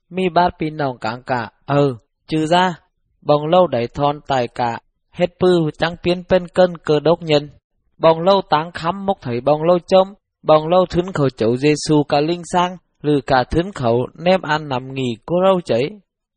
mi 0.10 0.24
bát 0.34 0.50
pin 0.60 0.78
nòng 0.78 0.98
cảng 0.98 1.24
cả, 1.24 1.52
ừ, 1.66 1.96
chư 2.28 2.46
ra, 2.46 2.80
bồng 3.22 3.48
lâu 3.48 3.68
đẩy 3.68 3.88
thon 3.88 4.20
tài 4.28 4.48
cả, 4.48 4.80
hết 5.12 5.26
pư 5.40 5.72
trắng 5.78 5.96
biến 6.04 6.24
bên 6.30 6.48
cân 6.48 6.78
cơ 6.78 7.00
đốc 7.00 7.22
nhân. 7.22 7.50
Bồng 7.98 8.20
lâu 8.20 8.42
táng 8.50 8.72
khắm 8.72 9.06
mốc 9.06 9.18
thấy 9.22 9.42
bồng 9.42 9.64
lâu 9.64 9.80
trông, 9.88 10.08
bồng 10.44 10.68
lâu 10.68 10.86
thấn 10.90 11.12
khẩu 11.14 11.30
chậu 11.30 11.58
Giêsu 11.58 12.04
cả 12.04 12.22
linh 12.22 12.42
sang, 12.54 12.78
lừ 13.02 13.22
cả 13.28 13.44
thấn 13.52 13.72
khẩu 13.72 14.08
nem 14.14 14.42
ăn 14.42 14.70
nằm 14.70 14.94
nghỉ 14.94 15.16
cô 15.26 15.36
râu 15.46 15.62
chảy. 15.62 15.84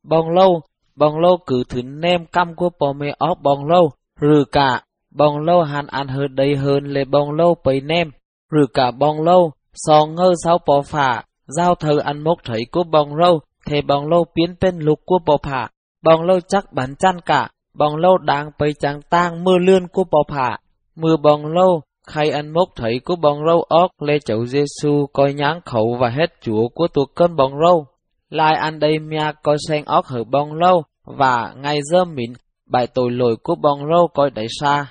bồng 0.03 0.31
lâu, 0.31 0.61
bồng 0.97 1.19
lâu 1.19 1.39
cử 1.47 1.63
thấn 1.69 2.01
nem 2.01 2.27
căm 2.27 2.55
của 2.55 2.71
bò 2.79 2.93
mê 2.93 3.07
óc 3.19 3.39
bồng 3.43 3.65
lâu, 3.65 3.91
rừ 4.21 4.45
cả, 4.53 4.83
bong 5.11 5.39
lâu 5.39 5.63
hàn 5.63 5.87
ăn 5.87 6.09
hơn 6.09 6.35
đầy 6.35 6.57
hơn 6.57 6.85
lệ 6.85 7.05
bong 7.05 7.31
lâu 7.33 7.57
bầy 7.65 7.81
nem, 7.81 8.11
rừ 8.51 8.67
cả 8.75 8.91
bong 8.91 9.23
lâu, 9.23 9.53
so 9.75 10.07
ngơ 10.07 10.33
sao 10.45 10.59
bò 10.67 10.83
phả, 10.83 11.23
giao 11.47 11.75
thờ 11.75 11.99
ăn 12.05 12.25
mốc 12.25 12.39
thấy 12.45 12.61
của 12.73 12.85
bong 12.85 13.17
lâu, 13.17 13.41
thề 13.67 13.83
bong 13.83 14.09
lâu 14.09 14.25
biến 14.35 14.57
tên 14.61 14.79
lục 14.79 15.01
của 15.05 15.19
bò 15.27 15.37
phả, 15.43 15.69
bong 16.03 16.23
lâu 16.23 16.41
chắc 16.41 16.73
bắn 16.73 16.95
chăn 16.97 17.21
cả, 17.21 17.51
bong 17.75 17.97
lâu 17.97 18.19
đang 18.19 18.51
bầy 18.59 18.73
chẳng 18.73 19.01
tang 19.11 19.45
mưa 19.45 19.59
lươn 19.59 19.89
của 19.89 20.05
bò 20.11 20.19
phả, 20.29 20.59
mưa 20.97 21.17
bong 21.17 21.47
lâu, 21.47 21.83
khai 22.07 22.31
ăn 22.31 22.53
mốc 22.53 22.69
thấy 22.77 23.01
của 23.05 23.17
bong 23.17 23.39
râu 23.47 23.63
óc 23.63 23.91
lê 24.01 24.19
chậu 24.19 24.47
Giêsu 24.47 25.07
coi 25.13 25.33
nháng 25.33 25.61
khẩu 25.65 25.97
và 26.01 26.09
hết 26.09 26.35
chúa 26.43 26.69
của 26.69 26.89
tuột 26.89 27.09
cơn 27.15 27.37
bong 27.37 27.53
râu. 27.65 27.87
Lai 28.29 28.55
ăn 28.55 28.79
đây 28.79 28.99
mia 28.99 29.33
coi 29.43 29.57
sen 29.69 29.85
óc 29.85 30.07
hở 30.07 30.25
bong 30.25 30.53
lâu 30.53 30.83
và 31.05 31.55
ngay 31.57 31.79
dơ 31.93 32.05
mịn 32.05 32.33
bài 32.67 32.87
tội 32.87 33.11
lỗi 33.11 33.37
của 33.43 33.55
bông 33.55 33.79
râu 33.79 34.09
coi 34.15 34.31
đáy 34.31 34.47
xa. 34.61 34.87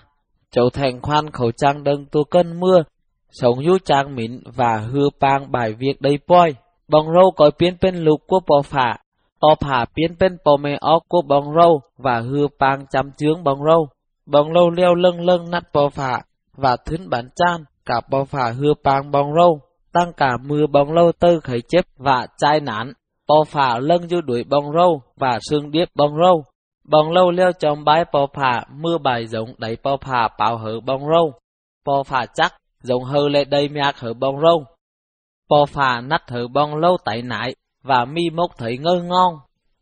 Châu 0.51 0.69
thành 0.69 1.01
khoan 1.01 1.29
khẩu 1.31 1.51
trang 1.51 1.83
đơn 1.83 2.05
tu 2.11 2.23
cơn 2.23 2.59
mưa, 2.59 2.83
sống 3.31 3.63
du 3.65 3.77
trang 3.85 4.15
mịn 4.15 4.39
và 4.55 4.77
hư 4.77 5.09
pang 5.21 5.51
bài 5.51 5.73
việc 5.73 6.01
đầy 6.01 6.19
poi. 6.27 6.55
Bông 6.88 7.05
râu 7.13 7.31
coi 7.31 7.51
biến 7.59 7.77
bên 7.81 7.95
lục 7.95 8.21
của 8.27 8.39
bò 8.47 8.61
phả, 8.61 8.97
O 9.39 9.55
phả 9.59 9.85
biến 9.95 10.15
bên 10.19 10.38
bò 10.45 10.57
mê 10.57 10.75
o 10.81 10.99
của 11.07 11.21
bông 11.27 11.53
râu 11.55 11.81
và 11.97 12.19
hư 12.19 12.47
pang 12.59 12.85
chăm 12.91 13.11
chướng 13.17 13.43
bông 13.43 13.59
râu. 13.63 13.88
Bông 14.25 14.53
râu 14.53 14.69
leo 14.69 14.95
lưng 14.95 15.21
lưng 15.21 15.51
nát 15.51 15.63
bò 15.73 15.89
phả, 15.89 16.21
và 16.57 16.77
thính 16.85 17.09
bản 17.09 17.29
chan, 17.35 17.63
cả 17.85 18.01
bò 18.09 18.23
phả 18.23 18.51
hư 18.51 18.73
pang 18.83 19.11
bong 19.11 19.33
râu, 19.35 19.59
tăng 19.93 20.13
cả 20.13 20.38
mưa 20.45 20.67
bong 20.71 20.93
lâu 20.93 21.12
tư 21.19 21.39
khởi 21.43 21.62
chép 21.67 21.85
và 21.97 22.27
chai 22.37 22.60
nán 22.60 22.93
bò 23.27 23.43
phả 23.47 23.79
lân 23.79 24.10
du 24.10 24.21
đuổi 24.21 24.43
bong 24.50 24.65
râu 24.77 25.02
và 25.17 25.39
xương 25.50 25.71
điếp 25.71 25.87
bong 25.95 26.17
râu. 26.17 26.43
Bong 26.88 27.12
lâu 27.12 27.31
leo 27.31 27.52
trong 27.60 27.83
bãi 27.83 28.06
bò 28.13 28.27
phà 28.33 28.63
mưa 28.69 28.98
bài 28.98 29.27
giống 29.27 29.54
đầy 29.58 29.77
bò 29.83 29.98
phà 29.98 30.27
bảo 30.40 30.58
hở 30.58 30.79
bong 30.86 31.02
râu. 31.10 31.33
Bò 31.86 32.04
phà 32.04 32.25
chắc, 32.33 32.54
giống 32.83 33.04
hơ 33.04 33.29
lệ 33.29 33.46
đầy 33.46 33.69
miạc 33.69 34.00
hở 34.00 34.13
bong 34.13 34.42
râu. 34.42 34.65
Bò 35.50 35.65
phà 35.65 36.02
nắt 36.02 36.21
hở 36.31 36.48
bong 36.48 36.75
lâu 36.75 36.98
tại 37.06 37.21
nại 37.21 37.56
và 37.83 38.06
mi 38.06 38.29
mốc 38.33 38.52
thấy 38.58 38.77
ngơ 38.77 39.02
ngon. 39.04 39.33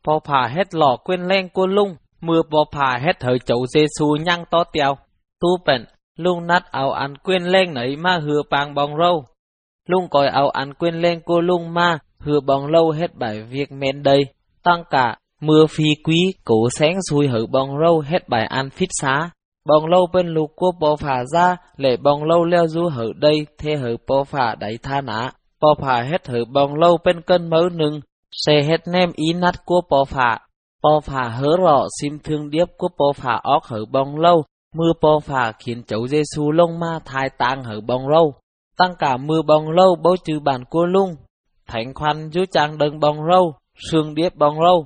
Bò 0.05 0.19
phà 0.19 0.47
hết 0.47 0.75
lò 0.75 0.97
quên 1.03 1.27
len 1.27 1.49
cua 1.49 1.67
lung, 1.67 1.95
mưa 2.21 2.41
bò 2.49 2.59
phà 2.71 2.97
hết 3.01 3.23
hở 3.23 3.37
chậu 3.45 3.65
dê 3.65 3.85
xu 3.99 4.17
nhăng 4.17 4.45
to 4.51 4.63
tèo. 4.73 4.97
Tu 5.41 5.49
bệnh, 5.65 5.85
lung 6.17 6.47
nát 6.47 6.63
ao 6.71 6.91
ăn 6.91 7.17
quên 7.17 7.43
lên 7.43 7.73
nấy 7.73 7.95
ma 7.95 8.19
hứa 8.23 8.41
bàng 8.49 8.73
bong 8.73 8.97
râu. 8.97 9.25
Lung 9.87 10.07
coi 10.09 10.27
ao 10.27 10.49
ăn 10.49 10.73
quên 10.73 11.01
lên 11.01 11.21
cô 11.25 11.41
lung 11.41 11.73
ma, 11.73 11.99
hứa 12.19 12.39
bong 12.39 12.67
lâu 12.67 12.91
hết 12.91 13.15
bài 13.15 13.43
việc 13.43 13.71
men 13.71 14.03
đây, 14.03 14.19
tăng 14.63 14.83
cả, 14.89 15.17
mưa 15.45 15.65
phi 15.69 15.83
quý 16.03 16.33
cổ 16.45 16.69
sáng 16.71 16.99
xui 17.09 17.27
hở 17.27 17.45
bong 17.51 17.69
râu 17.81 17.99
hết 17.99 18.29
bài 18.29 18.45
an 18.45 18.69
phít 18.69 18.89
xá. 18.91 19.29
Bong 19.65 19.85
lâu 19.85 20.07
bên 20.13 20.27
lục 20.27 20.51
của 20.55 20.71
bò 20.79 20.95
phà 20.95 21.23
ra, 21.33 21.57
lệ 21.77 21.97
bong 22.03 22.23
lâu 22.23 22.45
leo 22.45 22.67
du 22.67 22.87
hở 22.89 23.05
đây 23.15 23.45
thế 23.57 23.75
hở 23.75 23.95
bò 24.07 24.23
phà 24.23 24.55
đẩy 24.59 24.77
tha 24.83 25.01
nã. 25.01 25.31
Bò 25.61 25.75
phà 25.81 26.01
hết 26.01 26.27
hở 26.27 26.39
bong 26.53 26.75
lâu 26.75 26.97
bên 27.05 27.21
cân 27.21 27.49
mỡ 27.49 27.69
nừng 27.71 27.99
xe 28.31 28.61
hết 28.61 28.87
nem 28.87 29.11
ý 29.15 29.33
nát 29.33 29.65
của 29.65 29.81
bò 29.89 30.05
phà. 30.05 30.39
Bò 30.83 30.99
phà 30.99 31.23
hớ 31.29 31.47
lọ 31.59 31.87
sim 32.01 32.19
thương 32.23 32.49
điếp 32.49 32.67
của 32.77 32.87
bò 32.97 33.05
phà 33.15 33.39
óc 33.43 33.63
hở 33.63 33.85
bong 33.91 34.19
lâu. 34.19 34.43
Mưa 34.75 34.93
bò 35.01 35.19
phà 35.19 35.51
khiến 35.59 35.83
cháu 35.87 36.07
giê 36.07 36.21
xu 36.35 36.51
lông 36.51 36.79
ma 36.79 36.99
thai 37.05 37.29
tang 37.37 37.63
hở 37.63 37.81
bong 37.87 38.07
râu. 38.13 38.33
Tăng 38.77 38.95
cả 38.99 39.17
mưa 39.17 39.41
bong 39.41 39.69
lâu 39.69 39.95
bấu 40.03 40.15
trừ 40.25 40.39
bản 40.39 40.65
cua 40.65 40.85
lung. 40.85 41.15
Thánh 41.67 41.93
khoan 41.93 42.29
chú 42.31 42.41
chàng 42.51 42.77
đừng 42.77 42.99
bong 42.99 43.17
râu, 43.31 43.53
sương 43.91 44.15
điếp 44.15 44.35
bong 44.35 44.55
râu 44.59 44.85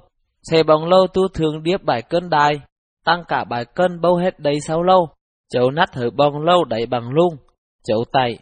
xe 0.51 0.63
bóng 0.63 0.85
lâu 0.85 1.07
tu 1.07 1.27
thường 1.27 1.63
điếp 1.63 1.83
bài 1.83 2.01
cân 2.01 2.29
đài, 2.29 2.61
tăng 3.05 3.23
cả 3.27 3.43
bài 3.43 3.65
cân 3.65 4.01
bâu 4.01 4.15
hết 4.15 4.39
đầy 4.39 4.55
sau 4.67 4.83
lâu, 4.83 5.09
cháu 5.49 5.71
nát 5.71 5.95
hở 5.95 6.09
bóng 6.09 6.41
lâu 6.41 6.63
đẩy 6.63 6.85
bằng 6.85 7.09
lung, 7.09 7.35
cháu 7.83 8.03
tay, 8.11 8.39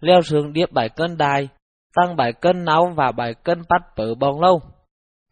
leo 0.00 0.22
sướng 0.22 0.52
điếp 0.52 0.72
bài 0.72 0.88
cân 0.88 1.16
đài, 1.16 1.48
tăng 1.94 2.16
bài 2.16 2.32
cân 2.32 2.64
náo 2.64 2.92
và 2.96 3.12
bài 3.12 3.34
cân 3.44 3.62
bắt 3.68 3.82
bở 3.96 4.14
bóng 4.14 4.40
lâu. 4.40 4.60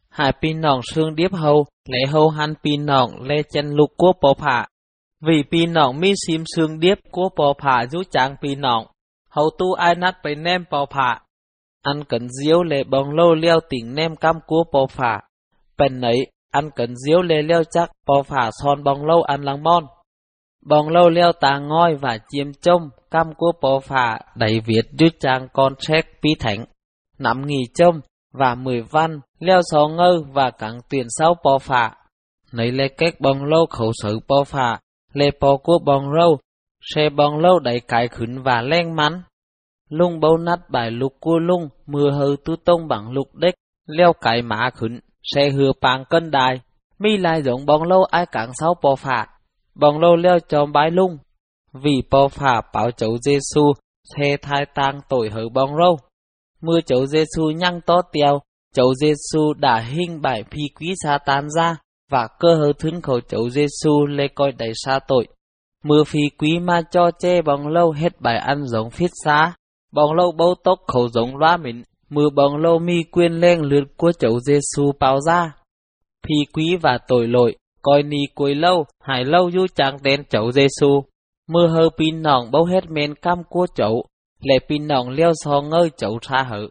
Hai 0.08 0.32
pin 0.42 0.60
nòng 0.60 0.80
xương 0.82 1.14
điếp 1.14 1.32
hầu, 1.32 1.66
lệ 1.88 1.98
hầu 2.10 2.28
han 2.28 2.54
pin 2.64 2.86
nòng 2.86 3.10
lê 3.22 3.42
chân 3.52 3.70
lục 3.70 3.90
của 3.96 4.12
bộ 4.22 4.34
phạ. 4.34 4.66
Vì 5.20 5.42
pin 5.50 5.72
nòng 5.72 6.00
mi 6.00 6.12
xìm 6.26 6.44
xương 6.56 6.80
điếp 6.80 6.98
của 7.10 7.28
bộ 7.36 7.54
phạ 7.62 7.86
giúp 7.90 8.02
chàng 8.10 8.36
pin 8.42 8.60
nòng, 8.60 8.86
hầu 9.30 9.50
tu 9.58 9.72
ai 9.72 9.94
nát 9.94 10.14
bày 10.24 10.34
nem 10.34 10.64
bộ 10.70 10.86
phạ. 10.86 11.20
Ăn 11.82 12.04
cẩn 12.04 12.28
diếu 12.28 12.62
lệ 12.62 12.84
bóng 12.84 13.10
lâu 13.10 13.34
leo 13.34 13.60
tỉnh 13.68 13.94
nem 13.94 14.16
cam 14.16 14.36
của 14.46 14.64
bộ 14.72 14.86
phạ. 14.86 15.20
Bên 15.78 16.00
ấy, 16.00 16.26
ăn 16.50 16.70
cần 16.76 16.96
diếu 16.96 17.22
lê 17.22 17.42
leo 17.42 17.62
chắc, 17.70 17.90
bò 18.06 18.22
phả 18.22 18.50
son 18.62 18.84
bóng 18.84 19.06
lâu 19.06 19.22
ăn 19.22 19.42
lăng 19.42 19.62
mon. 19.62 19.84
Bóng 20.66 20.88
lâu 20.88 21.08
leo 21.08 21.32
tà 21.40 21.58
ngoi 21.58 21.94
và 21.94 22.18
chiêm 22.28 22.52
trông, 22.52 22.88
cam 23.10 23.34
cua 23.36 23.52
bò 23.62 23.80
phả 23.80 24.18
đầy 24.36 24.60
Việt 24.60 24.84
dư 24.98 25.06
trang 25.20 25.48
con 25.52 25.74
trek 25.78 26.06
pi 26.22 26.30
thánh. 26.40 26.64
Nắm 27.18 27.46
nghỉ 27.46 27.62
trông 27.74 28.00
và 28.32 28.54
mười 28.54 28.82
văn, 28.82 29.20
leo 29.38 29.60
xó 29.72 29.88
ngơ 29.88 30.22
và 30.32 30.50
cẳng 30.50 30.78
tuyển 30.90 31.06
sáu 31.18 31.34
bò 31.44 31.58
phả. 31.58 31.90
Nấy 32.52 32.72
lê 32.72 32.88
kết 32.88 33.20
bóng 33.20 33.44
lâu 33.44 33.66
khẩu 33.66 33.92
sử 34.02 34.18
bò 34.28 34.44
phả, 34.44 34.78
lê 35.12 35.30
bò 35.40 35.56
cua 35.56 35.78
bóng 35.84 36.12
lâu, 36.12 36.38
xe 36.80 37.08
bóng 37.16 37.38
lâu 37.38 37.58
đầy 37.58 37.80
cái 37.80 38.08
khứng 38.08 38.42
và 38.42 38.62
len 38.62 38.96
mắn. 38.96 39.22
Lung 39.88 40.20
bâu 40.20 40.38
nát 40.38 40.70
bài 40.70 40.90
lục 40.90 41.12
cua 41.20 41.38
lung, 41.38 41.68
mưa 41.86 42.10
hư 42.10 42.36
tu 42.44 42.56
tông 42.64 42.88
bằng 42.88 43.10
lục 43.12 43.34
đếch, 43.34 43.54
leo 43.86 44.12
cái 44.20 44.42
mã 44.42 44.70
khứng 44.74 45.00
xe 45.24 45.50
hừa 45.50 45.72
bàn 45.80 46.04
cân 46.10 46.30
đài. 46.30 46.60
Mi 46.98 47.16
lại 47.16 47.42
giống 47.42 47.66
bóng 47.66 47.82
lâu 47.82 48.04
ai 48.04 48.26
cản 48.26 48.50
sau 48.60 48.74
bò 48.82 48.96
phà, 48.96 49.26
bóng 49.74 49.98
lâu 49.98 50.16
leo 50.16 50.38
tròn 50.48 50.72
bái 50.72 50.90
lung. 50.90 51.18
Vì 51.72 52.02
bò 52.10 52.28
phà 52.28 52.60
bảo 52.74 52.90
chậu 52.90 53.18
Giêsu 53.18 53.72
xe 54.16 54.36
thai 54.42 54.66
tang 54.74 55.00
tội 55.08 55.30
hở 55.30 55.48
bóng 55.54 55.76
lâu. 55.76 55.98
Mưa 56.60 56.80
chậu 56.86 57.06
Giêsu 57.06 57.50
nhăng 57.50 57.80
to 57.80 58.02
tiêu, 58.12 58.38
chậu 58.74 58.94
Giêsu 58.94 59.54
đã 59.56 59.80
hình 59.80 60.20
bài 60.22 60.44
phi 60.50 60.62
quý 60.80 60.94
sa 61.04 61.18
tan 61.26 61.50
ra, 61.50 61.76
và 62.10 62.28
cơ 62.38 62.54
hở 62.54 62.72
thứng 62.78 63.02
khẩu 63.02 63.20
chậu 63.20 63.50
Giêsu 63.50 64.06
lê 64.06 64.28
coi 64.34 64.52
đầy 64.52 64.72
xa 64.84 64.98
tội. 65.08 65.26
Mưa 65.84 66.04
phi 66.04 66.20
quý 66.38 66.58
ma 66.58 66.82
cho 66.90 67.10
che 67.18 67.42
bóng 67.42 67.68
lâu 67.68 67.92
hết 67.92 68.20
bài 68.20 68.36
ăn 68.36 68.64
giống 68.66 68.90
phít 68.90 69.10
xá. 69.24 69.52
Bóng 69.92 70.12
lâu 70.12 70.32
bấu 70.32 70.54
tốc 70.64 70.78
khẩu 70.86 71.08
giống 71.08 71.36
loa 71.36 71.56
mịn, 71.56 71.82
mưa 72.14 72.30
bóng 72.30 72.56
lô 72.56 72.78
mi 72.78 73.02
quyên 73.02 73.32
lên 73.32 73.60
lượt 73.60 73.84
của 73.96 74.12
chậu 74.12 74.40
Giêsu 74.40 74.92
bao 75.00 75.20
ra. 75.20 75.52
Phi 76.26 76.34
quý 76.52 76.76
và 76.82 76.98
tội 77.08 77.28
lỗi, 77.28 77.56
coi 77.82 78.02
ni 78.02 78.18
cuối 78.34 78.54
lâu, 78.54 78.84
hải 79.00 79.24
lâu 79.24 79.50
du 79.50 79.66
chẳng 79.74 79.98
tên 80.02 80.24
chậu 80.24 80.52
Giêsu. 80.52 81.04
Mưa 81.48 81.66
hơ 81.66 81.88
pin 81.98 82.22
nòng 82.22 82.50
bao 82.50 82.64
hết 82.64 82.90
men 82.90 83.14
cam 83.14 83.42
của 83.48 83.66
chậu, 83.74 84.04
lệ 84.40 84.58
pin 84.68 84.88
nòng 84.88 85.08
leo 85.10 85.32
so 85.44 85.60
ngơi 85.60 85.90
chậu 85.96 86.18
xa 86.22 86.42
hở. 86.42 86.68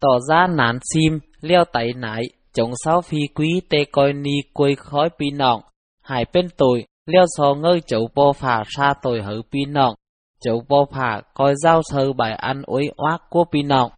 Tỏ 0.00 0.18
ra 0.28 0.46
nán 0.46 0.78
sim, 0.94 1.18
leo 1.40 1.64
tay 1.72 1.92
nải, 1.96 2.22
chống 2.52 2.70
sáu 2.84 3.00
phi 3.00 3.18
quý 3.34 3.60
tê 3.68 3.84
coi 3.92 4.12
ni 4.12 4.34
quay 4.52 4.74
khói 4.74 5.08
pin 5.18 5.38
nòng, 5.38 5.60
hải 6.02 6.24
bên 6.32 6.48
tội, 6.56 6.84
leo 7.06 7.24
sò 7.36 7.54
ngơi 7.54 7.80
chậu 7.80 8.08
bò 8.14 8.32
phà 8.32 8.62
xa 8.76 8.94
tội 9.02 9.22
hở 9.22 9.42
pin 9.52 9.72
nọng, 9.72 9.94
chậu 10.40 10.64
bò 10.68 10.84
phà 10.92 11.20
coi 11.34 11.54
giao 11.56 11.80
sơ 11.84 12.12
bài 12.12 12.32
ăn 12.32 12.62
ối 12.66 12.90
oác 12.96 13.22
của 13.30 13.44
pin 13.52 13.68
nọng. 13.68 13.90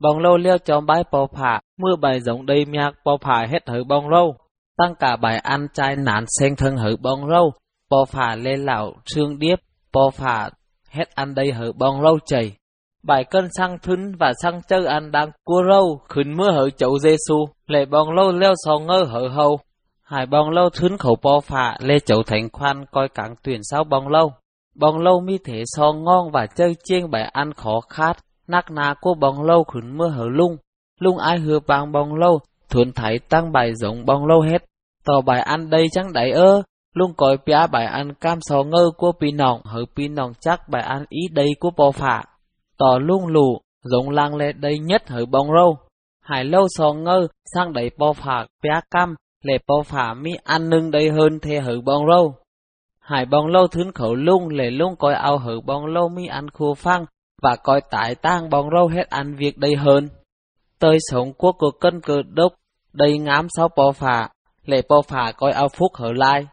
Bong 0.00 0.18
lâu 0.18 0.36
liêu 0.36 0.58
chóng 0.58 0.86
bái 0.86 1.04
bò 1.12 1.26
phả, 1.26 1.60
mưa 1.78 1.96
bài 2.00 2.20
giống 2.20 2.46
đầy 2.46 2.64
miạc 2.64 2.94
bò 3.04 3.16
phả 3.20 3.46
hết 3.50 3.68
hử 3.68 3.84
bong 3.84 4.08
lâu, 4.08 4.36
tăng 4.76 4.94
cả 4.94 5.16
bài 5.16 5.38
ăn 5.38 5.66
chai 5.74 5.96
nản 5.96 6.24
sen 6.38 6.56
thân 6.56 6.76
hử 6.76 6.96
bong 7.02 7.26
lâu, 7.26 7.52
bò 7.90 8.04
phả 8.04 8.36
lên 8.36 8.64
lão 8.64 8.92
trương 9.04 9.38
điếp, 9.38 9.58
bò 9.92 10.10
phả 10.10 10.50
hết 10.90 11.14
ăn 11.14 11.34
đây 11.34 11.52
hử 11.52 11.72
bong 11.72 12.00
lâu 12.00 12.18
chảy. 12.26 12.52
Bài 13.02 13.24
cân 13.24 13.48
sang 13.56 13.78
thun 13.78 14.14
và 14.14 14.32
sang 14.42 14.60
chơi 14.68 14.86
ăn 14.86 15.10
đang 15.10 15.30
cua 15.44 15.62
râu, 15.70 16.00
khuyến 16.08 16.36
mưa 16.36 16.50
hở 16.50 16.70
chậu 16.70 16.98
dê 16.98 17.16
-xu, 17.16 17.46
lệ 17.66 17.84
bong 17.84 18.10
lâu 18.10 18.32
leo 18.32 18.52
sò 18.64 18.78
ngơ 18.78 19.04
hở 19.08 19.28
hầu. 19.28 19.58
Hải 20.02 20.26
bong 20.26 20.50
lâu 20.50 20.70
thướn 20.70 20.98
khẩu 20.98 21.16
bò 21.22 21.40
phả 21.40 21.76
lê 21.80 21.98
chậu 21.98 22.22
thành 22.22 22.48
khoan 22.52 22.84
coi 22.92 23.08
cảng 23.08 23.34
tuyển 23.42 23.60
sao 23.70 23.84
bong 23.84 24.08
lâu. 24.08 24.32
Bong 24.74 24.98
lâu 24.98 25.20
mi 25.20 25.38
thể 25.44 25.62
so 25.66 25.92
ngon 25.92 26.30
và 26.32 26.46
chơi 26.46 26.76
chiên 26.84 27.10
bài 27.10 27.22
ăn 27.22 27.52
khó 27.52 27.80
khát, 27.88 28.16
nắc 28.48 28.70
ná 28.70 28.94
của 29.00 29.14
bong 29.14 29.42
lâu 29.42 29.64
khuyến 29.64 29.96
mưa 29.96 30.08
hở 30.08 30.24
lung. 30.28 30.56
Lung 31.00 31.18
ai 31.18 31.38
hứa 31.38 31.58
bằng 31.66 31.92
bong 31.92 32.14
lâu, 32.14 32.40
thuần 32.70 32.92
thấy 32.92 33.18
tăng 33.18 33.52
bài 33.52 33.74
giống 33.74 34.06
bong 34.06 34.26
lâu 34.26 34.40
hết. 34.40 34.64
Tò 35.04 35.20
bài 35.20 35.40
ăn 35.40 35.70
đây 35.70 35.84
chẳng 35.92 36.12
đẩy 36.12 36.30
ơ, 36.30 36.62
lung 36.94 37.14
coi 37.14 37.36
pia 37.46 37.66
bài 37.72 37.86
ăn 37.86 38.14
cam 38.14 38.38
sò 38.40 38.62
ngơ 38.62 38.90
của 38.96 39.12
pi 39.20 39.32
nòng 39.32 39.60
hở 39.64 39.84
pi 39.96 40.08
nòng 40.08 40.32
chắc 40.40 40.68
bài 40.68 40.82
ăn 40.82 41.04
ý 41.08 41.20
đây 41.32 41.48
của 41.60 41.70
bò 41.76 41.90
phạ. 41.90 42.22
Tò 42.78 42.98
lung 42.98 43.26
lù, 43.26 43.60
giống 43.82 44.10
lang 44.10 44.36
lệ 44.36 44.52
đây 44.52 44.78
nhất 44.78 45.08
hở 45.08 45.26
bong 45.26 45.52
lâu. 45.52 45.78
Hải 46.22 46.44
lâu 46.44 46.66
sò 46.68 46.92
ngơ, 46.92 47.26
sang 47.54 47.72
đẩy 47.72 47.90
bò 47.98 48.12
phạ 48.12 48.46
pia 48.62 48.80
cam, 48.90 49.14
lệ 49.42 49.58
bò 49.66 49.82
phả 49.82 50.14
mi 50.14 50.30
ăn 50.44 50.70
nưng 50.70 50.90
đây 50.90 51.10
hơn 51.10 51.38
thê 51.40 51.60
hở 51.60 51.80
bong 51.84 52.06
lâu 52.06 52.34
Hải 53.08 53.26
bong 53.26 53.46
lâu 53.46 53.66
thướn 53.66 53.92
khẩu 53.92 54.14
lung 54.14 54.48
lệ 54.48 54.70
lung 54.70 54.96
coi 54.96 55.14
ao 55.14 55.38
hở 55.38 55.60
bong 55.66 55.86
lâu 55.86 56.08
mi 56.08 56.26
ăn 56.26 56.50
khô 56.50 56.74
phăng, 56.74 57.04
và 57.42 57.56
coi 57.56 57.80
tại 57.90 58.14
tang 58.14 58.50
bóng 58.50 58.70
râu 58.70 58.88
hết 58.88 59.08
ăn 59.10 59.34
việc 59.36 59.58
đây 59.58 59.74
hơn. 59.76 60.08
tới 60.78 60.98
sống 61.10 61.32
quốc 61.32 61.56
của 61.58 61.70
cân 61.70 62.00
cơ 62.00 62.22
đốc, 62.28 62.52
đầy 62.92 63.18
ngám 63.18 63.46
sau 63.56 63.68
bò 63.76 63.92
phả, 63.92 64.28
lệ 64.64 64.82
bò 64.88 65.02
phả 65.02 65.32
coi 65.36 65.52
ao 65.52 65.68
phúc 65.68 65.92
hở 65.94 66.12
lai. 66.12 66.46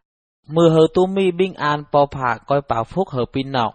Mưa 0.48 0.70
hở 0.70 0.88
tu 0.94 1.08
mi 1.08 1.32
binh 1.32 1.54
an 1.54 1.84
bò 1.92 2.06
phả 2.12 2.38
coi 2.48 2.62
bảo 2.70 2.84
phúc 2.84 3.10
hở 3.10 3.26
pin 3.34 3.52
nọc. 3.52 3.74